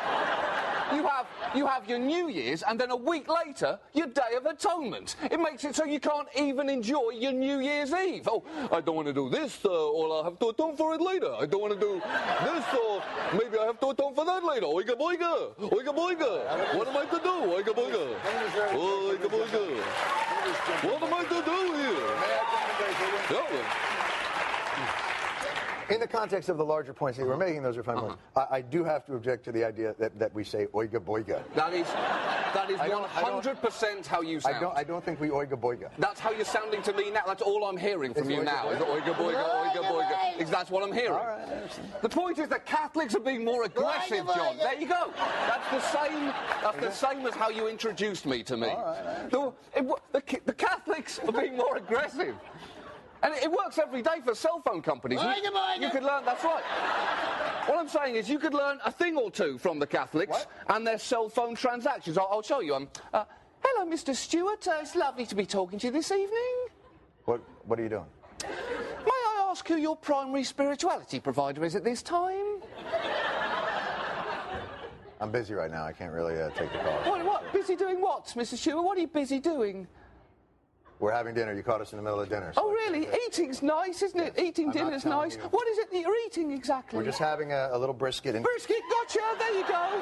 you 0.94 1.08
have 1.08 1.28
you 1.56 1.66
have 1.68 1.88
your 1.90 2.00
New 2.00 2.30
Year's, 2.30 2.64
and 2.64 2.80
then 2.80 2.92
a 2.92 2.96
week 2.96 3.28
later, 3.28 3.78
your 3.94 4.08
Day 4.08 4.36
of 4.36 4.46
Atonement. 4.46 5.16
It 5.32 5.40
makes 5.40 5.64
it 5.64 5.76
so 5.76 5.86
you 5.86 6.00
can't 6.00 6.28
even 6.38 6.70
enjoy 6.70 7.10
your 7.12 7.32
New 7.32 7.60
Year's 7.60 7.94
Eve. 7.94 8.28
Oh, 8.28 8.44
I 8.72 8.82
don't 8.82 8.96
want 8.96 9.08
to 9.08 9.14
do 9.14 9.30
this, 9.30 9.64
uh, 9.66 9.70
or 9.70 10.18
I'll 10.18 10.24
have 10.24 10.38
to 10.40 10.50
atone 10.50 10.76
for 10.76 10.94
it 10.96 11.02
later. 11.02 11.32
I 11.34 11.46
don't 11.46 11.62
want 11.62 11.74
to 11.74 11.80
do 11.80 12.02
this, 12.44 12.66
or 12.74 13.02
maybe 13.34 13.58
I 13.58 13.66
have 13.66 13.80
to 13.80 13.88
atone 13.88 14.14
for 14.16 14.26
that 14.26 14.44
later. 14.44 14.66
Oiga 14.66 14.96
boiga, 14.96 15.54
oiga 15.60 15.94
boiga. 15.96 16.44
What 16.76 16.88
am 16.88 16.98
I 16.98 17.06
to 17.06 17.20
do? 17.20 17.46
Oiga 17.56 17.74
boiga. 17.74 18.16
Oiga 18.74 19.28
boiga. 19.28 19.64
What 20.84 21.04
am 21.04 21.14
I 21.14 21.24
to 21.24 21.42
do 21.44 21.74
here? 21.76 22.16
In 25.90 26.00
the 26.02 26.08
context 26.08 26.50
of 26.50 26.58
the 26.58 26.66
larger 26.66 26.94
points 26.94 27.18
that 27.18 27.24
you 27.24 27.30
were 27.30 27.36
uh-huh. 27.36 27.46
making, 27.46 27.64
those 27.64 27.78
are 27.78 27.84
fine 27.84 27.98
points. 27.98 28.18
Uh-huh. 28.36 28.48
I, 28.52 28.58
I 28.58 28.62
do 28.62 28.84
have 28.84 29.06
to 29.06 29.16
object 29.16 29.46
to 29.46 29.52
the 29.52 29.64
idea 29.64 29.96
that, 30.00 30.18
that 30.20 30.34
we 30.34 30.44
say 30.44 30.66
oiga 30.74 31.00
boiga. 31.00 31.42
That 31.56 31.74
is, 31.74 31.88
that 32.54 32.70
is 32.70 32.80
I 32.80 32.88
don't- 32.90 33.16
I 33.16 33.22
don't- 33.22 33.44
100% 33.44 34.06
how 34.06 34.22
you 34.22 34.40
sound. 34.40 34.56
I 34.56 34.60
don't, 34.60 34.78
I 34.78 34.84
don't 34.84 35.04
think 35.04 35.22
we 35.22 35.30
oiga 35.30 35.54
boiga. 35.54 35.90
That's 35.98 36.20
how 36.20 36.32
you're 36.32 36.46
sounding 36.46 36.82
to 36.84 36.94
me 36.94 37.10
now. 37.12 37.22
That's 37.26 37.42
all 37.42 37.64
I'm 37.66 37.78
hearing 37.78 38.14
from 38.14 38.24
It's 38.24 38.32
you 38.32 38.42
oiga 38.42 38.46
now. 38.46 38.70
Is 38.70 38.80
oiga 38.80 39.14
boiga, 39.14 39.50
oiga 39.50 39.84
boiga. 39.84 40.42
Is 40.42 40.50
that's 40.50 40.70
what 40.70 40.84
I'm 40.84 40.94
hearing. 40.94 41.20
The 42.02 42.10
point 42.10 42.40
is 42.40 42.50
that 42.50 42.66
Catholics 42.66 43.16
are 43.16 43.20
being 43.20 43.46
more 43.46 43.64
aggressive, 43.64 44.26
John. 44.36 44.58
There 44.58 44.80
you 44.80 44.88
go. 44.88 45.12
That's 45.16 45.70
the 45.72 45.80
same. 45.80 46.34
That's 46.62 46.80
the 46.80 46.92
same 46.92 47.26
as 47.26 47.34
how 47.34 47.50
you 47.50 47.68
introduced 47.68 48.26
me 48.26 48.44
to 48.44 48.58
me. 48.58 48.68
The, 49.32 49.54
it 49.76 49.86
wa- 49.86 50.00
the, 50.12 50.22
Ca- 50.22 50.42
the 50.46 50.54
Catholics 50.54 51.20
are 51.26 51.32
being 51.32 51.56
more 51.56 51.78
aggressive. 51.78 52.36
And 53.24 53.34
it, 53.34 53.52
works 53.52 53.78
every 53.78 54.02
day 54.02 54.22
for 54.24 54.36
cell 54.36 54.62
phone 54.62 54.82
companies. 54.82 55.20
You, 55.22 55.28
boiga. 55.28 55.82
you 55.82 55.90
could 55.90 56.04
learn. 56.04 56.24
That's 56.26 56.44
right. 56.44 56.64
What 57.68 57.80
I'm 57.80 57.88
saying 57.88 58.16
is, 58.16 58.30
you 58.30 58.40
could 58.40 58.54
learn 58.54 58.80
a 58.86 58.92
thing 58.92 59.18
or 59.18 59.32
two 59.32 59.58
from 59.58 59.80
the 59.80 59.88
Catholics 59.88 60.46
and 60.70 60.86
their 60.86 61.00
cell 61.00 61.28
phone 61.28 61.56
transactions. 61.56 62.18
I'll, 62.18 62.30
I'll 62.32 62.42
show 62.42 62.62
you. 62.62 62.76
Um, 62.76 62.88
uh, 63.14 63.26
hello, 63.64 63.90
Mr. 63.92 64.16
Stewart. 64.16 64.68
Uh, 64.68 64.78
it's 64.82 64.96
lovely 64.96 65.26
to 65.26 65.36
be 65.36 65.46
talking 65.46 65.80
to 65.80 65.88
you 65.88 65.94
this 65.94 66.12
evening. 66.12 66.68
What, 67.26 67.42
what 67.66 67.80
are 67.80 67.84
you 67.84 67.90
doing? 67.90 68.06
May 68.44 69.12
I 69.12 69.48
ask 69.50 69.68
who 69.68 69.78
your 69.78 69.96
primary 69.96 70.44
spirituality 70.44 71.20
provider 71.20 71.66
is 71.66 71.76
at 71.76 71.84
this 71.84 72.02
time? 72.02 72.62
I'm 75.20 75.32
busy 75.32 75.56
right 75.56 75.72
now. 75.72 75.84
I 75.84 75.94
can't 75.94 76.14
really 76.14 76.40
uh, 76.40 76.50
take 76.52 76.72
the 76.72 76.78
call. 76.78 77.12
What, 77.12 77.26
what? 77.26 77.54
Busy 77.54 77.76
doing 77.76 78.00
what, 78.00 78.26
Mr. 78.28 78.56
Stewart? 78.56 78.84
What 78.86 78.98
are 78.98 79.02
you 79.02 79.08
busy 79.08 79.40
doing? 79.40 79.88
We're 81.00 81.12
having 81.12 81.36
dinner. 81.36 81.54
You 81.54 81.62
caught 81.62 81.82
us 81.82 81.94
in 81.94 81.98
the 81.98 82.04
middle 82.04 82.20
of 82.20 82.30
dinner. 82.30 82.52
so 82.56 82.62
Oh, 82.64 82.72
really? 82.72 83.08
Eating's 83.28 83.62
nice, 83.62 84.02
isn't 84.02 84.20
it? 84.20 84.40
Eating 84.40 84.68
I'm 84.68 84.74
dinner's 84.74 85.06
nice. 85.06 85.36
you. 85.36 85.42
What 85.44 85.68
is 85.68 85.78
it 85.78 85.92
that 85.92 86.00
you're 86.00 86.18
eating 86.26 86.52
exactly? 86.52 86.98
We're 86.98 87.06
just 87.06 87.20
having 87.20 87.52
a, 87.52 87.70
a 87.72 87.78
little 87.78 87.94
brisket. 87.94 88.36
And 88.36 88.44
Brisket, 88.44 88.82
gotcha, 88.90 89.20
there 89.38 89.58
you 89.58 89.68
go. 89.68 90.02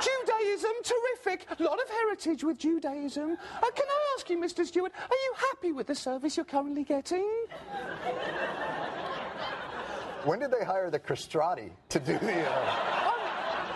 Judaism, 0.00 0.72
terrific. 0.82 1.46
A 1.60 1.62
lot 1.62 1.80
of 1.80 1.88
heritage 1.88 2.42
with 2.42 2.58
Judaism. 2.58 3.36
Uh, 3.62 3.70
can 3.70 3.86
I 3.88 4.14
ask 4.16 4.28
you, 4.28 4.38
Mr. 4.38 4.66
Stewart, 4.66 4.92
are 4.92 5.16
you 5.16 5.34
happy 5.36 5.72
with 5.72 5.86
the 5.86 5.94
service 5.94 6.36
you're 6.36 6.44
currently 6.44 6.84
getting? 6.84 7.28
when 10.24 10.40
did 10.40 10.50
they 10.50 10.64
hire 10.64 10.90
the 10.90 10.98
castrati 10.98 11.70
to 11.88 12.00
do 12.00 12.18
the? 12.18 12.50
Uh... 12.50 13.12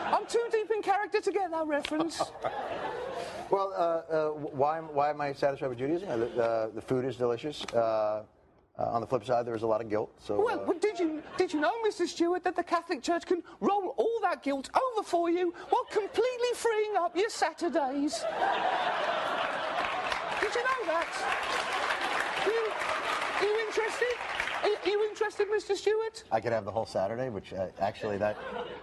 I'm 0.06 0.26
too 0.26 0.44
deep 0.50 0.70
in 0.70 0.82
character 0.82 1.20
to 1.20 1.32
get 1.32 1.50
that 1.50 1.66
reference. 1.66 2.22
Well, 3.54 3.72
uh, 3.72 4.12
uh, 4.12 4.30
why, 4.30 4.80
why 4.80 5.10
am 5.10 5.20
I 5.20 5.32
satisfied 5.32 5.68
with 5.68 5.78
Judaism? 5.78 6.08
Uh, 6.08 6.16
the, 6.16 6.72
the 6.74 6.80
food 6.80 7.04
is 7.04 7.14
delicious. 7.14 7.64
Uh, 7.66 8.24
uh, 8.76 8.82
on 8.82 9.00
the 9.00 9.06
flip 9.06 9.24
side, 9.24 9.46
there 9.46 9.54
is 9.54 9.62
a 9.62 9.66
lot 9.68 9.80
of 9.80 9.88
guilt. 9.88 10.10
So, 10.18 10.42
Well, 10.44 10.58
uh, 10.58 10.64
well, 10.66 10.78
did 10.80 10.98
you 10.98 11.22
did 11.36 11.52
you 11.52 11.60
know, 11.60 11.70
Mr. 11.86 12.04
Stewart, 12.08 12.42
that 12.42 12.56
the 12.56 12.64
Catholic 12.64 13.00
Church 13.00 13.26
can 13.26 13.44
roll 13.60 13.94
all 13.96 14.18
that 14.22 14.42
guilt 14.42 14.70
over 14.74 15.04
for 15.06 15.30
you 15.30 15.54
while 15.70 15.84
completely 15.92 16.52
freeing 16.56 16.96
up 16.96 17.16
your 17.16 17.30
Saturdays? 17.30 18.24
did 20.40 20.52
you 20.52 20.64
know 20.68 20.80
that? 20.90 21.10
You, 22.46 22.72
are 23.38 23.46
you 23.46 23.66
interested? 23.68 24.16
Are 24.64 24.68
you, 24.68 24.76
are 24.82 24.88
you 24.88 25.03
interested, 25.14 25.46
Mr. 25.48 25.76
Stewart? 25.76 26.24
I 26.32 26.40
could 26.40 26.50
have 26.50 26.64
the 26.64 26.72
whole 26.72 26.86
Saturday, 26.86 27.28
which 27.28 27.52
uh, 27.52 27.68
actually 27.78 28.18
that, 28.18 28.36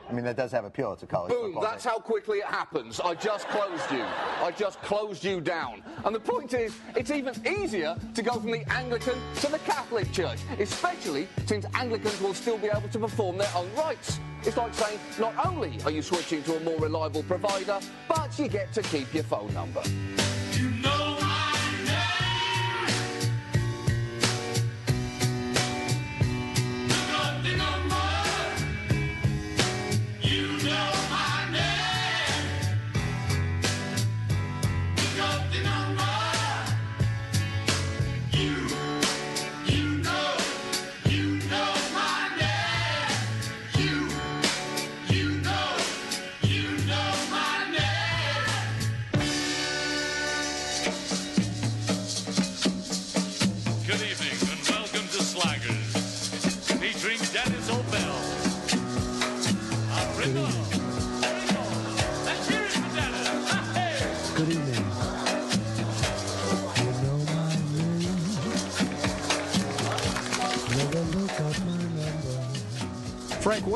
I 0.09 0.13
mean, 0.13 0.23
that 0.23 0.37
does 0.37 0.53
have 0.53 0.63
appeal. 0.63 0.93
It's 0.93 1.03
a 1.03 1.05
college 1.05 1.29
Boom, 1.33 1.47
football. 1.47 1.63
that's 1.63 1.83
how 1.83 1.99
quickly 1.99 2.37
it 2.37 2.45
happens. 2.45 3.01
I 3.01 3.15
just 3.15 3.49
closed 3.49 3.91
you. 3.91 4.01
I 4.41 4.53
just 4.55 4.81
closed 4.81 5.25
you 5.25 5.41
down. 5.41 5.83
And 6.05 6.15
the 6.15 6.21
point 6.21 6.53
is, 6.53 6.73
it's 6.95 7.11
even 7.11 7.35
easier 7.45 7.97
to 8.15 8.21
go 8.23 8.39
from 8.39 8.51
the 8.51 8.63
Anglican 8.71 9.19
to 9.41 9.51
the 9.51 9.59
Catholic 9.59 10.09
Church, 10.13 10.39
especially 10.57 11.27
since 11.47 11.65
Anglicans 11.73 12.21
will 12.21 12.33
still 12.33 12.57
be 12.57 12.67
able 12.67 12.87
to 12.87 12.99
perform 12.99 13.37
their 13.37 13.51
own 13.53 13.69
rites. 13.75 14.17
It's 14.43 14.55
like 14.55 14.73
saying, 14.73 14.99
not 15.19 15.33
only 15.45 15.79
are 15.83 15.91
you 15.91 16.01
switching 16.01 16.43
to 16.43 16.55
a 16.55 16.59
more 16.61 16.79
reliable 16.79 17.23
provider, 17.23 17.79
but 18.07 18.39
you 18.39 18.47
get 18.47 18.71
to 18.71 18.81
keep 18.83 19.13
your 19.13 19.23
phone 19.25 19.53
number. 19.53 19.83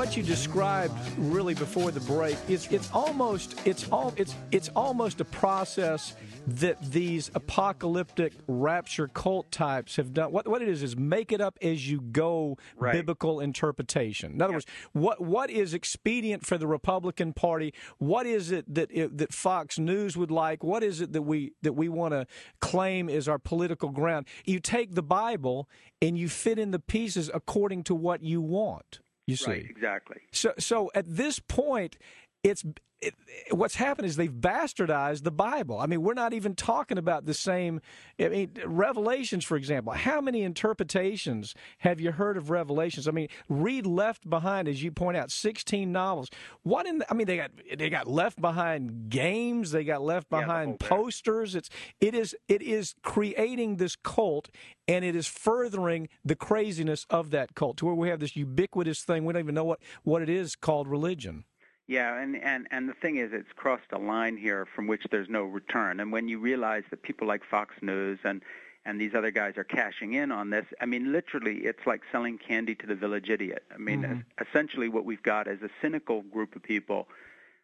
What 0.06 0.16
you 0.16 0.22
described 0.22 0.94
really 1.18 1.56
before 1.56 1.90
the 1.90 2.00
break 2.02 2.38
is 2.48 2.68
it's 2.72 2.92
almost 2.92 3.60
it's 3.66 3.90
all 3.90 4.14
it's 4.18 4.36
it's 4.52 4.70
almost 4.76 5.20
a 5.20 5.26
process 5.26 6.14
that 6.46 6.80
these 6.92 7.32
apocalyptic 7.34 8.32
rapture 8.48 9.08
cult 9.08 9.52
types 9.52 9.96
have 9.96 10.14
done. 10.14 10.32
What 10.32 10.48
what 10.48 10.62
it 10.62 10.68
is 10.68 10.84
is 10.84 10.96
make 10.96 11.32
it 11.32 11.42
up 11.42 11.58
as 11.60 11.90
you 11.90 12.02
go 12.02 12.56
biblical 12.80 13.40
interpretation. 13.40 14.34
In 14.34 14.42
other 14.44 14.54
words, 14.54 14.68
what 14.94 15.22
what 15.22 15.50
is 15.50 15.74
expedient 15.74 16.46
for 16.46 16.60
the 16.60 16.68
Republican 16.68 17.34
Party? 17.34 17.74
What 17.98 18.28
is 18.28 18.52
it 18.52 18.72
that 18.76 18.92
it, 18.92 19.18
that 19.18 19.34
Fox 19.34 19.80
News 19.80 20.16
would 20.16 20.30
like? 20.30 20.64
What 20.64 20.84
is 20.84 21.02
it 21.02 21.14
that 21.14 21.24
we 21.24 21.54
that 21.64 21.74
we 21.74 21.90
want 21.90 22.14
to 22.14 22.28
claim 22.62 23.10
as 23.10 23.28
our 23.28 23.40
political 23.40 23.90
ground? 23.90 24.28
You 24.46 24.60
take 24.60 24.94
the 24.94 25.02
Bible 25.02 25.68
and 26.00 26.16
you 26.16 26.30
fit 26.30 26.60
in 26.60 26.70
the 26.70 26.80
pieces 26.80 27.32
according 27.34 27.86
to 27.86 27.96
what 27.96 28.22
you 28.22 28.40
want. 28.40 29.00
You 29.28 29.36
see, 29.36 29.52
Right, 29.52 29.66
exactly. 29.70 30.22
so, 30.32 30.54
so 30.60 30.92
at 30.94 31.06
this 31.08 31.40
point, 31.40 31.98
it's 32.44 32.64
it, 33.02 33.14
what's 33.52 33.76
happened 33.76 34.08
is 34.08 34.16
they've 34.16 34.32
bastardized 34.32 35.24
the 35.24 35.32
Bible. 35.32 35.80
I 35.80 35.86
mean, 35.86 36.02
we're 36.02 36.14
not 36.14 36.34
even 36.34 36.56
talking 36.56 36.98
about 36.98 37.26
the 37.26 37.34
same. 37.34 37.82
I 38.20 38.30
mean, 38.30 38.52
Revelations, 38.66 39.46
for 39.46 39.58
example. 39.58 39.94
How 39.94 40.22
many 40.22 40.44
interpretations 40.44 41.54
have 41.80 42.00
you 42.00 42.12
heard 42.12 42.38
of 42.38 42.50
Revelations? 42.50 43.08
I 43.08 43.12
mean, 43.12 43.28
read 43.50 43.86
Left 43.86 44.30
Behind, 44.30 44.68
as 44.68 44.82
you 44.82 44.92
point 44.92 45.18
out, 45.18 45.32
sixteen 45.32 45.92
novels. 45.92 46.30
What 46.64 46.88
in? 46.88 47.00
The, 47.00 47.12
I 47.12 47.14
mean, 47.14 47.28
they 47.28 47.38
got 47.38 47.52
they 47.78 47.90
got 47.90 48.08
Left 48.08 48.40
Behind 48.40 49.10
games. 49.10 49.72
They 49.72 49.84
got 49.84 50.02
Left 50.02 50.30
Behind 50.30 50.80
posters. 50.80 51.56
It's 51.56 51.70
it 52.00 52.16
is 52.16 52.36
it 52.48 52.62
is 52.62 52.96
creating 53.04 53.76
this 53.76 53.96
cult, 53.96 54.50
and 54.88 55.06
it 55.06 55.16
is 55.16 55.28
furthering 55.28 56.08
the 56.24 56.36
craziness 56.36 57.06
of 57.10 57.32
that 57.32 57.56
cult 57.56 57.78
to 57.78 57.86
where 57.86 57.96
we 57.96 58.10
have 58.10 58.20
this 58.20 58.36
ubiquitous 58.36 59.04
thing. 59.04 59.26
We 59.26 59.34
don't 59.34 59.44
even 59.44 59.56
know 59.56 59.66
what 59.66 59.80
what 60.04 60.22
it 60.22 60.30
is 60.30 60.56
called 60.56 60.88
religion. 60.88 61.44
Yeah, 61.88 62.18
and, 62.20 62.36
and, 62.36 62.68
and 62.72 62.90
the 62.90 62.94
thing 62.94 63.18
is, 63.18 63.32
it's 63.32 63.52
crossed 63.56 63.92
a 63.92 64.00
line 64.00 64.38
here 64.38 64.66
from 64.66 64.88
which 64.88 65.06
there's 65.12 65.30
no 65.30 65.44
return. 65.44 66.00
And 66.00 66.12
when 66.12 66.28
you 66.28 66.40
realize 66.40 66.84
that 66.90 67.04
people 67.04 67.28
like 67.28 67.44
Fox 67.44 67.76
News 67.82 68.18
and, 68.24 68.42
and 68.86 69.00
these 69.00 69.14
other 69.14 69.30
guys 69.30 69.54
are 69.58 69.64
cashing 69.64 70.14
in 70.14 70.32
on 70.32 70.50
this, 70.50 70.66
I 70.82 70.88
mean, 70.88 71.12
literally, 71.12 71.58
it's 71.60 71.86
like 71.86 72.02
selling 72.12 72.40
candy 72.40 72.74
to 72.76 72.88
the 72.88 72.96
village 72.96 73.30
idiot. 73.30 73.64
I 73.74 73.78
mean, 73.78 74.02
Mhm. 74.02 74.24
essentially 74.48 74.90
what 74.90 75.06
we've 75.06 75.22
got 75.22 75.48
is 75.48 75.62
a 75.62 75.70
cynical 75.80 76.24
group 76.24 76.56
of 76.56 76.64
people, 76.64 77.08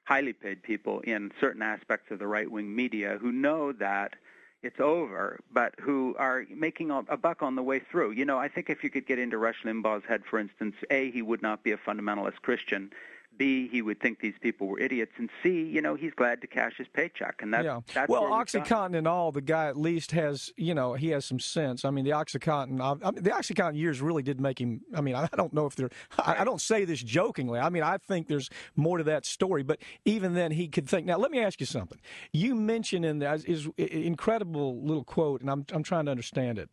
highly 0.04 0.34
paid 0.34 0.62
people 0.62 1.00
in 1.00 1.32
certain 1.40 1.64
aspects 1.64 2.12
of 2.12 2.20
the 2.20 2.28
right-wing 2.28 2.76
media 2.76 3.18
who 3.20 3.32
know 3.32 3.72
that 3.72 4.16
it's 4.62 4.80
over, 4.80 5.40
but 5.52 5.74
who 5.80 6.16
are 6.20 6.46
making 6.52 6.92
a 6.92 7.18
buck 7.18 7.42
on 7.42 7.56
the 7.56 7.64
way 7.64 7.80
through. 7.80 8.12
You 8.12 8.26
know, 8.26 8.38
I 8.38 8.48
think 8.48 8.70
if 8.70 8.84
you 8.84 8.92
could 8.92 9.08
get 9.08 9.18
into 9.18 9.40
Rush 9.40 9.64
Limbaugh's 9.64 10.06
head, 10.06 10.24
for 10.26 10.38
instance, 10.38 10.76
A, 10.92 11.10
he 11.10 11.24
would 11.24 11.42
not 11.42 11.64
be 11.64 11.72
a 11.72 11.78
fundamentalist 11.78 12.44
Christian. 12.44 12.94
B, 13.38 13.68
he 13.68 13.82
would 13.82 14.00
think 14.00 14.20
these 14.20 14.36
people 14.40 14.68
were 14.68 14.80
idiots. 14.80 15.14
And 15.18 15.30
C, 15.42 15.64
you 15.64 15.82
know, 15.82 15.96
he's 15.96 16.14
glad 16.14 16.42
to 16.42 16.48
cash 16.48 16.74
his 16.78 16.88
paycheck. 16.88 17.42
And 17.42 17.54
that's, 17.54 17.66
yeah. 17.66 17.80
that's 17.94 18.10
well, 18.10 18.22
where 18.22 18.38
we've 18.38 18.52
got- 18.52 18.66
OxyContin 18.66 18.98
and 18.98 19.08
all, 19.08 19.32
the 19.32 19.42
guy 19.42 19.68
at 19.68 19.78
least 19.78 20.12
has, 20.12 20.52
you 20.58 20.74
know, 20.74 20.94
he 20.94 21.10
has 21.10 21.26
some 21.26 21.40
sense. 21.40 21.86
I 21.86 21.92
mean, 21.92 22.06
the 22.06 22.12
OxyContin, 22.12 22.80
I 22.82 23.12
mean, 23.12 23.24
the 23.24 23.32
OxyContin 23.32 23.78
years 23.78 24.02
really 24.02 24.24
did 24.24 24.40
make 24.40 24.60
him. 24.60 24.82
I 24.96 25.02
mean, 25.02 25.16
I 25.16 25.28
don't 25.36 25.54
know 25.54 25.66
if 25.66 25.76
they're. 25.76 25.90
I, 26.18 26.42
I 26.42 26.44
don't 26.44 26.62
say 26.62 26.86
this 26.86 27.02
jokingly. 27.02 27.60
I 27.60 27.70
mean, 27.70 27.84
I 27.84 27.98
think 27.98 28.28
there's 28.28 28.50
more 28.76 28.98
to 28.98 29.04
that 29.06 29.26
story. 29.26 29.64
But 29.64 29.80
even 30.06 30.34
then, 30.34 30.52
he 30.52 30.68
could 30.68 30.88
think. 30.88 31.06
Now, 31.06 31.18
let 31.18 31.32
me 31.32 31.40
ask 31.40 31.60
you 31.60 31.66
something. 31.66 32.00
You 32.34 32.56
mentioned 32.56 33.06
in 33.06 33.20
there 33.20 33.34
is 33.34 33.46
is 33.46 33.70
incredible 33.78 34.82
little 34.82 35.04
quote, 35.04 35.42
and 35.42 35.50
I'm 35.50 35.66
I'm 35.72 35.84
trying 35.84 36.06
to 36.06 36.12
understand 36.12 36.60
it. 36.60 36.70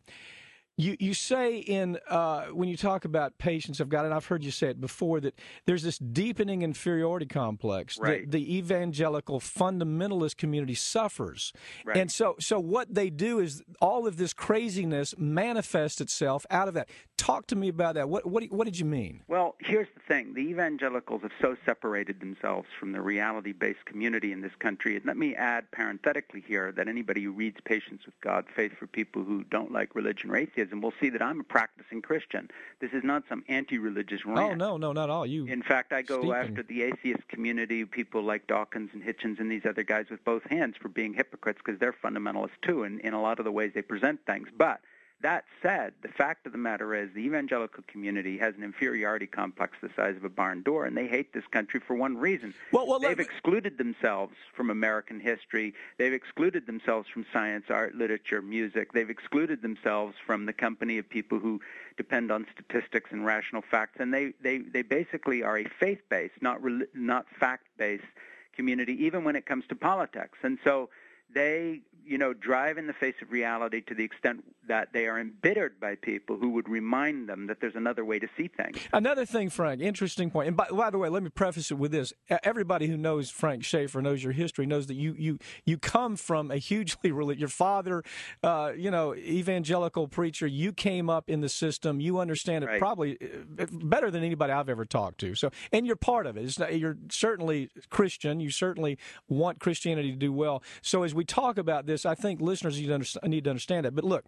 You 0.79 0.95
you 0.97 1.13
say 1.13 1.57
in 1.57 1.97
uh, 2.09 2.45
when 2.53 2.69
you 2.69 2.77
talk 2.77 3.03
about 3.03 3.37
patience 3.37 3.81
of 3.81 3.89
God, 3.89 4.05
and 4.05 4.13
I've 4.13 4.27
heard 4.27 4.45
you 4.45 4.49
say 4.51 4.69
it 4.69 4.79
before 4.79 5.19
that 5.19 5.37
there's 5.65 5.83
this 5.83 5.97
deepening 5.97 6.61
inferiority 6.61 7.25
complex 7.25 7.99
Right. 7.99 8.21
that 8.21 8.31
the 8.31 8.57
evangelical 8.57 9.41
fundamentalist 9.41 10.37
community 10.37 10.75
suffers, 10.75 11.51
Right. 11.83 11.97
and 11.97 12.09
so 12.09 12.37
so 12.39 12.61
what 12.61 12.93
they 12.95 13.09
do 13.09 13.39
is 13.39 13.61
all 13.81 14.07
of 14.07 14.15
this 14.15 14.31
craziness 14.31 15.13
manifests 15.17 15.99
itself 15.99 16.45
out 16.49 16.69
of 16.69 16.75
that. 16.75 16.87
Talk 17.17 17.47
to 17.47 17.57
me 17.57 17.67
about 17.67 17.95
that. 17.95 18.07
What 18.07 18.25
what 18.25 18.45
what 18.45 18.63
did 18.63 18.79
you 18.79 18.85
mean? 18.85 19.23
Well, 19.27 19.55
here's 19.59 19.89
the 19.93 19.99
thing. 20.07 20.33
The 20.33 20.47
evangelicals 20.47 21.23
have 21.23 21.33
so 21.41 21.57
separated 21.65 22.21
themselves 22.21 22.69
from 22.79 22.93
the 22.93 23.01
reality-based 23.01 23.83
community 23.83 24.31
in 24.31 24.39
this 24.39 24.55
country. 24.59 24.95
And 24.95 25.03
let 25.05 25.17
me 25.17 25.35
add 25.35 25.69
parenthetically 25.71 26.39
here 26.47 26.71
that 26.71 26.87
anybody 26.87 27.21
who 27.21 27.33
reads 27.33 27.59
Patience 27.65 28.05
with 28.05 28.15
God, 28.21 28.45
Faith 28.55 28.71
for 28.79 28.87
People 28.87 29.25
Who 29.25 29.43
Don't 29.43 29.73
Like 29.73 29.93
Religion 29.93 30.31
or 30.31 30.37
Atheism 30.37 30.68
will 30.73 30.93
see 30.99 31.09
that 31.09 31.21
I'm 31.21 31.39
a 31.39 31.43
practicing 31.43 32.01
Christian. 32.01 32.49
This 32.79 32.91
is 32.93 33.03
not 33.03 33.23
some 33.29 33.43
anti-religious 33.47 34.25
rant. 34.25 34.39
Oh 34.39 34.53
no 34.55 34.77
no 34.77 34.91
not 34.91 35.09
all 35.09 35.25
you. 35.25 35.45
In 35.45 35.61
fact, 35.61 35.93
I 35.93 36.01
go 36.01 36.19
steeping. 36.19 36.35
after 36.35 36.63
the 36.63 36.83
atheist 36.83 37.27
community, 37.27 37.85
people 37.85 38.23
like 38.23 38.47
Dawkins 38.47 38.91
and 38.93 39.03
Hitchens 39.03 39.39
and 39.39 39.51
these 39.51 39.65
other 39.65 39.83
guys 39.83 40.05
with 40.09 40.23
both 40.23 40.43
hands 40.49 40.75
for 40.81 40.89
being 40.89 41.13
hypocrites 41.13 41.59
because 41.63 41.79
they're 41.79 41.93
fundamentalists 41.93 42.61
too 42.61 42.83
in, 42.83 42.99
in 42.99 43.13
a 43.13 43.21
lot 43.21 43.39
of 43.39 43.45
the 43.45 43.51
ways 43.51 43.71
they 43.73 43.81
present 43.81 44.19
things. 44.25 44.47
But 44.55 44.81
that 45.21 45.43
said, 45.61 45.93
the 46.01 46.07
fact 46.07 46.45
of 46.45 46.53
the 46.53 46.57
matter 46.57 46.95
is 46.95 47.09
the 47.13 47.19
evangelical 47.19 47.83
community 47.87 48.37
has 48.37 48.55
an 48.55 48.63
inferiority 48.63 49.27
complex 49.27 49.77
the 49.81 49.89
size 49.95 50.15
of 50.15 50.23
a 50.23 50.29
barn 50.29 50.63
door, 50.63 50.85
and 50.85 50.95
they 50.95 51.07
hate 51.07 51.33
this 51.33 51.43
country 51.51 51.81
for 51.85 51.95
one 51.95 52.17
reason. 52.17 52.53
Well, 52.71 52.87
well, 52.87 52.99
They've 52.99 53.19
excluded 53.19 53.77
themselves 53.77 54.33
from 54.55 54.69
American 54.69 55.19
history. 55.19 55.73
They've 55.97 56.13
excluded 56.13 56.67
themselves 56.67 57.09
from 57.09 57.25
science, 57.33 57.65
art, 57.69 57.95
literature, 57.95 58.41
music. 58.41 58.93
They've 58.93 59.09
excluded 59.09 59.61
themselves 59.61 60.15
from 60.25 60.45
the 60.45 60.53
company 60.53 60.97
of 60.97 61.09
people 61.09 61.39
who 61.39 61.59
depend 61.97 62.31
on 62.31 62.45
statistics 62.53 63.11
and 63.11 63.25
rational 63.25 63.61
facts. 63.61 63.97
And 63.99 64.13
they, 64.13 64.33
they, 64.41 64.59
they 64.59 64.83
basically 64.83 65.43
are 65.43 65.57
a 65.57 65.65
faith-based, 65.65 66.41
not, 66.41 66.63
rel- 66.63 66.87
not 66.93 67.25
fact-based 67.39 68.03
community, 68.55 68.93
even 69.03 69.23
when 69.23 69.35
it 69.35 69.45
comes 69.45 69.65
to 69.67 69.75
politics. 69.75 70.37
And 70.43 70.59
so 70.63 70.89
they, 71.33 71.81
you 72.05 72.17
know, 72.17 72.33
drive 72.33 72.77
in 72.77 72.87
the 72.87 72.93
face 72.93 73.15
of 73.21 73.31
reality 73.31 73.81
to 73.81 73.93
the 73.93 74.03
extent 74.03 74.43
that 74.69 74.93
they 74.93 75.07
are 75.07 75.19
embittered 75.19 75.79
by 75.79 75.95
people 75.95 76.37
who 76.37 76.49
would 76.51 76.69
remind 76.69 77.27
them 77.27 77.47
that 77.47 77.59
there's 77.59 77.75
another 77.75 78.05
way 78.05 78.19
to 78.19 78.27
see 78.37 78.47
things. 78.47 78.77
Another 78.93 79.25
thing, 79.25 79.49
Frank, 79.49 79.81
interesting 79.81 80.29
point. 80.29 80.47
And 80.47 80.55
by, 80.55 80.67
by 80.71 80.91
the 80.91 80.97
way, 80.97 81.09
let 81.09 81.23
me 81.23 81.29
preface 81.29 81.71
it 81.71 81.73
with 81.73 81.91
this: 81.91 82.13
everybody 82.43 82.87
who 82.87 82.95
knows 82.95 83.29
Frank 83.31 83.65
Schaeffer 83.65 84.01
knows 84.01 84.23
your 84.23 84.31
history, 84.31 84.65
knows 84.65 84.87
that 84.87 84.93
you 84.93 85.15
you 85.17 85.39
you 85.65 85.77
come 85.77 86.15
from 86.15 86.51
a 86.51 86.57
hugely 86.57 87.11
religious. 87.11 87.39
Your 87.39 87.49
father, 87.49 88.03
uh, 88.43 88.71
you 88.77 88.91
know, 88.91 89.15
evangelical 89.15 90.07
preacher. 90.07 90.45
You 90.45 90.71
came 90.71 91.09
up 91.09 91.29
in 91.29 91.41
the 91.41 91.49
system. 91.49 91.99
You 91.99 92.19
understand 92.19 92.63
it 92.63 92.79
probably 92.79 93.17
uh, 93.59 93.65
better 93.71 94.11
than 94.11 94.23
anybody 94.23 94.53
I've 94.53 94.69
ever 94.69 94.85
talked 94.85 95.19
to. 95.21 95.33
So, 95.33 95.49
and 95.73 95.87
you're 95.87 95.95
part 95.95 96.27
of 96.27 96.37
it. 96.37 96.43
It's 96.43 96.59
not, 96.59 96.77
you're 96.77 96.97
certainly 97.09 97.69
Christian. 97.89 98.39
You 98.39 98.51
certainly 98.51 98.99
want 99.27 99.59
Christianity 99.59 100.11
to 100.11 100.17
do 100.17 100.31
well. 100.31 100.61
So, 100.83 101.01
as 101.01 101.15
we 101.15 101.18
talk 101.23 101.57
about 101.57 101.85
this, 101.85 102.05
I 102.05 102.15
think 102.15 102.41
listeners 102.41 102.79
need 102.79 102.87
to, 102.87 102.93
under, 102.93 103.07
need 103.27 103.43
to 103.45 103.49
understand 103.49 103.85
it. 103.85 103.95
But 103.95 104.03
look, 104.03 104.25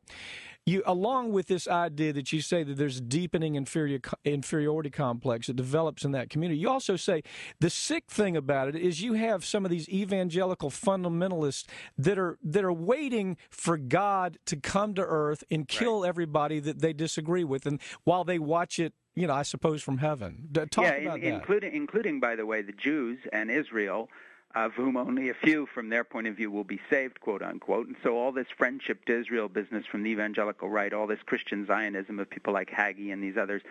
you 0.66 0.84
along 0.86 1.32
with 1.32 1.48
this 1.48 1.68
idea 1.68 2.14
that 2.14 2.32
you 2.32 2.42
say 2.42 2.64
that 2.64 2.78
there's 2.78 2.98
a 2.98 3.02
deepening 3.02 3.56
inferior, 3.56 4.00
inferiority 4.24 4.92
complex 4.92 5.48
that 5.48 5.56
develops 5.56 6.06
in 6.06 6.12
that 6.12 6.30
community, 6.30 6.60
you 6.60 6.70
also 6.70 6.96
say 6.96 7.24
the 7.60 7.70
sick 7.70 8.06
thing 8.10 8.38
about 8.38 8.68
it 8.68 8.76
is 8.76 9.02
you 9.02 9.14
have 9.14 9.44
some 9.44 9.66
of 9.66 9.72
these 9.72 9.90
evangelical 9.90 10.70
fundamentalists 10.70 11.66
that 11.98 12.20
are 12.20 12.38
that 12.44 12.64
are 12.64 12.74
waiting 12.74 13.38
for 13.50 13.78
God 13.78 14.38
to 14.46 14.56
come 14.56 14.94
to 14.96 15.02
earth 15.02 15.44
and 15.50 15.68
kill 15.68 16.06
everybody 16.06 16.60
that 16.60 16.80
they 16.80 16.94
disagree 16.94 17.44
with, 17.44 17.66
and 17.66 17.82
while 18.04 18.24
they 18.24 18.40
watch 18.40 18.80
it. 18.80 18.94
You 19.14 19.28
know, 19.28 19.34
I 19.34 19.42
suppose 19.44 19.84
from 19.84 19.98
heaven. 19.98 20.48
Talk 20.54 20.86
yeah, 20.86 20.92
about 20.92 21.20
in, 21.20 21.32
that. 21.32 21.40
including 21.42 21.76
including 21.76 22.22
by 22.22 22.38
the 22.38 22.46
way 22.46 22.62
the 22.62 22.72
Jews 22.72 23.20
and 23.34 23.52
Israel, 23.52 24.08
of 24.56 24.74
whom 24.74 24.98
only 24.98 25.30
a 25.30 25.34
few 25.34 25.66
from 25.66 25.90
their 25.90 26.04
point 26.04 26.28
of 26.28 26.36
view 26.36 26.52
will 26.52 26.64
be 26.64 26.80
saved, 26.90 27.20
quote 27.20 27.42
unquote. 27.42 27.88
And 27.88 27.96
so 28.04 28.18
all 28.18 28.32
this 28.32 28.48
friendship 28.58 29.06
to 29.06 29.20
Israel 29.20 29.48
business 29.48 29.86
from 29.86 30.04
the 30.04 30.10
evangelical 30.10 30.70
right, 30.70 30.94
all 30.94 31.08
this 31.08 31.22
Christian 31.26 31.66
Zionism 31.66 32.20
of 32.20 32.30
people 32.30 32.54
like 32.54 32.70
Hagee 32.70 33.12
and 33.12 33.24
these 33.24 33.38
others, 33.38 33.62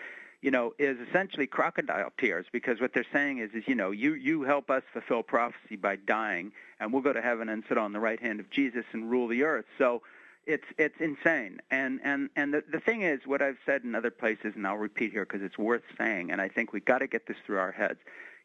you 0.42 0.50
know, 0.50 0.72
is 0.78 0.96
essentially 1.08 1.46
crocodile 1.46 2.12
tears 2.16 2.46
because 2.50 2.80
what 2.80 2.94
they're 2.94 3.04
saying 3.12 3.38
is, 3.38 3.50
is 3.52 3.64
you 3.66 3.74
know, 3.74 3.90
you 3.90 4.14
you 4.14 4.42
help 4.42 4.70
us 4.70 4.82
fulfill 4.92 5.22
prophecy 5.22 5.76
by 5.76 5.96
dying, 5.96 6.52
and 6.78 6.92
we'll 6.92 7.02
go 7.02 7.12
to 7.12 7.20
heaven 7.20 7.48
and 7.48 7.62
sit 7.68 7.76
on 7.76 7.92
the 7.92 8.00
right 8.00 8.20
hand 8.20 8.40
of 8.40 8.50
Jesus 8.50 8.84
and 8.92 9.10
rule 9.10 9.28
the 9.28 9.42
earth. 9.42 9.66
So 9.76 10.02
it's 10.46 10.64
it's 10.78 10.98
insane. 10.98 11.60
And 11.70 12.00
and 12.02 12.30
and 12.36 12.54
the 12.54 12.64
the 12.70 12.80
thing 12.80 13.02
is, 13.02 13.20
what 13.26 13.42
I've 13.42 13.58
said 13.66 13.84
in 13.84 13.94
other 13.94 14.10
places, 14.10 14.54
and 14.56 14.66
I'll 14.66 14.76
repeat 14.76 15.12
here 15.12 15.24
because 15.24 15.42
it's 15.42 15.58
worth 15.58 15.82
saying, 15.98 16.30
and 16.30 16.40
I 16.40 16.48
think 16.48 16.72
we've 16.72 16.84
got 16.84 16.98
to 16.98 17.06
get 17.06 17.26
this 17.26 17.36
through 17.44 17.58
our 17.58 17.72
heads. 17.72 17.98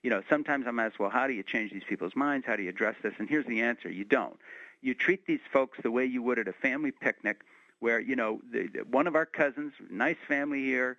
You 0.06 0.12
know, 0.12 0.22
sometimes 0.30 0.68
I'm 0.68 0.78
asked, 0.78 1.00
well, 1.00 1.10
how 1.10 1.26
do 1.26 1.34
you 1.34 1.42
change 1.42 1.72
these 1.72 1.84
people's 1.90 2.16
minds? 2.16 2.46
How 2.46 2.56
do 2.56 2.62
you 2.62 2.70
address 2.70 2.96
this? 3.02 3.14
And 3.18 3.28
here's 3.28 3.48
the 3.48 3.62
answer: 3.62 3.90
you 3.90 4.04
don't. 4.06 4.38
You 4.82 4.94
treat 4.94 5.26
these 5.26 5.40
folks 5.52 5.80
the 5.82 5.90
way 5.90 6.06
you 6.06 6.22
would 6.22 6.38
at 6.38 6.48
a 6.48 6.54
family 6.54 6.92
picnic, 6.92 7.42
where 7.80 8.00
you 8.00 8.16
know 8.16 8.40
the, 8.52 8.68
the- 8.68 8.80
one 8.82 9.08
of 9.08 9.16
our 9.16 9.26
cousins, 9.26 9.74
nice 9.90 10.18
family 10.28 10.64
here, 10.64 10.98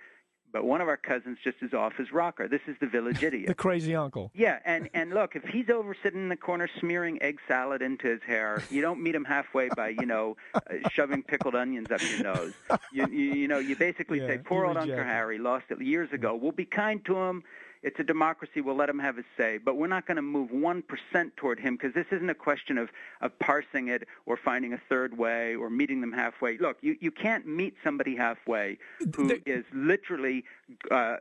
but 0.52 0.64
one 0.64 0.80
of 0.80 0.88
our 0.88 0.96
cousins 0.96 1.38
just 1.44 1.58
is 1.62 1.72
off 1.72 1.92
his 1.96 2.10
rocker. 2.10 2.48
This 2.48 2.62
is 2.66 2.74
the 2.80 2.88
village 2.88 3.22
idiot. 3.28 3.46
the 3.46 3.54
crazy 3.54 3.94
uncle. 3.94 4.32
Yeah, 4.34 4.58
and 4.64 4.88
and 4.92 5.14
look, 5.14 5.36
if 5.36 5.44
he's 5.44 5.70
over 5.70 5.94
sitting 6.02 6.22
in 6.22 6.28
the 6.28 6.36
corner 6.36 6.68
smearing 6.80 7.22
egg 7.22 7.38
salad 7.46 7.82
into 7.82 8.08
his 8.08 8.22
hair, 8.26 8.64
you 8.70 8.82
don't 8.82 9.00
meet 9.00 9.14
him 9.14 9.24
halfway 9.24 9.68
by 9.68 9.90
you 9.90 10.06
know 10.06 10.36
uh, 10.56 10.60
shoving 10.90 11.22
pickled 11.22 11.54
onions 11.54 11.92
up 11.92 12.00
your 12.02 12.24
nose. 12.24 12.54
You 12.92 13.06
you, 13.06 13.32
you 13.42 13.46
know 13.46 13.60
you 13.60 13.76
basically 13.76 14.18
Yeah, 14.18 14.26
say, 14.26 14.38
poor 14.38 14.66
old 14.66 14.76
Uncle. 14.78 14.96
Harry 14.96 15.38
lost 15.38 15.66
it 15.70 15.80
years 15.80 16.12
ago. 16.12 16.34
We'll 16.34 16.50
be 16.50 16.64
kind 16.64 17.04
to 17.04 17.14
him. 17.16 17.44
It's 17.82 17.98
a 18.00 18.04
democracy. 18.04 18.60
We'll 18.60 18.76
let 18.76 18.88
him 18.88 18.98
have 18.98 19.16
his 19.16 19.26
say, 19.36 19.58
but 19.58 19.76
we're 19.76 19.86
not 19.86 20.06
going 20.06 20.16
to 20.16 20.22
move 20.22 20.50
one 20.50 20.82
percent 20.82 21.36
toward 21.36 21.60
him 21.60 21.76
because 21.76 21.94
this 21.94 22.06
isn't 22.10 22.28
a 22.30 22.34
question 22.34 22.78
of 22.78 22.90
of 23.20 23.38
parsing 23.38 23.88
it 23.88 24.08
or 24.24 24.36
finding 24.36 24.72
a 24.72 24.80
third 24.88 25.16
way 25.16 25.54
or 25.54 25.70
meeting 25.70 26.00
them 26.00 26.12
halfway. 26.12 26.58
Look, 26.58 26.78
you 26.80 26.96
you 27.00 27.10
can't 27.10 27.46
meet 27.46 27.74
somebody 27.84 28.16
halfway 28.16 28.78
who 29.14 29.38
is 29.46 29.64
literally 29.72 30.44
uh, 30.90 31.16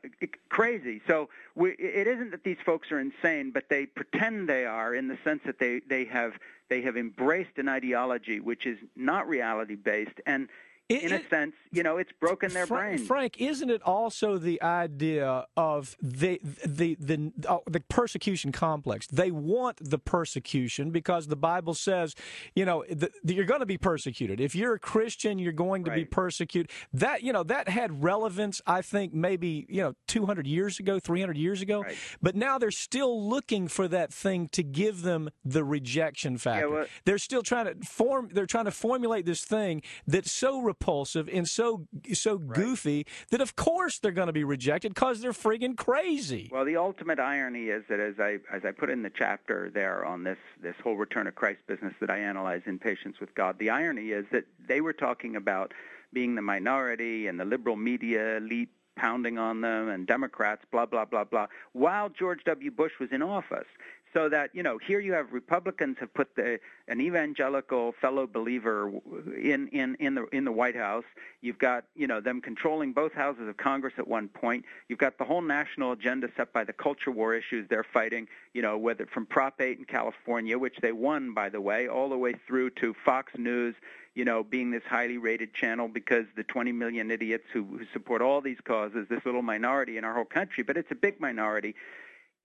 crazy. 0.50 1.02
So 1.08 1.30
we, 1.56 1.72
it 1.72 2.08
isn't 2.08 2.32
that 2.32 2.44
these 2.44 2.58
folks 2.66 2.92
are 2.92 3.00
insane, 3.00 3.52
but 3.52 3.70
they 3.70 3.86
pretend 3.86 4.50
they 4.50 4.66
are 4.66 4.94
in 4.94 5.08
the 5.08 5.18
sense 5.24 5.42
that 5.46 5.60
they 5.60 5.82
they 5.88 6.06
have 6.06 6.34
they 6.70 6.82
have 6.82 6.98
embraced 6.98 7.58
an 7.58 7.70
ideology 7.70 8.40
which 8.40 8.66
is 8.66 8.78
not 8.96 9.28
reality 9.28 9.76
based 9.76 10.20
and. 10.26 10.50
In 10.90 11.14
a 11.14 11.30
sense, 11.30 11.54
you 11.72 11.82
know, 11.82 11.98
it's 11.98 12.12
broken 12.20 12.54
their 12.54 12.68
Fra- 12.68 12.78
brains. 12.78 13.08
Frank, 13.08 13.42
isn't 13.42 13.70
it 13.72 13.82
also 13.82 14.38
the 14.38 14.62
idea 14.62 15.46
of 15.58 15.96
the 16.02 16.40
the 16.66 16.96
the 17.00 17.32
uh, 17.48 17.58
the 17.66 17.80
persecution 17.80 18.52
complex? 18.52 19.08
They 19.08 19.32
want 19.32 19.78
the 19.82 19.98
persecution 19.98 20.92
because 20.92 21.28
the 21.28 21.36
Bible 21.36 21.74
says, 21.74 22.14
you 22.56 22.66
know, 22.66 22.84
that 22.90 23.12
that 23.24 23.34
you're 23.34 23.46
going 23.46 23.62
to 23.62 23.66
be 23.66 23.78
persecuted. 23.78 24.40
If 24.40 24.54
you're 24.56 24.76
a 24.76 24.80
Christian, 24.80 25.40
you're 25.40 25.54
going 25.54 25.84
to 25.86 25.92
be 25.92 26.06
persecuted. 26.06 26.70
That 26.94 27.24
you 27.24 27.34
know 27.34 27.44
that 27.44 27.68
had 27.68 28.04
relevance, 28.04 28.62
I 28.68 28.82
think, 28.82 29.14
maybe 29.14 29.66
you 29.70 29.82
know, 29.82 29.94
200 30.08 30.46
years 30.46 30.80
ago, 30.80 31.00
300 31.00 31.38
years 31.38 31.62
ago. 31.62 31.84
But 32.22 32.36
now 32.36 32.58
they're 32.60 32.70
still 32.72 33.28
looking 33.28 33.68
for 33.68 33.88
that 33.88 34.14
thing 34.14 34.50
to 34.50 34.62
give 34.62 35.02
them 35.02 35.30
the 35.44 35.64
rejection 35.64 36.38
factor. 36.38 36.70
well- 36.70 36.86
they're 37.06 37.18
still 37.18 37.42
trying 37.42 37.66
to 37.66 37.86
form. 37.86 38.30
They're 38.32 38.46
trying 38.46 38.66
to 38.66 38.72
formulate 38.72 39.26
this 39.26 39.44
thing 39.44 39.82
that's 40.06 40.32
so 40.32 40.62
repulsive 40.76 41.30
and 41.32 41.48
so 41.48 41.88
so 42.14 42.38
goofy 42.38 43.06
that 43.32 43.40
of 43.42 43.56
course 43.56 43.98
they're 44.00 44.12
going 44.12 44.28
to 44.28 44.34
be 44.34 44.44
rejected 44.44 44.94
because 44.94 45.22
they're 45.22 45.32
friggin' 45.32 45.78
crazy. 45.78 46.50
Well, 46.52 46.66
the 46.66 46.78
ultimate 46.78 47.20
irony 47.20 47.66
is 47.66 47.84
that 47.90 48.00
as 48.00 48.16
I 48.20 48.40
as 48.54 48.66
I 48.66 48.72
put 48.72 48.90
in 48.90 49.02
the 49.02 49.10
chapter 49.10 49.72
there 49.74 50.06
on 50.06 50.24
this 50.24 50.38
this 50.62 50.76
whole 50.84 50.98
return 50.98 51.28
of 51.28 51.36
Christ 51.36 51.60
business 51.68 51.94
that 52.02 52.10
I 52.10 52.20
analyze 52.20 52.62
in 52.66 52.78
Patience 52.78 53.20
with 53.20 53.34
God, 53.36 53.58
the 53.58 53.70
irony 53.70 54.10
is 54.10 54.26
that 54.32 54.46
they 54.68 54.82
were 54.82 54.94
talking 54.94 55.36
about 55.36 55.74
being 56.14 56.36
the 56.36 56.42
minority 56.42 57.28
and 57.28 57.40
the 57.40 57.46
liberal 57.46 57.76
media 57.78 58.38
elite 58.38 58.70
pounding 58.96 59.38
on 59.38 59.62
them 59.62 59.90
and 59.90 60.08
Democrats, 60.08 60.64
blah 60.72 60.86
blah 60.86 61.06
blah 61.06 61.24
blah, 61.24 61.48
while 61.72 62.10
George 62.10 62.44
W. 62.46 62.72
Bush 62.72 62.94
was 63.00 63.10
in 63.12 63.22
office. 63.22 63.68
So 64.16 64.30
that 64.30 64.52
you 64.54 64.64
know, 64.64 64.78
here 64.78 65.02
you 65.02 65.12
have 65.12 65.34
Republicans 65.34 65.98
have 66.00 66.14
put 66.14 66.38
the 66.38 66.58
an 66.88 67.02
evangelical 67.02 67.94
fellow 68.00 68.26
believer 68.26 68.90
in 69.38 69.68
in 69.68 69.96
in 69.96 70.16
the 70.16 70.26
in 70.28 70.46
the 70.46 70.54
White 70.54 70.78
House. 70.78 71.04
You've 71.42 71.58
got 71.58 71.84
you 71.96 72.08
know 72.08 72.22
them 72.22 72.40
controlling 72.40 72.94
both 72.94 73.12
houses 73.12 73.50
of 73.50 73.58
Congress 73.58 73.96
at 73.98 74.08
one 74.08 74.30
point. 74.30 74.64
You've 74.88 75.00
got 75.00 75.18
the 75.18 75.26
whole 75.26 75.42
national 75.42 75.92
agenda 75.92 76.30
set 76.38 76.54
by 76.54 76.64
the 76.64 76.72
culture 76.72 77.12
war 77.12 77.36
issues 77.36 77.68
they're 77.68 77.84
fighting. 77.84 78.30
You 78.54 78.62
know 78.62 78.78
whether 78.78 79.06
from 79.06 79.26
Prop 79.26 79.60
8 79.60 79.80
in 79.80 79.84
California, 79.84 80.58
which 80.58 80.78
they 80.82 80.94
won 80.94 81.34
by 81.34 81.50
the 81.50 81.60
way, 81.60 81.90
all 81.90 82.08
the 82.08 82.18
way 82.18 82.36
through 82.48 82.70
to 82.82 82.96
Fox 83.04 83.34
News. 83.38 83.76
You 84.14 84.24
know, 84.24 84.46
being 84.46 84.72
this 84.72 84.84
highly 84.88 85.18
rated 85.18 85.54
channel 85.54 85.90
because 85.90 86.24
the 86.38 86.44
20 86.46 86.72
million 86.72 87.12
idiots 87.12 87.44
who, 87.52 87.64
who 87.64 87.86
support 87.92 88.22
all 88.22 88.40
these 88.40 88.62
causes, 88.64 89.08
this 89.10 89.26
little 89.26 89.42
minority 89.42 89.98
in 89.98 90.06
our 90.06 90.14
whole 90.14 90.24
country, 90.24 90.64
but 90.64 90.78
it's 90.78 90.90
a 90.90 90.96
big 90.96 91.20
minority 91.20 91.76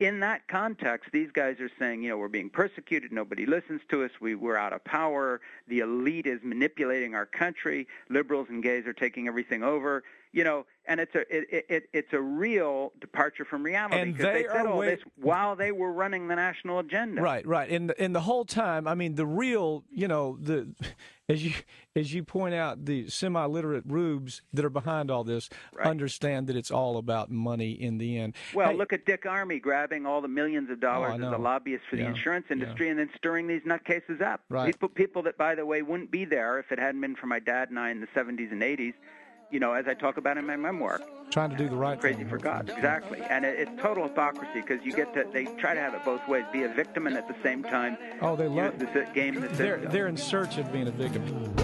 in 0.01 0.21
that 0.21 0.49
context, 0.49 1.11
these 1.13 1.31
guys 1.31 1.61
are 1.61 1.71
saying, 1.79 2.03
you 2.03 2.09
know, 2.09 2.17
we're 2.17 2.29
being 2.29 2.49
persecuted, 2.49 3.13
nobody 3.13 3.45
listens 3.45 3.83
to 3.91 4.03
us, 4.03 4.11
we, 4.19 4.35
we're 4.35 4.57
out 4.57 4.73
of 4.73 4.83
power, 4.83 5.43
the 5.69 5.81
elite 5.81 6.27
is 6.27 6.41
manipulating 6.43 7.15
our 7.15 7.27
country, 7.27 7.87
liberals 8.09 8.49
and 8.49 8.63
gays 8.63 8.87
are 8.87 8.95
taking 8.95 9.29
everything 9.29 9.63
over, 9.63 10.03
you 10.33 10.45
know, 10.45 10.64
and 10.87 11.01
it's 11.01 11.14
a 11.14 11.20
it, 11.35 11.64
it, 11.68 11.83
it's 11.93 12.12
a 12.12 12.20
real 12.20 12.93
departure 13.01 13.45
from 13.45 13.62
reality 13.62 13.97
And 13.99 14.12
because 14.16 14.33
they 14.33 14.43
they 14.43 14.49
said 14.49 14.66
all 14.66 14.78
wait- 14.78 14.97
this 14.97 15.05
while 15.16 15.57
they 15.57 15.72
were 15.72 15.93
running 15.93 16.28
the 16.28 16.37
national 16.37 16.78
agenda. 16.78 17.20
Right, 17.20 17.47
right. 17.47 17.68
And 17.70 17.91
the, 17.91 18.01
and 18.01 18.14
the 18.14 18.20
whole 18.20 18.45
time, 18.45 18.87
I 18.87 18.95
mean, 18.95 19.14
the 19.14 19.26
real, 19.26 19.85
you 19.91 20.09
know, 20.09 20.39
the 20.41 20.72
as 21.28 21.45
you 21.45 21.53
as 21.97 22.14
you 22.14 22.22
point 22.22 22.55
out, 22.55 22.85
the 22.85 23.09
semi-literate 23.09 23.85
rubes 23.87 24.43
that 24.53 24.64
are 24.64 24.70
behind 24.70 25.11
all 25.11 25.24
this 25.24 25.49
understand 25.83 26.47
that 26.47 26.57
it's 26.57 26.70
all 26.70 26.97
about 26.97 27.31
money 27.31 27.72
in 27.72 27.99
the 27.99 28.18
end. 28.18 28.35
Well, 28.55 28.70
Hey, 28.70 28.76
look 28.76 28.93
at 28.93 29.05
Dick 29.07 29.24
Armey 29.24 29.61
grabbing 29.61 30.07
all 30.07 30.20
the 30.20 30.28
millions 30.28 30.70
of 30.70 30.78
oh, 30.78 30.81
dollars 30.81 31.20
Oh, 31.20 31.26
as 31.26 31.33
a 31.33 31.39
lobbyist 31.39 31.85
for 31.91 31.97
Yeah, 31.97 32.05
the 32.05 32.11
insurance 32.11 32.47
yeah. 32.49 32.55
industry 32.55 32.89
and 32.89 32.99
then 32.99 33.11
stirring 33.16 33.49
these 33.49 33.62
nutcases 33.62 34.22
up. 34.22 34.43
Right. 34.49 34.66
People, 34.66 34.89
people 34.89 35.22
that, 35.22 35.37
by 35.37 35.55
the 35.57 35.66
way, 35.66 35.83
wouldn't 35.83 36.11
be 36.11 36.24
there 36.24 36.59
if 36.59 36.70
it 36.70 36.78
hadn't 36.78 37.01
been 37.01 37.16
for 37.16 37.26
my 37.26 37.41
dad 37.41 37.70
and 37.70 37.78
I 37.78 37.91
in 37.91 38.01
the 38.01 38.07
70s 38.09 38.53
and 38.53 38.62
80s, 38.62 38.95
you 39.51 39.61
know, 39.61 39.73
as 39.73 39.87
I 39.89 39.95
talk 39.95 40.17
about 40.17 40.39
in 40.39 40.47
my 40.47 40.57
memoir. 40.57 41.01
trying 41.31 41.51
to 41.51 41.57
do 41.57 41.69
the 41.69 41.77
right 41.77 42.01
Crazy 42.01 42.19
thing. 42.19 42.29
for 42.29 42.39
God, 42.39 42.71
exactly. 42.71 43.21
And 43.23 43.45
it, 43.45 43.59
it's 43.59 43.83
total 43.83 44.05
hypocrisy 44.05 44.61
because 44.61 44.85
you 44.85 44.93
get 44.93 45.13
to, 45.15 45.27
they 45.33 45.45
try 45.57 45.75
to 45.75 45.81
have 45.81 45.95
it 45.95 46.05
both 46.05 46.27
ways, 46.29 46.45
be 46.53 46.63
a 46.65 46.69
victim 46.69 47.07
and 47.07 47.17
at 47.17 47.29
the 47.29 47.37
same 47.43 47.63
time 47.63 47.97
Oh, 48.23 48.37
they 48.37 48.49
love 48.49 48.81
use 48.81 48.91
the 48.93 49.03
uh, 49.07 49.13
game 49.13 49.41
the 49.41 49.49
They're 49.49 49.79
they're 49.79 50.07
in 50.09 50.17
search 50.17 50.59
of 50.59 50.73
being 50.73 50.89
a 50.89 50.93
victim. 50.93 51.55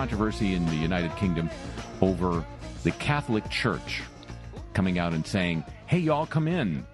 Controversy 0.00 0.54
in 0.54 0.64
the 0.64 0.76
United 0.76 1.14
Kingdom 1.16 1.50
over 2.00 2.42
the 2.84 2.90
Catholic 2.92 3.46
Church 3.50 4.00
coming 4.72 4.98
out 4.98 5.12
and 5.12 5.26
saying, 5.26 5.62
hey, 5.84 5.98
y'all 5.98 6.24
come 6.24 6.48
in 6.48 6.86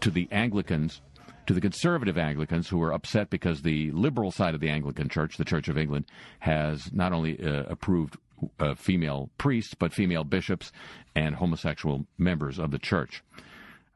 to 0.00 0.10
the 0.10 0.28
Anglicans, 0.30 1.00
to 1.46 1.54
the 1.54 1.62
conservative 1.62 2.18
Anglicans 2.18 2.68
who 2.68 2.82
are 2.82 2.92
upset 2.92 3.30
because 3.30 3.62
the 3.62 3.90
liberal 3.92 4.30
side 4.30 4.54
of 4.54 4.60
the 4.60 4.68
Anglican 4.68 5.08
Church, 5.08 5.38
the 5.38 5.44
Church 5.46 5.68
of 5.68 5.78
England, 5.78 6.04
has 6.40 6.92
not 6.92 7.14
only 7.14 7.42
uh, 7.42 7.62
approved 7.62 8.18
uh, 8.60 8.74
female 8.74 9.30
priests, 9.38 9.72
but 9.72 9.90
female 9.90 10.22
bishops 10.22 10.70
and 11.16 11.34
homosexual 11.34 12.04
members 12.18 12.58
of 12.58 12.72
the 12.72 12.78
church. 12.78 13.24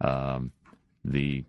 Um, 0.01 0.53
the 1.05 1.45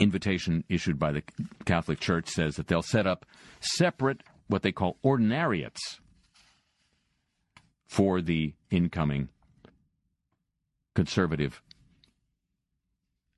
invitation 0.00 0.64
issued 0.68 0.98
by 0.98 1.12
the 1.12 1.22
Catholic 1.64 2.00
Church 2.00 2.28
says 2.28 2.56
that 2.56 2.68
they'll 2.68 2.82
set 2.82 3.06
up 3.06 3.26
separate, 3.60 4.22
what 4.48 4.62
they 4.62 4.72
call 4.72 4.96
ordinariates, 5.04 6.00
for 7.86 8.20
the 8.20 8.54
incoming 8.70 9.28
conservative 10.94 11.62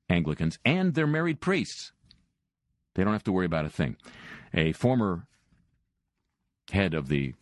Anglicans 0.08 0.58
and 0.64 0.94
their 0.94 1.06
married 1.06 1.40
priests. 1.40 1.92
They 2.94 3.04
don't 3.04 3.12
have 3.12 3.24
to 3.24 3.32
worry 3.32 3.46
about 3.46 3.64
a 3.64 3.70
thing. 3.70 3.96
A 4.52 4.72
former 4.72 5.26
head 6.72 6.94
of 6.94 7.08
the 7.08 7.34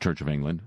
Church 0.00 0.20
of 0.20 0.28
England, 0.28 0.62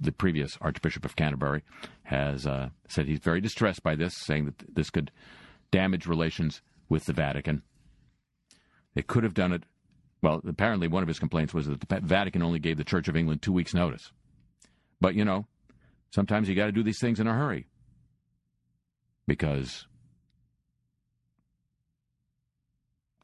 the 0.00 0.12
previous 0.12 0.56
Archbishop 0.60 1.04
of 1.04 1.14
Canterbury, 1.14 1.62
has 2.04 2.46
uh, 2.46 2.70
said 2.88 3.06
he's 3.06 3.20
very 3.20 3.40
distressed 3.40 3.82
by 3.82 3.94
this, 3.94 4.16
saying 4.16 4.46
that 4.46 4.74
this 4.74 4.90
could 4.90 5.10
damage 5.70 6.06
relations 6.06 6.62
with 6.88 7.04
the 7.04 7.12
Vatican. 7.12 7.62
They 8.94 9.02
could 9.02 9.24
have 9.24 9.34
done 9.34 9.52
it. 9.52 9.64
Well, 10.22 10.40
apparently, 10.46 10.88
one 10.88 11.02
of 11.02 11.08
his 11.08 11.18
complaints 11.18 11.52
was 11.52 11.66
that 11.66 11.80
the 11.80 12.00
Vatican 12.00 12.42
only 12.42 12.58
gave 12.58 12.78
the 12.78 12.84
Church 12.84 13.08
of 13.08 13.16
England 13.16 13.42
two 13.42 13.52
weeks' 13.52 13.74
notice. 13.74 14.10
But, 15.00 15.14
you 15.14 15.24
know, 15.24 15.46
sometimes 16.10 16.48
you 16.48 16.54
got 16.54 16.66
to 16.66 16.72
do 16.72 16.82
these 16.82 17.00
things 17.00 17.20
in 17.20 17.26
a 17.26 17.34
hurry 17.34 17.66
because 19.26 19.86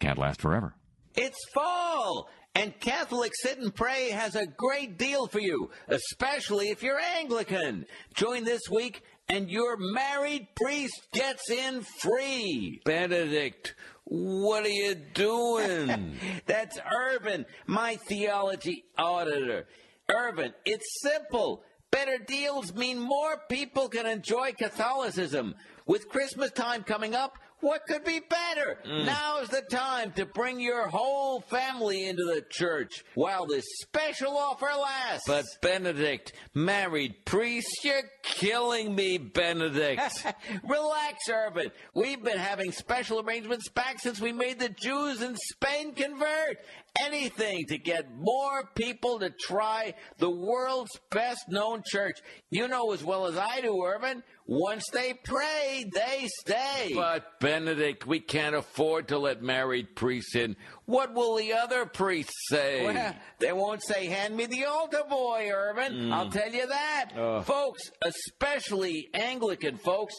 can't 0.00 0.18
last 0.18 0.40
forever. 0.40 0.74
It's 1.14 1.38
fall, 1.54 2.28
and 2.54 2.78
Catholic 2.80 3.32
Sit 3.34 3.58
and 3.58 3.74
Pray 3.74 4.10
has 4.10 4.34
a 4.34 4.46
great 4.46 4.98
deal 4.98 5.26
for 5.26 5.40
you, 5.40 5.70
especially 5.88 6.70
if 6.70 6.82
you're 6.82 7.00
Anglican. 7.16 7.86
Join 8.14 8.44
this 8.44 8.62
week, 8.70 9.02
and 9.28 9.50
your 9.50 9.76
married 9.76 10.48
priest 10.56 11.08
gets 11.12 11.50
in 11.50 11.82
free. 11.82 12.80
Benedict, 12.84 13.74
what 14.04 14.64
are 14.64 14.68
you 14.68 14.94
doing? 14.94 16.16
That's 16.46 16.78
Urban, 17.10 17.46
my 17.66 17.96
theology 17.96 18.84
auditor. 18.98 19.66
Urban, 20.10 20.52
it's 20.64 21.00
simple. 21.02 21.62
Better 21.90 22.18
deals 22.18 22.74
mean 22.74 22.98
more 22.98 23.42
people 23.50 23.88
can 23.88 24.06
enjoy 24.06 24.52
Catholicism. 24.52 25.54
With 25.86 26.08
Christmas 26.08 26.50
time 26.50 26.84
coming 26.84 27.14
up, 27.14 27.38
what 27.62 27.86
could 27.86 28.04
be 28.04 28.20
better? 28.20 28.78
Mm. 28.84 29.06
Now's 29.06 29.48
the 29.48 29.62
time 29.62 30.12
to 30.12 30.26
bring 30.26 30.60
your 30.60 30.88
whole 30.88 31.40
family 31.40 32.06
into 32.06 32.24
the 32.24 32.44
church 32.50 33.04
while 33.14 33.46
this 33.46 33.64
special 33.80 34.36
offer 34.36 34.66
lasts. 34.66 35.24
But 35.26 35.44
Benedict, 35.62 36.32
married 36.54 37.24
priest, 37.24 37.84
you're 37.84 38.02
killing 38.22 38.94
me, 38.94 39.16
Benedict. 39.18 40.02
Relax, 40.64 41.28
Urban. 41.30 41.70
We've 41.94 42.22
been 42.22 42.38
having 42.38 42.72
special 42.72 43.20
arrangements 43.20 43.68
back 43.68 44.00
since 44.00 44.20
we 44.20 44.32
made 44.32 44.58
the 44.58 44.68
Jews 44.68 45.22
in 45.22 45.36
Spain 45.36 45.94
convert. 45.94 46.58
Anything 47.00 47.66
to 47.66 47.78
get 47.78 48.14
more 48.14 48.68
people 48.74 49.18
to 49.20 49.30
try 49.30 49.94
the 50.18 50.28
world's 50.28 51.00
best 51.10 51.48
known 51.48 51.82
church. 51.86 52.18
You 52.50 52.68
know 52.68 52.92
as 52.92 53.02
well 53.02 53.26
as 53.26 53.36
I 53.36 53.62
do, 53.62 53.82
Urban. 53.82 54.22
Once 54.46 54.84
they 54.92 55.14
pray, 55.14 55.90
they 55.94 56.28
stay. 56.40 56.92
But 56.94 57.40
Benedict, 57.40 58.06
we 58.06 58.20
can't 58.20 58.54
afford 58.54 59.08
to 59.08 59.18
let 59.18 59.42
married 59.42 59.96
priests 59.96 60.36
in. 60.36 60.56
What 60.84 61.14
will 61.14 61.36
the 61.36 61.54
other 61.54 61.86
priests 61.86 62.34
say? 62.50 62.84
Well, 62.84 63.14
they 63.38 63.52
won't 63.52 63.82
say, 63.82 64.06
hand 64.06 64.36
me 64.36 64.44
the 64.46 64.66
altar 64.66 65.04
boy, 65.08 65.50
Urban. 65.50 65.92
Mm. 65.94 66.12
I'll 66.12 66.30
tell 66.30 66.52
you 66.52 66.66
that. 66.66 67.12
Ugh. 67.16 67.44
Folks, 67.44 67.90
especially 68.04 69.08
Anglican 69.14 69.78
folks, 69.78 70.14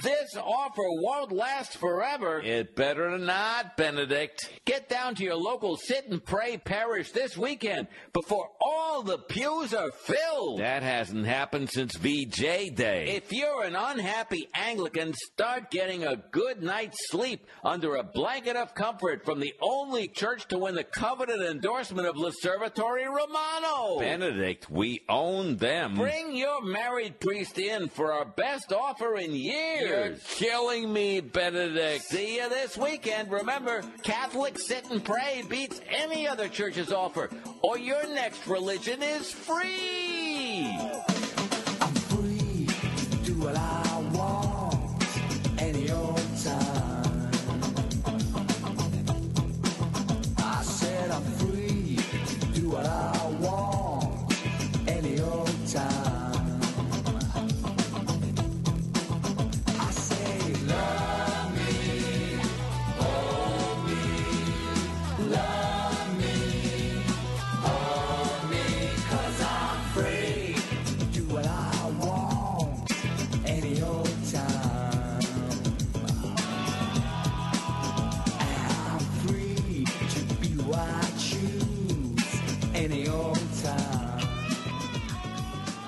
this 0.00 0.36
offer 0.36 0.82
won't 0.86 1.32
last 1.32 1.76
forever. 1.76 2.40
It 2.40 2.74
better 2.74 3.18
not, 3.18 3.76
Benedict. 3.76 4.48
Get 4.64 4.88
down 4.88 5.14
to 5.16 5.22
your 5.22 5.36
local 5.36 5.76
sit 5.76 6.06
and 6.08 6.24
pray 6.24 6.56
parish 6.56 7.10
this 7.10 7.36
weekend 7.36 7.88
before 8.14 8.48
all 8.64 9.02
the 9.02 9.18
pews 9.18 9.74
are 9.74 9.90
filled. 9.90 10.60
That 10.60 10.82
hasn't 10.82 11.26
happened 11.26 11.68
since 11.70 11.94
VJ 11.96 12.74
Day. 12.74 13.16
If 13.16 13.32
you're 13.32 13.64
an 13.64 13.76
unhappy 13.76 14.48
Anglican, 14.54 15.12
start 15.12 15.70
getting 15.70 16.04
a 16.04 16.16
good 16.16 16.62
night's 16.62 17.10
sleep 17.10 17.46
under 17.62 17.96
a 17.96 18.02
blanket 18.02 18.56
of 18.56 18.74
comfort 18.74 19.26
from 19.26 19.40
the 19.40 19.52
only 19.60 20.08
church 20.08 20.48
to 20.48 20.58
win 20.58 20.74
the 20.74 20.84
coveted 20.84 21.42
endorsement 21.42 22.08
of 22.08 22.16
L'Osservatore 22.16 23.14
Romano. 23.14 23.98
Benedict, 23.98 24.70
we 24.70 25.02
own 25.08 25.56
them. 25.56 25.96
Bring 25.96 26.34
your 26.34 26.62
married 26.62 27.20
priest 27.20 27.58
in 27.58 27.88
for 27.88 28.12
our 28.12 28.24
best 28.24 28.72
offer 28.72 29.16
in 29.16 29.34
years. 29.34 29.81
You're 29.88 30.14
killing 30.28 30.92
me, 30.92 31.20
Benedict. 31.20 32.04
See 32.04 32.36
you 32.36 32.48
this 32.48 32.76
weekend. 32.76 33.30
Remember, 33.30 33.82
Catholic 34.02 34.58
Sit 34.58 34.90
and 34.90 35.04
Pray 35.04 35.42
beats 35.48 35.80
any 35.88 36.26
other 36.28 36.48
church's 36.48 36.92
offer, 36.92 37.30
or 37.62 37.78
your 37.78 38.06
next 38.06 38.46
religion 38.46 39.02
is 39.02 39.30
free. 39.30 40.78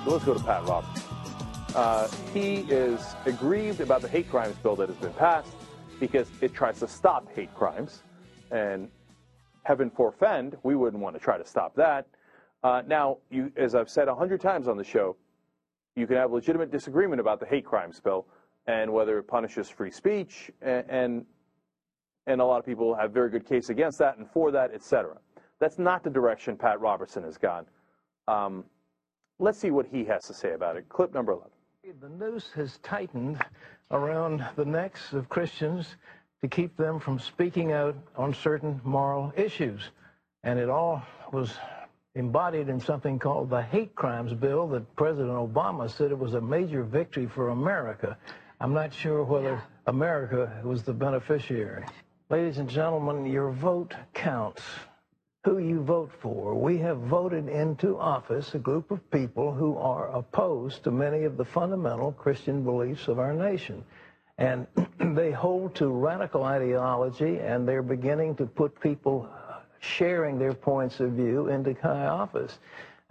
So 0.05 0.11
let's 0.11 0.23
go 0.23 0.35
to 0.35 0.39
Pat 0.43 0.63
Roberts. 0.67 1.03
Uh, 1.73 2.07
he 2.31 2.57
is 2.69 3.15
aggrieved 3.25 3.81
about 3.81 4.03
the 4.03 4.07
hate 4.07 4.29
crimes 4.29 4.55
bill 4.57 4.75
that 4.75 4.87
has 4.87 4.97
been 4.99 5.13
passed 5.13 5.55
because 5.99 6.29
it 6.41 6.53
tries 6.53 6.79
to 6.81 6.87
stop 6.87 7.27
hate 7.33 7.51
crimes. 7.55 8.03
And 8.51 8.87
heaven 9.63 9.89
forfend, 9.89 10.57
we 10.61 10.75
wouldn't 10.75 11.01
want 11.01 11.15
to 11.15 11.19
try 11.19 11.39
to 11.39 11.43
stop 11.43 11.73
that. 11.77 12.05
Uh, 12.61 12.83
now, 12.85 13.17
you, 13.31 13.51
as 13.57 13.73
I've 13.73 13.89
said 13.89 14.07
a 14.07 14.13
hundred 14.13 14.41
times 14.41 14.67
on 14.67 14.77
the 14.77 14.83
show, 14.83 15.15
you 15.95 16.05
can 16.05 16.17
have 16.17 16.31
legitimate 16.31 16.71
disagreement 16.71 17.19
about 17.19 17.39
the 17.39 17.47
hate 17.47 17.65
crimes 17.65 17.99
bill 17.99 18.27
and 18.67 18.93
whether 18.93 19.17
it 19.17 19.23
punishes 19.23 19.69
free 19.69 19.89
speech, 19.89 20.51
and, 20.61 20.85
and 20.87 21.25
and 22.27 22.41
a 22.41 22.45
lot 22.45 22.59
of 22.59 22.65
people 22.65 22.93
have 22.93 23.11
very 23.11 23.31
good 23.31 23.47
case 23.47 23.69
against 23.69 23.97
that 23.97 24.19
and 24.19 24.29
for 24.29 24.51
that, 24.51 24.71
etc. 24.71 25.17
That's 25.59 25.79
not 25.79 26.03
the 26.03 26.11
direction 26.11 26.57
Pat 26.57 26.79
Robertson 26.79 27.23
has 27.23 27.39
gone. 27.39 27.65
Um, 28.27 28.65
let's 29.39 29.59
see 29.59 29.71
what 29.71 29.85
he 29.85 30.05
has 30.05 30.25
to 30.27 30.33
say 30.33 30.53
about 30.53 30.77
it. 30.77 30.87
Clip 30.89 31.13
number 31.13 31.31
11. 31.33 31.49
The 32.01 32.09
noose 32.09 32.49
has 32.55 32.79
tightened 32.79 33.43
around 33.91 34.45
the 34.55 34.65
necks 34.65 35.13
of 35.13 35.29
Christians 35.29 35.95
to 36.41 36.47
keep 36.47 36.75
them 36.77 36.99
from 36.99 37.19
speaking 37.19 37.71
out 37.71 37.95
on 38.15 38.33
certain 38.33 38.81
moral 38.83 39.31
issues. 39.35 39.91
And 40.43 40.59
it 40.59 40.69
all 40.69 41.03
was 41.31 41.53
embodied 42.15 42.69
in 42.69 42.79
something 42.79 43.19
called 43.19 43.49
the 43.49 43.61
Hate 43.61 43.93
Crimes 43.95 44.33
Bill 44.33 44.67
that 44.69 44.95
President 44.95 45.33
Obama 45.33 45.89
said 45.89 46.11
it 46.11 46.17
was 46.17 46.33
a 46.33 46.41
major 46.41 46.83
victory 46.83 47.27
for 47.27 47.49
America. 47.49 48.17
I'm 48.59 48.73
not 48.73 48.93
sure 48.93 49.23
whether 49.23 49.61
America 49.85 50.61
was 50.63 50.83
the 50.83 50.93
beneficiary. 50.93 51.85
Ladies 52.29 52.57
and 52.57 52.69
gentlemen, 52.69 53.25
your 53.25 53.51
vote 53.51 53.93
counts. 54.13 54.63
Who 55.45 55.59
you 55.59 55.83
vote 55.83 56.09
for. 56.23 56.55
We 56.55 56.79
have 56.79 56.97
voted 57.01 57.47
into 57.49 57.99
office 57.99 58.55
a 58.55 58.57
group 58.57 58.89
of 58.89 59.11
people 59.11 59.53
who 59.53 59.77
are 59.77 60.07
opposed 60.07 60.83
to 60.83 60.89
many 60.89 61.23
of 61.23 61.37
the 61.37 61.45
fundamental 61.45 62.13
Christian 62.13 62.63
beliefs 62.63 63.07
of 63.07 63.19
our 63.19 63.31
nation. 63.31 63.83
And 64.39 64.65
they 65.15 65.31
hold 65.31 65.75
to 65.75 65.89
radical 65.89 66.45
ideology, 66.45 67.37
and 67.37 67.67
they're 67.67 67.83
beginning 67.83 68.33
to 68.37 68.47
put 68.47 68.81
people 68.81 69.29
uh, 69.31 69.59
sharing 69.81 70.39
their 70.39 70.55
points 70.55 70.99
of 70.99 71.11
view 71.11 71.49
into 71.49 71.75
high 71.79 72.07
office. 72.07 72.57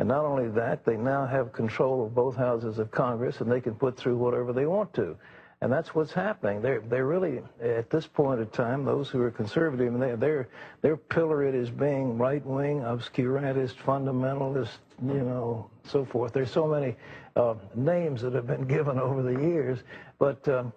And 0.01 0.09
not 0.09 0.25
only 0.25 0.49
that, 0.49 0.85
they 0.85 0.97
now 0.97 1.27
have 1.27 1.53
control 1.53 2.05
of 2.05 2.17
both 2.17 2.35
houses 2.35 2.81
of 2.81 2.91
Congress, 2.91 3.43
and 3.43 3.53
they 3.53 3.61
can 3.61 3.77
put 3.77 3.97
through 3.97 4.17
whatever 4.17 4.53
they 4.53 4.67
want 4.67 4.93
to. 4.95 5.17
And 5.65 5.73
that's 5.73 5.95
what's 5.95 6.13
happening. 6.13 6.61
They're, 6.61 6.81
they're 6.81 7.07
really, 7.07 7.41
at 7.59 7.89
this 7.89 8.07
point 8.07 8.39
in 8.39 8.47
time, 8.49 8.85
those 8.85 9.09
who 9.09 9.23
are 9.23 9.31
conservative, 9.31 9.99
they, 9.99 10.15
they're, 10.15 10.47
they're 10.83 10.99
pilloried 10.99 11.55
as 11.55 11.71
being 11.71 12.19
right-wing, 12.19 12.81
obscurantist, 12.81 13.77
fundamentalist, 13.77 14.77
you 15.03 15.23
know, 15.23 15.71
so 15.85 16.05
forth. 16.05 16.35
There's 16.35 16.51
so 16.51 16.67
many 16.67 16.97
uh, 17.35 17.55
names 17.75 18.21
that 18.21 18.35
have 18.35 18.47
been 18.47 18.67
given 18.67 18.99
over 18.99 19.23
the 19.23 19.41
years, 19.41 19.79
but 20.19 20.47
um, 20.51 20.71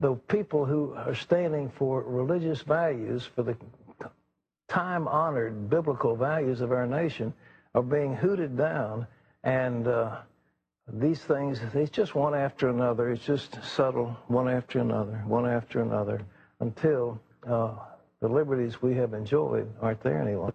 the 0.00 0.14
people 0.14 0.64
who 0.64 0.94
are 0.94 1.14
standing 1.14 1.68
for 1.68 2.00
religious 2.00 2.62
values, 2.62 3.28
for 3.34 3.42
the 3.42 3.54
time-honored 4.68 5.68
biblical 5.68 6.16
values 6.16 6.62
of 6.62 6.72
our 6.72 6.86
nation, 6.86 7.34
are 7.74 7.82
being 7.82 8.16
hooted 8.16 8.56
down, 8.56 9.06
and 9.44 9.86
uh, 9.88 10.20
these 10.92 11.20
things, 11.20 11.60
it's 11.74 11.90
just 11.90 12.14
one 12.14 12.34
after 12.34 12.68
another. 12.68 13.10
It's 13.10 13.24
just 13.24 13.62
subtle, 13.64 14.16
one 14.28 14.48
after 14.48 14.78
another, 14.78 15.22
one 15.26 15.48
after 15.48 15.80
another, 15.80 16.20
until 16.60 17.20
uh, 17.48 17.74
the 18.20 18.28
liberties 18.28 18.82
we 18.82 18.94
have 18.94 19.14
enjoyed 19.14 19.68
aren't 19.80 20.00
there 20.02 20.20
any 20.20 20.34
longer. 20.34 20.54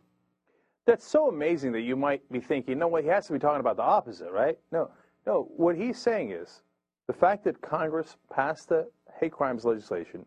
That's 0.85 1.05
so 1.05 1.27
amazing 1.27 1.73
that 1.73 1.81
you 1.81 1.95
might 1.95 2.21
be 2.31 2.39
thinking, 2.39 2.79
no, 2.79 2.87
well, 2.87 3.01
he 3.01 3.09
has 3.09 3.27
to 3.27 3.33
be 3.33 3.39
talking 3.39 3.59
about 3.59 3.75
the 3.75 3.83
opposite, 3.83 4.31
right? 4.31 4.57
No, 4.71 4.89
no. 5.25 5.49
What 5.57 5.75
he's 5.75 5.97
saying 5.97 6.31
is 6.31 6.61
the 7.07 7.13
fact 7.13 7.43
that 7.43 7.59
Congress 7.61 8.15
passed 8.31 8.69
the 8.69 8.87
hate 9.19 9.33
crimes 9.33 9.65
legislation, 9.65 10.25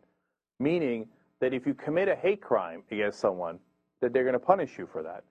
meaning 0.59 1.09
that 1.41 1.55
if 1.55 1.67
you 1.67 1.73
commit 1.73 2.09
a 2.09 2.17
hate 2.17 2.43
crime 2.43 2.83
against 2.91 3.21
someone, 3.21 3.59
that 4.01 4.13
they're 4.13 4.25
going 4.25 4.35
to 4.35 4.39
punish 4.39 4.77
you 4.77 4.87
for 4.91 5.03
that. 5.03 5.25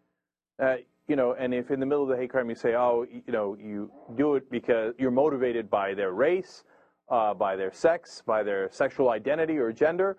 Uh, 0.57 0.77
you 1.09 1.15
know, 1.15 1.33
and 1.33 1.53
if 1.55 1.71
in 1.71 1.79
the 1.79 1.85
middle 1.87 2.03
of 2.03 2.09
the 2.09 2.15
hate 2.15 2.29
crime 2.29 2.49
you 2.49 2.55
say, 2.55 2.75
oh, 2.75 3.05
you 3.11 3.33
know, 3.33 3.57
you 3.59 3.91
do 4.15 4.35
it 4.35 4.49
because 4.51 4.93
you're 4.99 5.09
motivated 5.09 5.67
by 5.67 5.95
their 5.95 6.11
race, 6.11 6.63
uh, 7.09 7.33
by 7.33 7.55
their 7.55 7.73
sex, 7.73 8.21
by 8.25 8.43
their 8.43 8.69
sexual 8.71 9.09
identity 9.09 9.57
or 9.57 9.73
gender, 9.73 10.17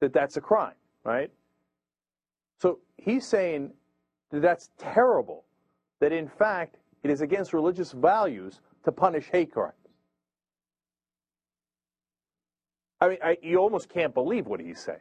that 0.00 0.12
that's 0.12 0.36
a 0.36 0.40
crime, 0.40 0.74
right? 1.04 1.30
So 2.58 2.80
he's 2.96 3.24
saying 3.24 3.70
that 4.32 4.42
that's 4.42 4.70
terrible, 4.78 5.44
that 6.00 6.12
in 6.12 6.28
fact 6.28 6.76
it 7.04 7.10
is 7.10 7.20
against 7.20 7.52
religious 7.52 7.92
values 7.92 8.60
to 8.84 8.90
punish 8.90 9.26
hate 9.30 9.52
crimes. 9.52 9.74
I 13.00 13.08
mean, 13.08 13.18
I, 13.24 13.38
you 13.42 13.58
almost 13.58 13.88
can't 13.88 14.12
believe 14.12 14.46
what 14.46 14.60
he's 14.60 14.80
saying. 14.80 14.98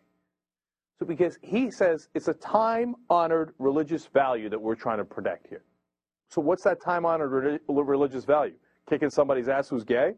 So 0.99 1.05
because 1.05 1.39
he 1.41 1.71
says 1.71 2.09
it's 2.13 2.27
a 2.27 2.33
time-honored 2.33 3.53
religious 3.57 4.05
value 4.07 4.49
that 4.49 4.61
we're 4.61 4.75
trying 4.75 4.97
to 4.97 5.05
protect 5.05 5.47
here. 5.47 5.63
So 6.27 6.41
what's 6.41 6.63
that 6.63 6.81
time-honored 6.81 7.31
re- 7.31 7.59
religious 7.67 8.25
value? 8.25 8.55
Kicking 8.89 9.09
somebody's 9.09 9.47
ass 9.47 9.69
who's 9.69 9.85
gay? 9.85 10.13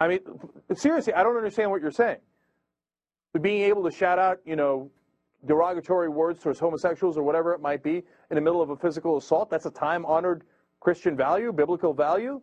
I 0.00 0.08
mean, 0.08 0.20
seriously, 0.74 1.12
I 1.12 1.22
don't 1.22 1.36
understand 1.36 1.70
what 1.70 1.82
you're 1.82 1.90
saying. 1.90 2.18
But 3.32 3.42
being 3.42 3.62
able 3.62 3.84
to 3.84 3.90
shout 3.90 4.18
out, 4.18 4.38
you 4.46 4.56
know, 4.56 4.90
derogatory 5.44 6.08
words 6.08 6.42
towards 6.42 6.58
homosexuals 6.58 7.18
or 7.18 7.22
whatever 7.22 7.52
it 7.52 7.60
might 7.60 7.82
be 7.82 8.02
in 8.30 8.34
the 8.34 8.40
middle 8.40 8.62
of 8.62 8.70
a 8.70 8.76
physical 8.76 9.18
assault, 9.18 9.50
that's 9.50 9.66
a 9.66 9.70
time-honored 9.70 10.44
Christian 10.80 11.16
value, 11.16 11.52
biblical 11.52 11.92
value? 11.92 12.40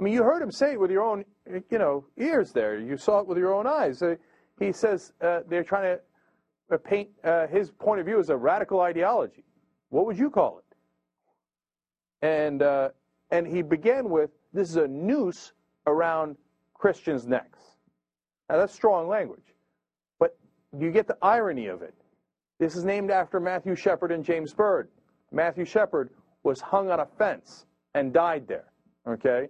I 0.00 0.02
mean, 0.02 0.14
you 0.14 0.22
heard 0.22 0.42
him 0.42 0.50
say 0.50 0.72
it 0.72 0.80
with 0.80 0.90
your 0.90 1.02
own, 1.02 1.24
you 1.70 1.78
know, 1.78 2.04
ears 2.16 2.52
there. 2.52 2.78
You 2.78 2.96
saw 2.96 3.20
it 3.20 3.26
with 3.26 3.36
your 3.36 3.52
own 3.52 3.66
eyes. 3.66 4.00
Uh, 4.00 4.14
He 4.58 4.72
says 4.72 5.12
uh, 5.20 5.40
they're 5.48 5.64
trying 5.64 5.96
to 5.96 6.74
uh, 6.74 6.78
paint 6.78 7.08
uh, 7.24 7.46
his 7.46 7.70
point 7.70 8.00
of 8.00 8.06
view 8.06 8.18
as 8.18 8.30
a 8.30 8.36
radical 8.36 8.80
ideology. 8.80 9.44
What 9.90 10.06
would 10.06 10.18
you 10.18 10.30
call 10.30 10.58
it? 10.58 10.64
And 12.26 12.62
uh, 12.62 12.90
and 13.30 13.46
he 13.46 13.62
began 13.62 14.08
with 14.10 14.30
this 14.52 14.70
is 14.70 14.76
a 14.76 14.88
noose 14.88 15.52
around 15.86 16.36
Christians' 16.74 17.26
necks. 17.26 17.60
Now 18.48 18.56
that's 18.56 18.74
strong 18.74 19.08
language, 19.08 19.54
but 20.18 20.36
you 20.76 20.90
get 20.90 21.06
the 21.06 21.16
irony 21.22 21.66
of 21.66 21.82
it. 21.82 21.94
This 22.58 22.74
is 22.74 22.84
named 22.84 23.10
after 23.10 23.38
Matthew 23.38 23.76
Shepard 23.76 24.10
and 24.10 24.24
James 24.24 24.52
Byrd. 24.52 24.88
Matthew 25.30 25.64
Shepard 25.64 26.10
was 26.42 26.60
hung 26.60 26.90
on 26.90 27.00
a 27.00 27.06
fence 27.06 27.66
and 27.94 28.12
died 28.12 28.48
there. 28.48 28.72
Okay, 29.06 29.48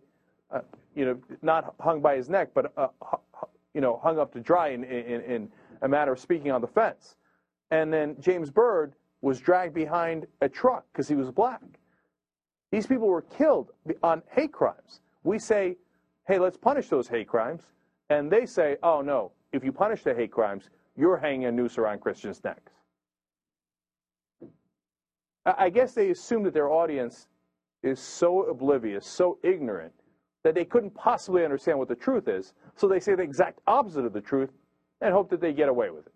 uh, 0.51 0.61
you 0.95 1.05
know, 1.05 1.19
not 1.43 1.75
hung 1.81 2.01
by 2.01 2.17
his 2.17 2.29
neck, 2.29 2.51
but 2.55 2.73
uh, 2.77 2.89
you 3.79 3.83
know, 3.83 4.01
hung 4.03 4.19
up 4.19 4.33
to 4.33 4.41
dry 4.41 4.71
in, 4.71 4.83
in, 4.83 5.21
in 5.21 5.49
a 5.83 5.89
matter 5.89 6.13
of 6.13 6.19
speaking 6.19 6.51
on 6.51 6.61
the 6.61 6.67
fence. 6.67 7.15
And 7.71 7.93
then 7.93 8.17
James 8.19 8.51
Byrd 8.51 8.93
was 9.21 9.39
dragged 9.39 9.73
behind 9.73 10.27
a 10.41 10.49
truck 10.49 10.85
because 10.93 11.07
he 11.07 11.15
was 11.15 11.31
black. 11.31 11.63
These 12.73 12.89
people 12.89 13.07
were 13.07 13.23
killed 13.23 13.71
on 14.03 14.21
hate 14.33 14.53
crimes. 14.53 15.01
We 15.23 15.39
say, 15.39 15.77
hey, 16.27 16.41
let's 16.41 16.57
punish 16.57 16.89
those 16.89 17.07
hate 17.07 17.29
crimes. 17.29 17.63
And 18.11 18.29
they 18.29 18.47
say, 18.47 18.79
oh, 18.83 19.01
no, 19.01 19.31
if 19.53 19.63
you 19.63 19.71
punish 19.71 20.03
the 20.03 20.13
hate 20.13 20.33
crimes, 20.33 20.71
you're 20.97 21.17
hanging 21.17 21.45
a 21.45 21.53
noose 21.53 21.79
around 21.79 22.01
Christians' 22.01 22.43
necks. 22.43 22.73
I 25.47 25.71
guess 25.71 25.93
they 25.93 26.11
assume 26.11 26.43
that 26.43 26.53
their 26.53 26.69
audience 26.69 27.29
is 27.85 28.01
so 28.01 28.43
oblivious, 28.43 29.07
so 29.07 29.39
ignorant, 29.45 29.93
that 30.49 30.55
they 30.55 30.65
couldn't 30.65 30.95
possibly 30.95 31.45
understand 31.45 31.79
what 31.79 31.89
the 31.89 31.95
truth 31.95 32.27
is. 32.27 32.55
So 32.75 32.89
they 32.89 33.01
say 33.01 33.15
the 33.15 33.23
exact 33.23 33.61
opposite 33.67 34.07
of 34.07 34.15
the 34.15 34.21
truth 34.23 34.49
and 35.03 35.13
hope 35.13 35.29
that 35.29 35.43
they 35.43 35.53
get 35.53 35.69
away 35.69 35.91
with 35.91 36.07
it. 36.07 36.13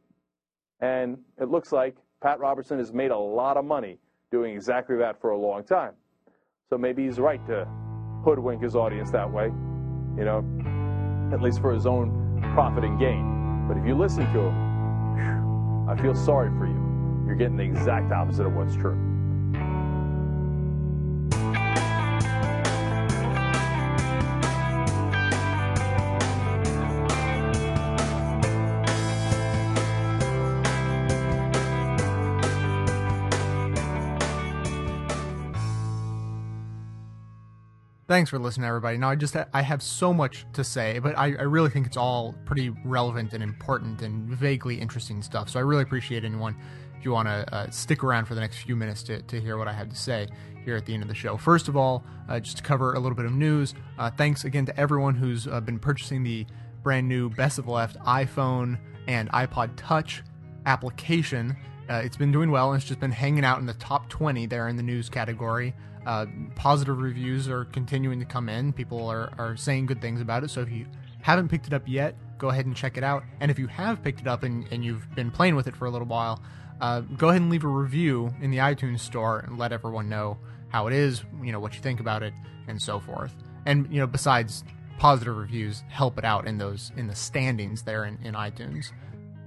And 0.80 1.18
it 1.38 1.50
looks 1.50 1.70
like 1.70 1.96
Pat 2.22 2.40
Robertson 2.40 2.78
has 2.78 2.94
made 2.94 3.10
a 3.10 3.16
lot 3.16 3.58
of 3.58 3.66
money 3.66 3.98
doing 4.30 4.54
exactly 4.54 4.96
that 4.96 5.20
for 5.20 5.32
a 5.32 5.36
long 5.36 5.64
time. 5.64 5.92
So 6.70 6.78
maybe 6.78 7.04
he's 7.04 7.20
right 7.20 7.46
to 7.46 7.68
hoodwink 8.24 8.62
his 8.62 8.74
audience 8.74 9.10
that 9.10 9.30
way, 9.30 9.48
you 10.16 10.24
know, 10.24 10.42
at 11.30 11.42
least 11.42 11.60
for 11.60 11.70
his 11.70 11.84
own 11.84 12.40
profit 12.54 12.84
and 12.84 12.98
gain. 12.98 13.66
But 13.68 13.76
if 13.76 13.86
you 13.86 13.94
listen 13.94 14.24
to 14.32 14.40
him, 14.40 15.88
I 15.90 16.00
feel 16.00 16.14
sorry 16.14 16.48
for 16.56 16.66
you. 16.66 17.26
You're 17.26 17.36
getting 17.36 17.58
the 17.58 17.64
exact 17.64 18.10
opposite 18.12 18.46
of 18.46 18.54
what's 18.54 18.76
true. 18.76 19.11
Thanks 38.12 38.28
for 38.28 38.38
listening, 38.38 38.66
everybody. 38.66 38.98
Now, 38.98 39.08
I 39.08 39.14
just 39.14 39.34
I 39.54 39.62
have 39.62 39.82
so 39.82 40.12
much 40.12 40.44
to 40.52 40.62
say, 40.62 40.98
but 40.98 41.16
I, 41.16 41.28
I 41.28 41.44
really 41.44 41.70
think 41.70 41.86
it's 41.86 41.96
all 41.96 42.34
pretty 42.44 42.68
relevant 42.84 43.32
and 43.32 43.42
important 43.42 44.02
and 44.02 44.28
vaguely 44.28 44.78
interesting 44.78 45.22
stuff. 45.22 45.48
So 45.48 45.58
I 45.58 45.62
really 45.62 45.82
appreciate 45.82 46.22
anyone 46.22 46.54
if 46.98 47.06
you 47.06 47.12
want 47.12 47.28
to 47.28 47.54
uh, 47.54 47.70
stick 47.70 48.04
around 48.04 48.26
for 48.26 48.34
the 48.34 48.42
next 48.42 48.58
few 48.58 48.76
minutes 48.76 49.02
to, 49.04 49.22
to 49.22 49.40
hear 49.40 49.56
what 49.56 49.66
I 49.66 49.72
have 49.72 49.88
to 49.88 49.96
say 49.96 50.28
here 50.62 50.76
at 50.76 50.84
the 50.84 50.92
end 50.92 51.02
of 51.02 51.08
the 51.08 51.14
show. 51.14 51.38
First 51.38 51.68
of 51.68 51.76
all, 51.78 52.04
uh, 52.28 52.38
just 52.38 52.58
to 52.58 52.62
cover 52.62 52.92
a 52.92 53.00
little 53.00 53.16
bit 53.16 53.24
of 53.24 53.32
news, 53.32 53.72
uh, 53.98 54.10
thanks 54.10 54.44
again 54.44 54.66
to 54.66 54.78
everyone 54.78 55.14
who's 55.14 55.46
uh, 55.46 55.58
been 55.62 55.78
purchasing 55.78 56.22
the 56.22 56.44
brand 56.82 57.08
new 57.08 57.30
Best 57.30 57.58
of 57.58 57.66
Left 57.66 57.96
iPhone 58.00 58.78
and 59.08 59.30
iPod 59.30 59.70
Touch 59.76 60.22
application. 60.66 61.56
Uh, 61.88 62.02
it's 62.04 62.18
been 62.18 62.30
doing 62.30 62.50
well 62.50 62.72
and 62.72 62.78
it's 62.78 62.86
just 62.86 63.00
been 63.00 63.10
hanging 63.10 63.42
out 63.46 63.58
in 63.58 63.64
the 63.64 63.72
top 63.72 64.10
20 64.10 64.44
there 64.44 64.68
in 64.68 64.76
the 64.76 64.82
news 64.82 65.08
category. 65.08 65.74
Uh, 66.06 66.26
positive 66.54 66.98
reviews 66.98 67.48
are 67.48 67.64
continuing 67.66 68.18
to 68.18 68.26
come 68.26 68.48
in. 68.48 68.72
People 68.72 69.06
are, 69.08 69.30
are 69.38 69.56
saying 69.56 69.86
good 69.86 70.00
things 70.00 70.20
about 70.20 70.44
it. 70.44 70.50
So 70.50 70.60
if 70.60 70.70
you 70.70 70.86
haven't 71.20 71.48
picked 71.48 71.66
it 71.66 71.72
up 71.72 71.82
yet, 71.86 72.16
go 72.38 72.48
ahead 72.48 72.66
and 72.66 72.76
check 72.76 72.96
it 72.96 73.04
out. 73.04 73.22
And 73.40 73.50
if 73.50 73.58
you 73.58 73.68
have 73.68 74.02
picked 74.02 74.20
it 74.20 74.26
up 74.26 74.42
and, 74.42 74.66
and 74.72 74.84
you've 74.84 75.12
been 75.14 75.30
playing 75.30 75.54
with 75.54 75.68
it 75.68 75.76
for 75.76 75.86
a 75.86 75.90
little 75.90 76.08
while, 76.08 76.42
uh, 76.80 77.00
go 77.00 77.28
ahead 77.28 77.40
and 77.40 77.50
leave 77.50 77.64
a 77.64 77.68
review 77.68 78.34
in 78.40 78.50
the 78.50 78.58
iTunes 78.58 79.00
store 79.00 79.40
and 79.40 79.58
let 79.58 79.72
everyone 79.72 80.08
know 80.08 80.36
how 80.68 80.88
it 80.88 80.92
is, 80.92 81.22
you 81.42 81.52
know, 81.52 81.60
what 81.60 81.74
you 81.74 81.80
think 81.80 82.00
about 82.00 82.22
it, 82.22 82.34
and 82.66 82.80
so 82.80 82.98
forth. 82.98 83.34
And, 83.66 83.86
you 83.92 84.00
know, 84.00 84.06
besides 84.06 84.64
positive 84.98 85.36
reviews, 85.36 85.84
help 85.88 86.18
it 86.18 86.24
out 86.24 86.48
in 86.48 86.58
those, 86.58 86.90
in 86.96 87.06
the 87.06 87.14
standings 87.14 87.82
there 87.82 88.04
in, 88.04 88.18
in 88.24 88.34
iTunes. 88.34 88.90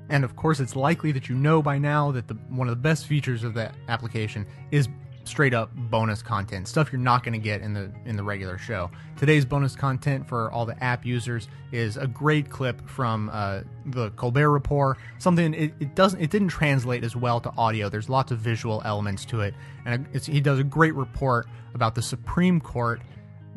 And 0.10 0.24
of 0.24 0.36
course, 0.36 0.60
it's 0.60 0.76
likely 0.76 1.12
that 1.14 1.28
you 1.28 1.36
know 1.36 1.62
by 1.62 1.78
now 1.78 2.12
that 2.12 2.28
the 2.28 2.36
one 2.50 2.68
of 2.68 2.72
the 2.72 2.82
best 2.82 3.08
features 3.08 3.44
of 3.44 3.56
that 3.56 3.74
application 3.88 4.46
is 4.72 4.88
straight 5.28 5.54
up 5.54 5.74
bonus 5.76 6.22
content, 6.22 6.68
stuff 6.68 6.92
you're 6.92 7.02
not 7.02 7.24
going 7.24 7.34
to 7.34 7.40
get 7.40 7.62
in 7.62 7.74
the 7.74 7.92
in 8.06 8.16
the 8.16 8.24
regular 8.24 8.58
show. 8.58 8.90
Today's 9.18 9.46
bonus 9.46 9.76
content 9.76 10.28
for 10.28 10.52
all 10.52 10.66
the 10.66 10.82
app 10.84 11.06
users 11.06 11.48
is 11.72 11.98
a 11.98 12.08
great 12.08 12.50
clip 12.50 12.88
from 12.88 13.30
uh, 13.34 13.62
the 13.88 14.12
Colbert 14.12 14.52
Report. 14.52 14.98
Something 15.20 15.54
it, 15.54 15.74
it 15.80 15.96
doesn't 15.96 16.22
it 16.22 16.30
didn't 16.30 16.50
translate 16.50 17.04
as 17.04 17.16
well 17.16 17.40
to 17.42 17.52
audio. 17.58 17.90
There's 17.90 18.10
lots 18.10 18.32
of 18.32 18.40
visual 18.40 18.82
elements 18.86 19.26
to 19.26 19.42
it, 19.42 19.54
and 19.86 20.08
he 20.16 20.42
does 20.42 20.60
a 20.60 20.64
great 20.64 20.96
report 20.96 21.48
about 21.74 21.96
the 21.96 22.02
Supreme 22.02 22.62
Court 22.62 23.02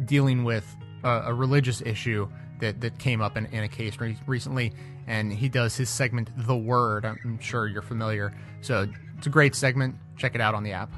dealing 0.05 0.45
with 0.45 0.77
a, 1.05 1.23
a 1.27 1.35
religious 1.35 1.81
issue 1.83 2.29
that, 2.61 2.81
that 2.81 2.99
came 2.99 3.21
up 3.21 3.37
in, 3.37 3.47
in 3.47 3.65
a 3.65 3.69
case 3.69 3.99
re- 3.99 4.17
recently, 4.27 4.73
and 5.07 5.33
he 5.33 5.49
does 5.49 5.77
his 5.77 5.89
segment, 5.89 6.31
The 6.37 6.57
Word. 6.57 7.05
I'm 7.05 7.39
sure 7.41 7.67
you're 7.67 7.83
familiar. 7.83 8.35
So 8.61 8.89
it's 9.17 9.27
a 9.27 9.31
great 9.31 9.55
segment. 9.55 9.95
Check 10.17 10.35
it 10.35 10.41
out 10.41 10.55
on 10.55 10.63
the 10.63 10.73
app. 10.73 10.91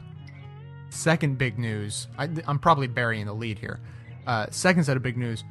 Second 0.90 1.38
big 1.38 1.58
news, 1.58 2.08
I, 2.18 2.28
I'm 2.46 2.58
probably 2.58 2.88
burying 2.88 3.26
the 3.26 3.32
lead 3.32 3.58
here. 3.58 3.80
Uh, 4.26 4.46
second 4.50 4.84
set 4.84 4.96
of 4.96 5.02
big 5.02 5.16
news, 5.16 5.44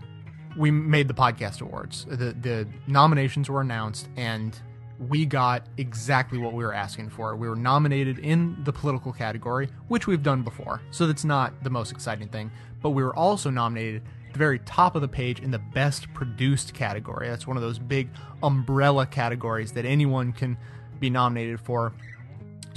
we 0.57 0.69
made 0.69 1.07
the 1.07 1.13
podcast 1.13 1.61
awards. 1.61 2.05
The, 2.05 2.33
the 2.33 2.67
nominations 2.87 3.49
were 3.49 3.61
announced, 3.61 4.09
and 4.17 4.59
we 5.07 5.25
got 5.25 5.65
exactly 5.77 6.37
what 6.37 6.53
we 6.53 6.63
were 6.63 6.73
asking 6.73 7.09
for. 7.09 7.35
We 7.35 7.47
were 7.47 7.55
nominated 7.55 8.19
in 8.19 8.61
the 8.65 8.73
political 8.73 9.13
category, 9.13 9.69
which 9.87 10.07
we've 10.07 10.21
done 10.21 10.43
before, 10.43 10.81
so 10.91 11.07
that's 11.07 11.23
not 11.23 11.63
the 11.63 11.69
most 11.69 11.91
exciting 11.91 12.27
thing. 12.27 12.51
But 12.81 12.89
we 12.91 13.01
were 13.01 13.15
also 13.15 13.49
nominated 13.49 14.03
at 14.27 14.33
the 14.33 14.39
very 14.39 14.59
top 14.59 14.95
of 14.95 15.01
the 15.01 15.07
page 15.07 15.39
in 15.39 15.51
the 15.51 15.59
best 15.59 16.13
produced 16.13 16.73
category. 16.73 17.29
That's 17.29 17.47
one 17.47 17.55
of 17.55 17.63
those 17.63 17.79
big 17.79 18.09
umbrella 18.43 19.05
categories 19.05 19.71
that 19.71 19.85
anyone 19.85 20.33
can 20.33 20.57
be 20.99 21.09
nominated 21.09 21.61
for. 21.61 21.93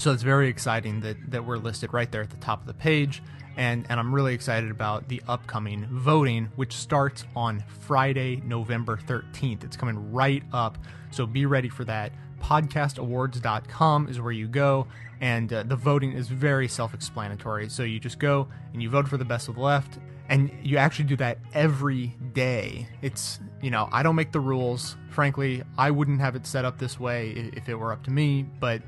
So 0.03 0.11
it's 0.11 0.25
very 0.25 0.49
exciting 0.49 0.99
that, 1.03 1.31
that 1.31 1.45
we're 1.45 1.59
listed 1.59 1.93
right 1.93 2.11
there 2.11 2.23
at 2.23 2.31
the 2.31 2.37
top 2.39 2.61
of 2.61 2.67
the 2.67 2.75
page. 2.75 3.23
And, 3.57 3.87
and 3.89 4.01
I'm 4.01 4.13
really 4.13 4.35
excited 4.35 4.69
about 4.69 5.07
the 5.07 5.23
upcoming 5.29 5.87
voting, 5.93 6.51
which 6.57 6.73
starts 6.73 7.25
on 7.37 7.63
Friday, 7.83 8.43
November 8.45 8.97
13th. 8.97 9.63
It's 9.63 9.77
coming 9.77 10.11
right 10.11 10.43
up. 10.53 10.77
So 11.13 11.25
be 11.25 11.47
ready 11.47 11.69
for 11.69 11.85
that. 11.85 12.11
Podcastawards.com 12.41 14.09
is 14.09 14.21
where 14.21 14.33
you 14.33 14.49
go. 14.49 14.89
And 15.21 15.53
uh, 15.53 15.63
the 15.63 15.77
voting 15.77 16.15
is 16.15 16.27
very 16.27 16.67
self 16.67 16.95
explanatory. 16.95 17.69
So 17.69 17.85
you 17.85 18.01
just 18.01 18.19
go 18.19 18.49
and 18.73 18.83
you 18.83 18.91
vote 18.91 19.07
for 19.07 19.19
the 19.19 19.25
best 19.25 19.49
of 19.49 19.55
the 19.55 19.61
left. 19.61 20.01
And 20.29 20.51
you 20.65 20.79
actually 20.79 21.05
do 21.05 21.17
that 21.19 21.39
every 21.55 22.17
day. 22.33 22.89
It's, 23.03 23.39
you 23.61 23.71
know, 23.71 23.89
I 23.93 24.03
don't 24.03 24.17
make 24.17 24.33
the 24.33 24.41
rules. 24.41 24.97
Frankly, 25.11 25.63
I 25.79 25.93
wouldn't 25.93 26.21
have 26.21 26.35
it 26.35 26.45
set 26.45 26.65
up 26.65 26.79
this 26.79 26.99
way 26.99 27.53
if 27.55 27.69
it 27.69 27.77
were 27.77 27.93
up 27.93 28.03
to 28.03 28.11
me. 28.11 28.43
But 28.43 28.83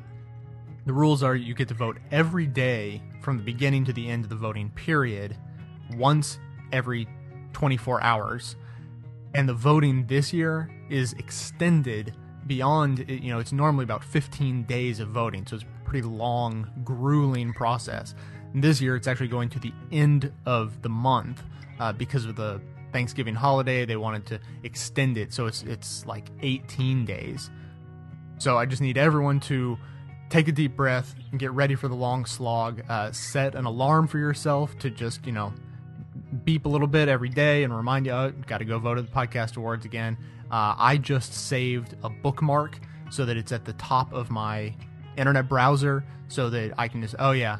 the 0.86 0.92
rules 0.92 1.22
are 1.22 1.34
you 1.34 1.54
get 1.54 1.68
to 1.68 1.74
vote 1.74 1.98
every 2.10 2.46
day 2.46 3.02
from 3.22 3.38
the 3.38 3.42
beginning 3.42 3.84
to 3.86 3.92
the 3.92 4.08
end 4.08 4.24
of 4.24 4.30
the 4.30 4.36
voting 4.36 4.70
period, 4.70 5.36
once 5.96 6.38
every 6.72 7.08
24 7.52 8.02
hours. 8.02 8.56
And 9.34 9.48
the 9.48 9.54
voting 9.54 10.06
this 10.06 10.32
year 10.32 10.70
is 10.90 11.14
extended 11.14 12.14
beyond, 12.46 13.06
you 13.08 13.32
know, 13.32 13.38
it's 13.38 13.52
normally 13.52 13.84
about 13.84 14.04
15 14.04 14.64
days 14.64 15.00
of 15.00 15.08
voting. 15.08 15.46
So 15.46 15.56
it's 15.56 15.64
a 15.64 15.88
pretty 15.88 16.06
long, 16.06 16.70
grueling 16.84 17.54
process. 17.54 18.14
And 18.52 18.62
this 18.62 18.80
year 18.80 18.94
it's 18.94 19.08
actually 19.08 19.28
going 19.28 19.48
to 19.50 19.58
the 19.58 19.72
end 19.90 20.30
of 20.44 20.82
the 20.82 20.90
month 20.90 21.42
uh, 21.80 21.92
because 21.92 22.26
of 22.26 22.36
the 22.36 22.60
Thanksgiving 22.92 23.34
holiday. 23.34 23.86
They 23.86 23.96
wanted 23.96 24.26
to 24.26 24.40
extend 24.62 25.16
it. 25.16 25.32
So 25.32 25.46
it's, 25.46 25.62
it's 25.62 26.04
like 26.04 26.28
18 26.42 27.06
days. 27.06 27.50
So 28.38 28.58
I 28.58 28.66
just 28.66 28.82
need 28.82 28.98
everyone 28.98 29.40
to 29.40 29.78
take 30.34 30.48
a 30.48 30.52
deep 30.52 30.74
breath 30.74 31.14
and 31.30 31.38
get 31.38 31.52
ready 31.52 31.76
for 31.76 31.86
the 31.86 31.94
long 31.94 32.24
slog. 32.24 32.82
Uh, 32.88 33.12
set 33.12 33.54
an 33.54 33.66
alarm 33.66 34.08
for 34.08 34.18
yourself 34.18 34.76
to 34.80 34.90
just, 34.90 35.24
you 35.24 35.30
know, 35.30 35.54
beep 36.42 36.66
a 36.66 36.68
little 36.68 36.88
bit 36.88 37.08
every 37.08 37.28
day 37.28 37.62
and 37.62 37.74
remind 37.74 38.04
you, 38.04 38.10
oh, 38.10 38.32
got 38.48 38.58
to 38.58 38.64
go 38.64 38.80
vote 38.80 38.98
at 38.98 39.06
the 39.06 39.12
podcast 39.12 39.56
awards 39.56 39.84
again. 39.84 40.18
Uh, 40.50 40.74
I 40.76 40.96
just 40.96 41.32
saved 41.32 41.94
a 42.02 42.10
bookmark 42.10 42.80
so 43.10 43.24
that 43.26 43.36
it's 43.36 43.52
at 43.52 43.64
the 43.64 43.74
top 43.74 44.12
of 44.12 44.28
my 44.28 44.74
internet 45.16 45.48
browser 45.48 46.04
so 46.26 46.50
that 46.50 46.72
I 46.78 46.88
can 46.88 47.00
just, 47.00 47.14
oh 47.20 47.30
yeah, 47.30 47.58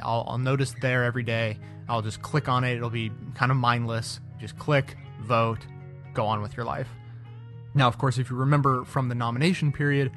I'll, 0.00 0.24
I'll 0.28 0.38
notice 0.38 0.76
there 0.80 1.02
every 1.02 1.24
day. 1.24 1.58
I'll 1.88 2.02
just 2.02 2.22
click 2.22 2.48
on 2.48 2.62
it. 2.62 2.76
It'll 2.76 2.88
be 2.88 3.10
kind 3.34 3.50
of 3.50 3.58
mindless. 3.58 4.20
Just 4.40 4.56
click, 4.60 4.96
vote, 5.22 5.66
go 6.14 6.24
on 6.26 6.40
with 6.40 6.56
your 6.56 6.66
life. 6.66 6.88
Now, 7.74 7.88
of 7.88 7.98
course, 7.98 8.18
if 8.18 8.30
you 8.30 8.36
remember 8.36 8.84
from 8.84 9.08
the 9.08 9.16
nomination 9.16 9.72
period, 9.72 10.12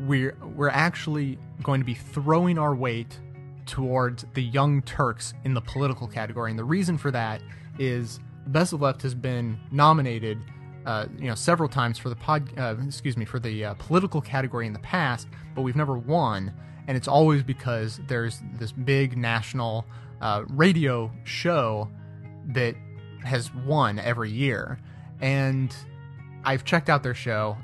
we're 0.00 0.36
we're 0.54 0.70
actually 0.70 1.38
going 1.62 1.80
to 1.80 1.84
be 1.84 1.94
throwing 1.94 2.58
our 2.58 2.74
weight 2.74 3.18
towards 3.66 4.26
the 4.34 4.42
Young 4.42 4.82
Turks 4.82 5.34
in 5.44 5.54
the 5.54 5.60
political 5.60 6.06
category, 6.06 6.50
and 6.50 6.58
the 6.58 6.64
reason 6.64 6.98
for 6.98 7.10
that 7.10 7.40
is 7.78 8.18
the 8.44 8.50
Best 8.50 8.72
of 8.72 8.82
Left 8.82 9.02
has 9.02 9.14
been 9.14 9.58
nominated, 9.70 10.38
uh, 10.84 11.06
you 11.18 11.28
know, 11.28 11.34
several 11.34 11.68
times 11.68 11.98
for 11.98 12.08
the 12.08 12.16
pod, 12.16 12.48
uh, 12.58 12.76
excuse 12.86 13.16
me, 13.16 13.24
for 13.24 13.38
the 13.38 13.64
uh, 13.64 13.74
political 13.74 14.20
category 14.20 14.66
in 14.66 14.72
the 14.72 14.78
past, 14.80 15.28
but 15.54 15.62
we've 15.62 15.76
never 15.76 15.96
won, 15.96 16.52
and 16.86 16.96
it's 16.96 17.08
always 17.08 17.42
because 17.42 18.00
there's 18.06 18.42
this 18.58 18.72
big 18.72 19.16
national 19.16 19.86
uh, 20.20 20.44
radio 20.50 21.10
show 21.24 21.88
that 22.48 22.74
has 23.24 23.54
won 23.54 23.98
every 23.98 24.30
year, 24.30 24.78
and 25.20 25.74
I've 26.44 26.64
checked 26.64 26.90
out 26.90 27.02
their 27.02 27.14
show 27.14 27.56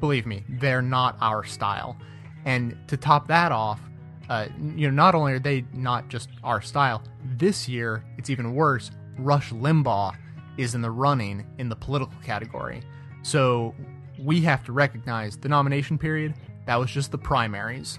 believe 0.00 0.26
me, 0.26 0.44
they're 0.48 0.82
not 0.82 1.16
our 1.20 1.44
style. 1.44 1.96
And 2.44 2.76
to 2.88 2.96
top 2.96 3.26
that 3.28 3.52
off, 3.52 3.80
uh, 4.28 4.46
you 4.74 4.88
know, 4.88 4.94
not 4.94 5.14
only 5.14 5.32
are 5.34 5.38
they 5.38 5.64
not 5.72 6.08
just 6.08 6.28
our 6.42 6.60
style, 6.60 7.02
this 7.36 7.68
year 7.68 8.04
it's 8.18 8.30
even 8.30 8.54
worse. 8.54 8.90
Rush 9.18 9.50
Limbaugh 9.52 10.16
is 10.56 10.74
in 10.74 10.82
the 10.82 10.90
running 10.90 11.46
in 11.58 11.68
the 11.68 11.76
political 11.76 12.18
category. 12.22 12.82
So 13.22 13.74
we 14.18 14.40
have 14.42 14.64
to 14.64 14.72
recognize 14.72 15.36
the 15.36 15.48
nomination 15.48 15.98
period, 15.98 16.34
that 16.66 16.76
was 16.76 16.90
just 16.90 17.10
the 17.12 17.18
primaries. 17.18 17.98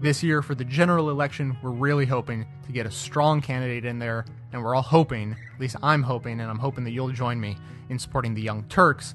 This 0.00 0.22
year, 0.22 0.42
for 0.42 0.56
the 0.56 0.64
general 0.64 1.10
election, 1.10 1.56
we're 1.62 1.70
really 1.70 2.06
hoping 2.06 2.46
to 2.66 2.72
get 2.72 2.86
a 2.86 2.90
strong 2.90 3.40
candidate 3.40 3.84
in 3.84 4.00
there, 4.00 4.24
and 4.52 4.62
we're 4.62 4.74
all 4.74 4.82
hoping, 4.82 5.36
at 5.54 5.60
least 5.60 5.76
I'm 5.82 6.02
hoping, 6.02 6.40
and 6.40 6.50
I'm 6.50 6.58
hoping 6.58 6.82
that 6.84 6.90
you'll 6.90 7.12
join 7.12 7.40
me 7.40 7.56
in 7.88 7.98
supporting 7.98 8.34
the 8.34 8.42
Young 8.42 8.64
Turks 8.64 9.14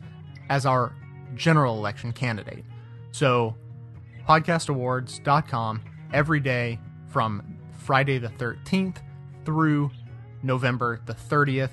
as 0.50 0.66
our 0.66 0.94
general 1.38 1.78
election 1.78 2.12
candidate. 2.12 2.66
So, 3.12 3.56
podcastawards.com 4.28 5.82
every 6.14 6.40
day 6.40 6.80
from 7.08 7.58
Friday 7.78 8.18
the 8.18 8.30
13th 8.30 8.98
through 9.46 9.92
November 10.44 11.02
the 11.06 11.14
30th. 11.14 11.72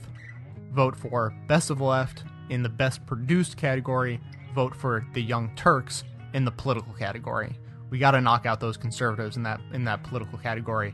Vote 0.72 0.96
for 0.96 1.34
Best 1.46 1.70
of 1.70 1.80
Left 1.80 2.24
in 2.50 2.62
the 2.62 2.68
Best 2.68 3.04
Produced 3.06 3.56
category. 3.56 4.20
Vote 4.54 4.74
for 4.74 5.06
the 5.12 5.22
Young 5.22 5.54
Turks 5.56 6.04
in 6.32 6.44
the 6.44 6.50
political 6.50 6.92
category. 6.94 7.58
We 7.90 7.98
got 7.98 8.12
to 8.12 8.20
knock 8.20 8.46
out 8.46 8.60
those 8.60 8.76
conservatives 8.76 9.36
in 9.36 9.44
that 9.44 9.60
in 9.72 9.84
that 9.84 10.02
political 10.02 10.38
category. 10.38 10.92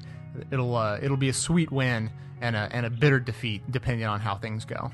It'll 0.51 0.77
uh, 0.77 0.99
it'll 1.03 1.17
be 1.17 1.29
a 1.29 1.35
sweet 1.35 1.71
win 1.71 2.11
and 2.41 2.57
a 2.57 2.69
and 2.73 2.85
a 2.87 2.91
bitter 2.91 3.21
defeat 3.21 3.63
depending 3.71 4.07
on 4.07 4.21
how 4.21 4.37
things 4.37 4.65
go. 4.65 4.91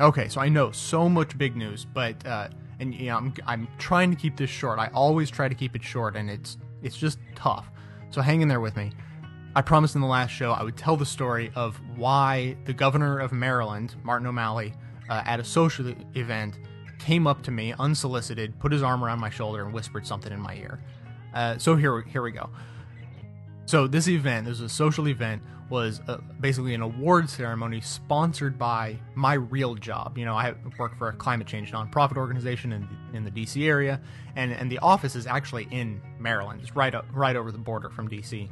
Okay, 0.00 0.28
so 0.28 0.40
I 0.40 0.48
know 0.48 0.70
so 0.70 1.08
much 1.08 1.36
big 1.36 1.56
news, 1.56 1.84
but 1.84 2.26
uh, 2.26 2.48
and 2.80 2.94
you 2.94 3.06
know 3.06 3.16
I'm 3.16 3.34
I'm 3.46 3.68
trying 3.78 4.10
to 4.10 4.16
keep 4.16 4.36
this 4.36 4.50
short. 4.50 4.78
I 4.78 4.88
always 4.88 5.30
try 5.30 5.48
to 5.48 5.54
keep 5.54 5.76
it 5.76 5.82
short, 5.82 6.16
and 6.16 6.30
it's 6.30 6.56
it's 6.82 6.96
just 6.96 7.18
tough. 7.34 7.70
So 8.10 8.20
hang 8.20 8.40
in 8.40 8.48
there 8.48 8.60
with 8.60 8.76
me. 8.76 8.90
I 9.54 9.62
promised 9.62 9.94
in 9.94 10.00
the 10.00 10.06
last 10.06 10.30
show 10.30 10.52
I 10.52 10.62
would 10.62 10.76
tell 10.76 10.96
the 10.96 11.06
story 11.06 11.52
of 11.54 11.80
why 11.96 12.56
the 12.64 12.72
governor 12.72 13.18
of 13.18 13.32
Maryland, 13.32 13.94
Martin 14.02 14.26
O'Malley, 14.26 14.72
uh, 15.08 15.22
at 15.24 15.40
a 15.40 15.44
social 15.44 15.92
event, 16.14 16.58
came 16.98 17.26
up 17.26 17.42
to 17.42 17.50
me 17.50 17.74
unsolicited, 17.78 18.58
put 18.60 18.70
his 18.72 18.82
arm 18.82 19.04
around 19.04 19.20
my 19.20 19.30
shoulder, 19.30 19.64
and 19.64 19.72
whispered 19.72 20.06
something 20.06 20.32
in 20.32 20.40
my 20.40 20.54
ear. 20.54 20.80
Uh, 21.34 21.58
so 21.58 21.76
here, 21.76 22.02
here 22.02 22.22
we 22.22 22.30
go. 22.30 22.48
So 23.70 23.86
this 23.86 24.08
event, 24.08 24.46
this 24.46 24.60
was 24.60 24.72
a 24.72 24.74
social 24.74 25.06
event, 25.06 25.42
was 25.68 26.00
uh, 26.08 26.18
basically 26.40 26.74
an 26.74 26.82
award 26.82 27.30
ceremony 27.30 27.80
sponsored 27.80 28.58
by 28.58 28.98
my 29.14 29.34
real 29.34 29.76
job. 29.76 30.18
You 30.18 30.24
know, 30.24 30.34
I 30.34 30.54
work 30.76 30.98
for 30.98 31.10
a 31.10 31.12
climate 31.12 31.46
change 31.46 31.70
nonprofit 31.70 32.16
organization 32.16 32.72
in 32.72 32.88
in 33.14 33.22
the 33.22 33.30
DC 33.30 33.64
area, 33.64 34.00
and 34.34 34.50
and 34.50 34.72
the 34.72 34.80
office 34.80 35.14
is 35.14 35.28
actually 35.28 35.68
in 35.70 36.02
Maryland, 36.18 36.62
it's 36.62 36.74
right 36.74 36.92
up, 36.92 37.06
right 37.12 37.36
over 37.36 37.52
the 37.52 37.58
border 37.58 37.90
from 37.90 38.08
DC. 38.08 38.48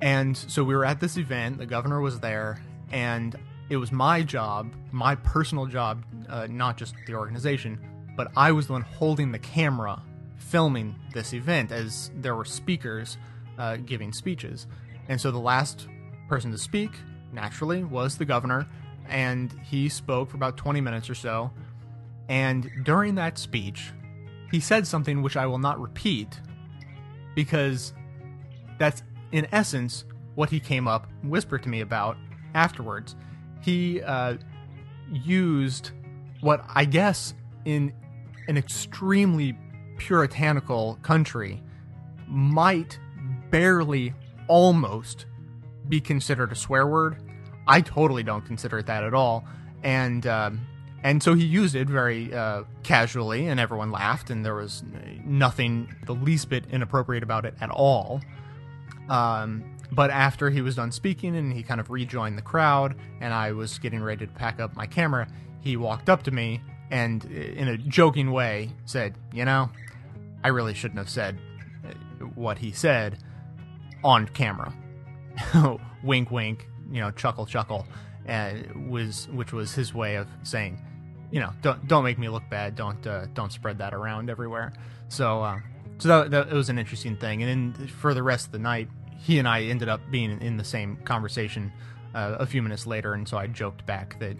And 0.00 0.36
so 0.36 0.62
we 0.62 0.76
were 0.76 0.84
at 0.84 1.00
this 1.00 1.16
event. 1.16 1.58
The 1.58 1.66
governor 1.66 2.00
was 2.00 2.20
there, 2.20 2.62
and 2.92 3.36
it 3.70 3.76
was 3.76 3.90
my 3.90 4.22
job, 4.22 4.72
my 4.92 5.16
personal 5.16 5.66
job, 5.66 6.04
uh, 6.28 6.46
not 6.48 6.76
just 6.76 6.94
the 7.08 7.14
organization, 7.14 7.76
but 8.16 8.30
I 8.36 8.52
was 8.52 8.68
the 8.68 8.74
one 8.74 8.82
holding 8.82 9.32
the 9.32 9.40
camera, 9.40 10.00
filming 10.38 10.94
this 11.12 11.32
event 11.32 11.72
as 11.72 12.12
there 12.14 12.36
were 12.36 12.44
speakers 12.44 13.18
uh, 13.58 13.76
giving 13.76 14.12
speeches. 14.12 14.66
And 15.08 15.20
so 15.20 15.30
the 15.30 15.38
last 15.38 15.88
person 16.28 16.50
to 16.52 16.58
speak, 16.58 16.90
naturally, 17.32 17.84
was 17.84 18.16
the 18.16 18.24
governor, 18.24 18.66
and 19.08 19.52
he 19.64 19.88
spoke 19.88 20.30
for 20.30 20.36
about 20.36 20.56
20 20.56 20.80
minutes 20.80 21.10
or 21.10 21.14
so. 21.14 21.50
And 22.28 22.70
during 22.84 23.16
that 23.16 23.38
speech, 23.38 23.92
he 24.50 24.60
said 24.60 24.86
something 24.86 25.22
which 25.22 25.36
I 25.36 25.46
will 25.46 25.58
not 25.58 25.80
repeat 25.80 26.40
because 27.34 27.92
that's 28.78 29.02
in 29.32 29.46
essence 29.52 30.04
what 30.34 30.50
he 30.50 30.60
came 30.60 30.86
up 30.86 31.06
and 31.22 31.30
whispered 31.30 31.62
to 31.64 31.68
me 31.68 31.80
about 31.80 32.16
afterwards. 32.54 33.16
He 33.62 34.02
uh, 34.02 34.36
used 35.10 35.90
what 36.40 36.64
I 36.68 36.84
guess 36.84 37.34
in 37.64 37.92
an 38.48 38.56
extremely 38.56 39.56
puritanical 39.96 40.98
country 41.02 41.62
might 42.26 42.98
barely 43.52 44.12
almost 44.48 45.26
be 45.88 46.00
considered 46.00 46.50
a 46.50 46.56
swear 46.56 46.88
word. 46.88 47.18
I 47.68 47.80
totally 47.80 48.24
don't 48.24 48.44
consider 48.44 48.78
it 48.78 48.86
that 48.86 49.04
at 49.04 49.14
all. 49.14 49.44
And 49.84 50.26
um, 50.26 50.66
and 51.04 51.22
so 51.22 51.34
he 51.34 51.44
used 51.44 51.74
it 51.74 51.88
very 51.88 52.32
uh, 52.32 52.62
casually, 52.82 53.48
and 53.48 53.58
everyone 53.60 53.90
laughed, 53.90 54.30
and 54.30 54.44
there 54.44 54.54
was 54.54 54.82
nothing 55.24 55.94
the 56.06 56.14
least 56.14 56.48
bit 56.48 56.64
inappropriate 56.70 57.22
about 57.22 57.44
it 57.44 57.54
at 57.60 57.70
all. 57.70 58.20
Um, 59.08 59.64
but 59.90 60.10
after 60.10 60.48
he 60.48 60.62
was 60.62 60.76
done 60.76 60.92
speaking 60.92 61.36
and 61.36 61.52
he 61.52 61.62
kind 61.62 61.80
of 61.80 61.90
rejoined 61.90 62.38
the 62.38 62.42
crowd, 62.42 62.96
and 63.20 63.34
I 63.34 63.52
was 63.52 63.78
getting 63.78 64.00
ready 64.00 64.26
to 64.26 64.32
pack 64.32 64.60
up 64.60 64.74
my 64.76 64.86
camera, 64.86 65.26
he 65.60 65.76
walked 65.76 66.08
up 66.08 66.22
to 66.24 66.30
me 66.30 66.62
and, 66.90 67.24
in 67.24 67.68
a 67.68 67.76
joking 67.76 68.30
way, 68.30 68.70
said, 68.84 69.16
"You 69.32 69.44
know, 69.44 69.70
I 70.44 70.48
really 70.48 70.72
shouldn't 70.74 70.98
have 70.98 71.10
said 71.10 71.40
uh, 71.84 72.26
what 72.36 72.58
he 72.58 72.70
said 72.70 73.18
on 74.04 74.26
camera." 74.28 74.72
wink, 76.02 76.30
wink. 76.30 76.68
You 76.90 77.00
know, 77.00 77.10
chuckle, 77.10 77.46
chuckle. 77.46 77.86
Uh, 78.28 78.52
was 78.88 79.28
which 79.32 79.52
was 79.52 79.74
his 79.74 79.92
way 79.92 80.14
of 80.14 80.28
saying, 80.44 80.80
you 81.32 81.40
know, 81.40 81.50
don't 81.60 81.88
don't 81.88 82.04
make 82.04 82.18
me 82.18 82.28
look 82.28 82.48
bad. 82.48 82.76
Don't 82.76 83.04
uh, 83.06 83.26
don't 83.34 83.50
spread 83.50 83.78
that 83.78 83.94
around 83.94 84.30
everywhere. 84.30 84.72
So 85.08 85.42
uh, 85.42 85.60
so 85.98 86.08
that, 86.08 86.30
that 86.30 86.48
it 86.48 86.54
was 86.54 86.68
an 86.68 86.78
interesting 86.78 87.16
thing. 87.16 87.42
And 87.42 87.74
then 87.76 87.88
for 87.88 88.14
the 88.14 88.22
rest 88.22 88.46
of 88.46 88.52
the 88.52 88.58
night, 88.58 88.88
he 89.18 89.38
and 89.38 89.48
I 89.48 89.62
ended 89.62 89.88
up 89.88 90.00
being 90.10 90.40
in 90.40 90.56
the 90.56 90.64
same 90.64 90.96
conversation 90.98 91.72
uh, 92.14 92.36
a 92.38 92.46
few 92.46 92.62
minutes 92.62 92.86
later. 92.86 93.14
And 93.14 93.26
so 93.26 93.38
I 93.38 93.46
joked 93.46 93.84
back 93.86 94.18
that 94.20 94.36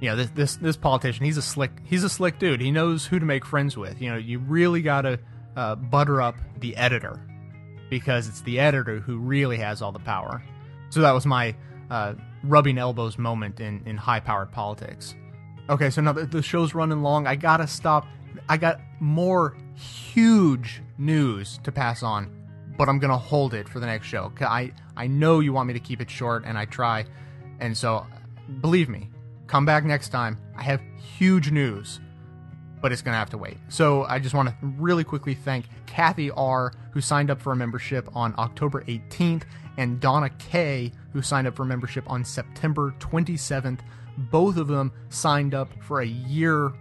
you 0.00 0.08
know 0.08 0.16
this 0.16 0.30
this 0.30 0.56
this 0.56 0.76
politician 0.76 1.24
he's 1.24 1.36
a 1.36 1.42
slick 1.42 1.70
he's 1.84 2.02
a 2.02 2.08
slick 2.08 2.38
dude. 2.38 2.60
He 2.60 2.72
knows 2.72 3.06
who 3.06 3.20
to 3.20 3.26
make 3.26 3.44
friends 3.44 3.76
with. 3.76 4.00
You 4.00 4.10
know, 4.10 4.16
you 4.16 4.40
really 4.40 4.82
got 4.82 5.02
to 5.02 5.20
uh, 5.54 5.76
butter 5.76 6.20
up 6.20 6.36
the 6.58 6.76
editor 6.76 7.20
because 7.92 8.26
it's 8.26 8.40
the 8.40 8.58
editor 8.58 9.00
who 9.00 9.18
really 9.18 9.58
has 9.58 9.82
all 9.82 9.92
the 9.92 9.98
power. 9.98 10.42
So 10.88 11.02
that 11.02 11.12
was 11.12 11.26
my 11.26 11.54
uh, 11.90 12.14
rubbing 12.42 12.78
elbows 12.78 13.18
moment 13.18 13.60
in, 13.60 13.82
in 13.84 13.98
high 13.98 14.18
powered 14.18 14.50
politics. 14.50 15.14
Okay, 15.68 15.90
so 15.90 16.00
now 16.00 16.14
the, 16.14 16.40
show's 16.40 16.74
running 16.74 17.02
long. 17.02 17.26
I 17.26 17.36
gotta 17.36 17.66
stop. 17.66 18.06
I 18.48 18.56
got 18.56 18.80
more 18.98 19.58
huge 19.74 20.80
news 20.96 21.60
to 21.64 21.70
pass 21.70 22.02
on, 22.02 22.34
but 22.78 22.88
I'm 22.88 22.98
gonna 22.98 23.18
hold 23.18 23.52
it 23.52 23.68
for 23.68 23.78
the 23.78 23.84
next 23.84 24.06
show. 24.06 24.32
I, 24.40 24.72
I 24.96 25.06
know 25.06 25.40
you 25.40 25.52
want 25.52 25.66
me 25.66 25.74
to 25.74 25.80
keep 25.80 26.00
it 26.00 26.08
short, 26.08 26.44
and 26.46 26.56
I 26.56 26.64
try. 26.64 27.04
And 27.60 27.76
so, 27.76 28.06
believe 28.62 28.88
me, 28.88 29.10
come 29.48 29.66
back 29.66 29.84
next 29.84 30.08
time. 30.08 30.38
I 30.56 30.62
have 30.62 30.80
huge 31.18 31.50
news 31.50 32.00
but 32.82 32.92
it's 32.92 33.00
going 33.00 33.14
to 33.14 33.18
have 33.18 33.30
to 33.30 33.38
wait. 33.38 33.56
So 33.68 34.02
I 34.04 34.18
just 34.18 34.34
want 34.34 34.48
to 34.48 34.54
really 34.62 35.04
quickly 35.04 35.34
thank 35.34 35.66
Kathy 35.86 36.30
R., 36.32 36.72
who 36.90 37.00
signed 37.00 37.30
up 37.30 37.40
for 37.40 37.52
a 37.52 37.56
membership 37.56 38.08
on 38.14 38.34
October 38.36 38.82
18th, 38.82 39.44
and 39.78 40.00
Donna 40.00 40.28
K., 40.38 40.92
who 41.12 41.22
signed 41.22 41.46
up 41.46 41.54
for 41.54 41.64
membership 41.64 42.04
on 42.10 42.24
September 42.24 42.94
27th. 42.98 43.78
Both 44.18 44.58
of 44.58 44.66
them 44.66 44.92
signed 45.08 45.54
up 45.54 45.70
for 45.80 46.00
a 46.00 46.06
year 46.06 46.72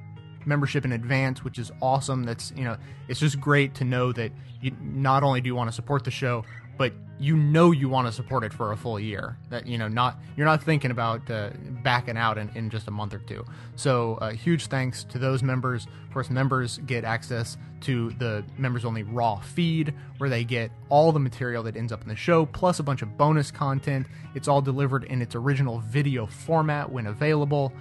membership 0.45 0.85
in 0.85 0.91
advance, 0.91 1.43
which 1.43 1.59
is 1.59 1.71
awesome. 1.81 2.23
That's, 2.23 2.51
you 2.55 2.63
know, 2.63 2.75
it's 3.07 3.19
just 3.19 3.39
great 3.39 3.75
to 3.75 3.85
know 3.85 4.11
that 4.13 4.31
you 4.59 4.75
not 4.81 5.23
only 5.23 5.39
do 5.39 5.47
you 5.47 5.55
want 5.55 5.69
to 5.69 5.71
support 5.71 6.03
the 6.03 6.11
show, 6.11 6.43
but 6.81 6.93
you 7.19 7.37
know 7.37 7.69
you 7.69 7.87
want 7.87 8.07
to 8.07 8.11
support 8.11 8.43
it 8.43 8.51
for 8.51 8.71
a 8.71 8.75
full 8.75 8.99
year. 8.99 9.37
That 9.51 9.67
you 9.67 9.77
know, 9.77 9.87
not 9.87 10.17
you're 10.35 10.47
not 10.47 10.63
thinking 10.63 10.89
about 10.89 11.29
uh, 11.29 11.51
backing 11.83 12.17
out 12.17 12.39
in, 12.39 12.49
in 12.55 12.71
just 12.71 12.87
a 12.87 12.91
month 12.91 13.13
or 13.13 13.19
two. 13.19 13.45
So, 13.75 14.15
uh, 14.15 14.31
huge 14.31 14.65
thanks 14.65 15.03
to 15.03 15.19
those 15.19 15.43
members. 15.43 15.85
Of 16.07 16.11
course, 16.11 16.31
members 16.31 16.79
get 16.87 17.03
access 17.03 17.55
to 17.81 18.09
the 18.17 18.43
members 18.57 18.83
only 18.83 19.03
raw 19.03 19.35
feed, 19.41 19.93
where 20.17 20.27
they 20.27 20.43
get 20.43 20.71
all 20.89 21.11
the 21.11 21.19
material 21.19 21.61
that 21.61 21.77
ends 21.77 21.91
up 21.91 22.01
in 22.01 22.09
the 22.09 22.15
show, 22.15 22.47
plus 22.47 22.79
a 22.79 22.83
bunch 22.83 23.03
of 23.03 23.15
bonus 23.15 23.51
content. 23.51 24.07
It's 24.33 24.47
all 24.47 24.63
delivered 24.63 25.03
in 25.03 25.21
its 25.21 25.35
original 25.35 25.81
video 25.81 26.25
format 26.25 26.91
when 26.91 27.05
available. 27.05 27.71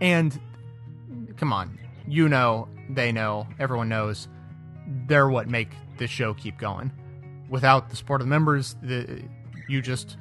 And 0.00 0.36
come 1.36 1.52
on, 1.52 1.78
you 2.08 2.28
know, 2.28 2.66
they 2.88 3.12
know, 3.12 3.46
everyone 3.60 3.88
knows, 3.88 4.26
they're 5.06 5.28
what 5.28 5.48
make 5.48 5.70
this 5.98 6.10
show 6.10 6.34
keep 6.34 6.58
going 6.58 6.90
without 7.50 7.90
the 7.90 7.96
support 7.96 8.20
of 8.20 8.26
the 8.26 8.30
members, 8.30 8.76
the, 8.82 9.22
you 9.68 9.82
just 9.82 10.16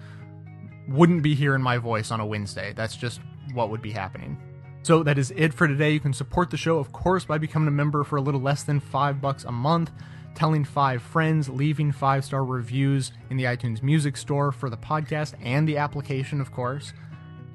wouldn't 0.89 1.23
be 1.23 1.35
hearing 1.35 1.61
my 1.61 1.77
voice 1.77 2.11
on 2.11 2.19
a 2.19 2.26
Wednesday. 2.26 2.73
That's 2.76 2.97
just 2.97 3.22
what 3.53 3.69
would 3.69 3.81
be 3.81 3.91
happening. 3.91 4.38
So 4.81 5.03
that 5.03 5.18
is 5.18 5.31
it 5.35 5.53
for 5.53 5.68
today. 5.68 5.91
You 5.91 5.99
can 5.99 6.14
support 6.14 6.49
the 6.49 6.57
show, 6.57 6.80
of 6.80 6.91
course, 6.91 7.26
by 7.26 7.38
becoming 7.38 7.68
a 7.68 7.72
member 7.72 8.03
for 8.03 8.18
a 8.18 8.22
little 8.22 8.41
less 8.41 8.64
than 8.64 8.80
five 8.80 9.22
bucks 9.22 9.43
a 9.43 9.51
month, 9.51 9.91
telling 10.35 10.64
five 10.64 11.01
friends, 11.01 11.49
leaving 11.49 11.91
five 11.91 12.26
star 12.26 12.43
reviews 12.43 13.11
in 13.30 13.38
the 13.38 13.43
iTunes 13.43 13.84
Music 13.84 14.18
Store 14.18 14.51
for 14.51 14.69
the 14.69 14.77
podcast 14.77 15.35
and 15.43 15.68
the 15.68 15.77
application, 15.77 16.41
of 16.41 16.51
course. 16.51 16.93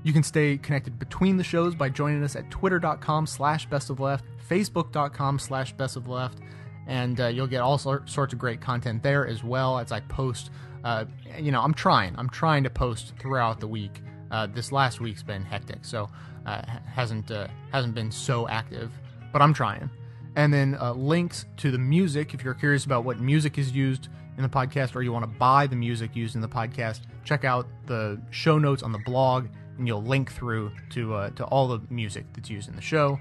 You 0.03 0.13
can 0.13 0.23
stay 0.23 0.59
connected 0.59 0.99
between 0.99 1.39
the 1.39 1.45
shows 1.45 1.75
by 1.75 1.89
joining 1.89 2.23
us 2.23 2.37
at 2.37 2.51
twitter.com 2.51 3.27
slash 3.27 3.67
best 3.67 3.89
of 3.89 4.01
left, 4.01 4.27
facebook.com 4.49 5.39
slash 5.39 5.73
best 5.73 5.97
of 5.97 6.09
left, 6.09 6.41
and 6.87 7.21
uh, 7.21 7.27
you'll 7.29 7.47
get 7.47 7.61
all 7.61 7.79
sor- 7.79 8.03
sorts 8.07 8.33
of 8.33 8.39
great 8.39 8.61
content 8.61 9.03
there 9.03 9.27
as 9.27 9.43
well 9.43 9.79
as 9.79 9.93
I 9.93 10.01
post. 10.01 10.51
Uh, 10.83 11.07
you 11.39 11.51
know, 11.51 11.63
I'm 11.63 11.75
trying. 11.75 12.15
I'm 12.19 12.29
trying 12.29 12.65
to 12.65 12.71
post 12.71 13.15
throughout 13.19 13.61
the 13.61 13.69
week. 13.69 14.03
Uh, 14.31 14.47
this 14.47 14.73
last 14.73 15.01
week's 15.01 15.23
been 15.23 15.45
hectic, 15.45 15.85
so 15.85 16.11
uh, 16.47 16.63
hasn't 16.87 17.31
uh, 17.31 17.49
hasn't 17.73 17.95
been 17.95 18.11
so 18.11 18.49
active, 18.49 18.91
but 19.33 19.41
I'm 19.41 19.55
trying. 19.55 19.89
And 20.37 20.53
then 20.53 20.77
uh, 20.81 20.93
links 20.93 21.47
to 21.59 21.71
the 21.71 21.79
music 21.79 22.35
if 22.35 22.43
you're 22.43 22.55
curious 22.55 22.85
about 22.85 23.05
what 23.05 23.21
music 23.21 23.57
is 23.57 23.71
used 23.71 24.09
in 24.37 24.43
the 24.43 24.49
podcast, 24.49 24.97
or 24.97 25.03
you 25.03 25.13
want 25.13 25.23
to 25.23 25.39
buy 25.39 25.67
the 25.67 25.77
music 25.77 26.17
used 26.17 26.35
in 26.35 26.41
the 26.41 26.49
podcast. 26.49 27.01
Check 27.25 27.45
out 27.45 27.67
the 27.87 28.21
show 28.31 28.59
notes 28.59 28.83
on 28.83 28.91
the 28.91 28.99
blog, 28.99 29.47
and 29.79 29.87
you'll 29.87 30.03
link 30.03 30.33
through 30.33 30.73
to 30.91 31.31
to 31.37 31.45
all 31.45 31.69
the 31.69 31.81
music 31.89 32.27
that's 32.35 32.51
used 32.51 32.69
in 32.69 32.77
the 32.77 32.83
show. 32.83 33.19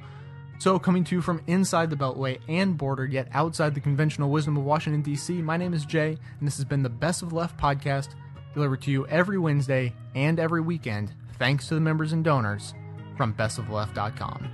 So, 0.60 0.80
coming 0.80 1.04
to 1.06 1.16
you 1.16 1.22
from 1.22 1.42
inside 1.48 1.90
the 1.90 1.96
Beltway 1.98 2.40
and 2.48 2.78
border, 2.78 3.06
yet 3.06 3.28
outside 3.34 3.76
the 3.76 3.82
conventional 3.82 4.30
wisdom 4.30 4.56
of 4.56 4.64
Washington, 4.64 5.02
D.C., 5.02 5.42
my 5.42 5.58
name 5.58 5.74
is 5.74 5.86
Jay, 5.86 6.18
and 6.40 6.48
this 6.48 6.56
has 6.56 6.66
been 6.66 6.84
the 6.84 6.90
Best 6.90 7.22
of 7.22 7.34
Left 7.34 7.60
podcast, 7.60 8.10
delivered 8.54 8.82
to 8.84 8.92
you 8.92 9.06
every 9.08 9.38
Wednesday 9.38 9.94
and 10.16 10.40
every 10.40 10.62
weekend, 10.62 11.12
thanks 11.38 11.68
to 11.68 11.76
the 11.76 11.82
members 11.82 12.14
and 12.14 12.24
donors 12.24 12.74
from 13.18 13.34
bestofleft.com. 13.34 14.50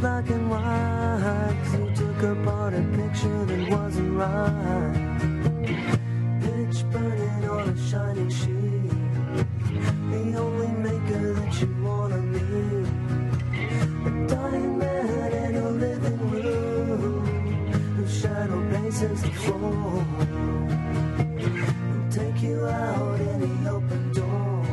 Black 0.00 0.30
and 0.30 0.50
white. 0.50 1.56
you 1.74 1.94
took 1.94 2.22
apart 2.22 2.72
a 2.72 2.82
picture 2.96 3.44
that 3.44 3.70
wasn't 3.70 4.12
right. 4.16 5.18
Pitch 6.40 6.84
burning 6.90 7.48
on 7.50 7.68
a 7.68 7.88
shining 7.90 8.30
sheet. 8.30 8.90
The 10.10 10.38
only 10.38 10.68
maker 10.68 11.09
places 19.00 19.22
before. 19.22 20.06
We'll 21.38 22.10
take 22.10 22.42
you 22.42 22.66
out 22.66 23.20
any 23.20 23.68
open 23.68 24.12
door. 24.12 24.64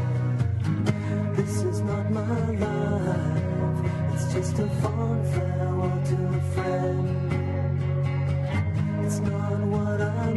This 1.35 1.61
is 1.63 1.81
not 1.81 2.11
my 2.11 2.49
life. 2.51 4.13
It's 4.13 4.33
just 4.33 4.59
a 4.59 4.67
fond 4.81 5.27
farewell 5.33 6.01
to 6.09 6.15
a 6.35 6.41
friend. 6.53 7.33
It's 9.05 9.19
not 9.19 9.59
what 9.59 10.01
I 10.01 10.36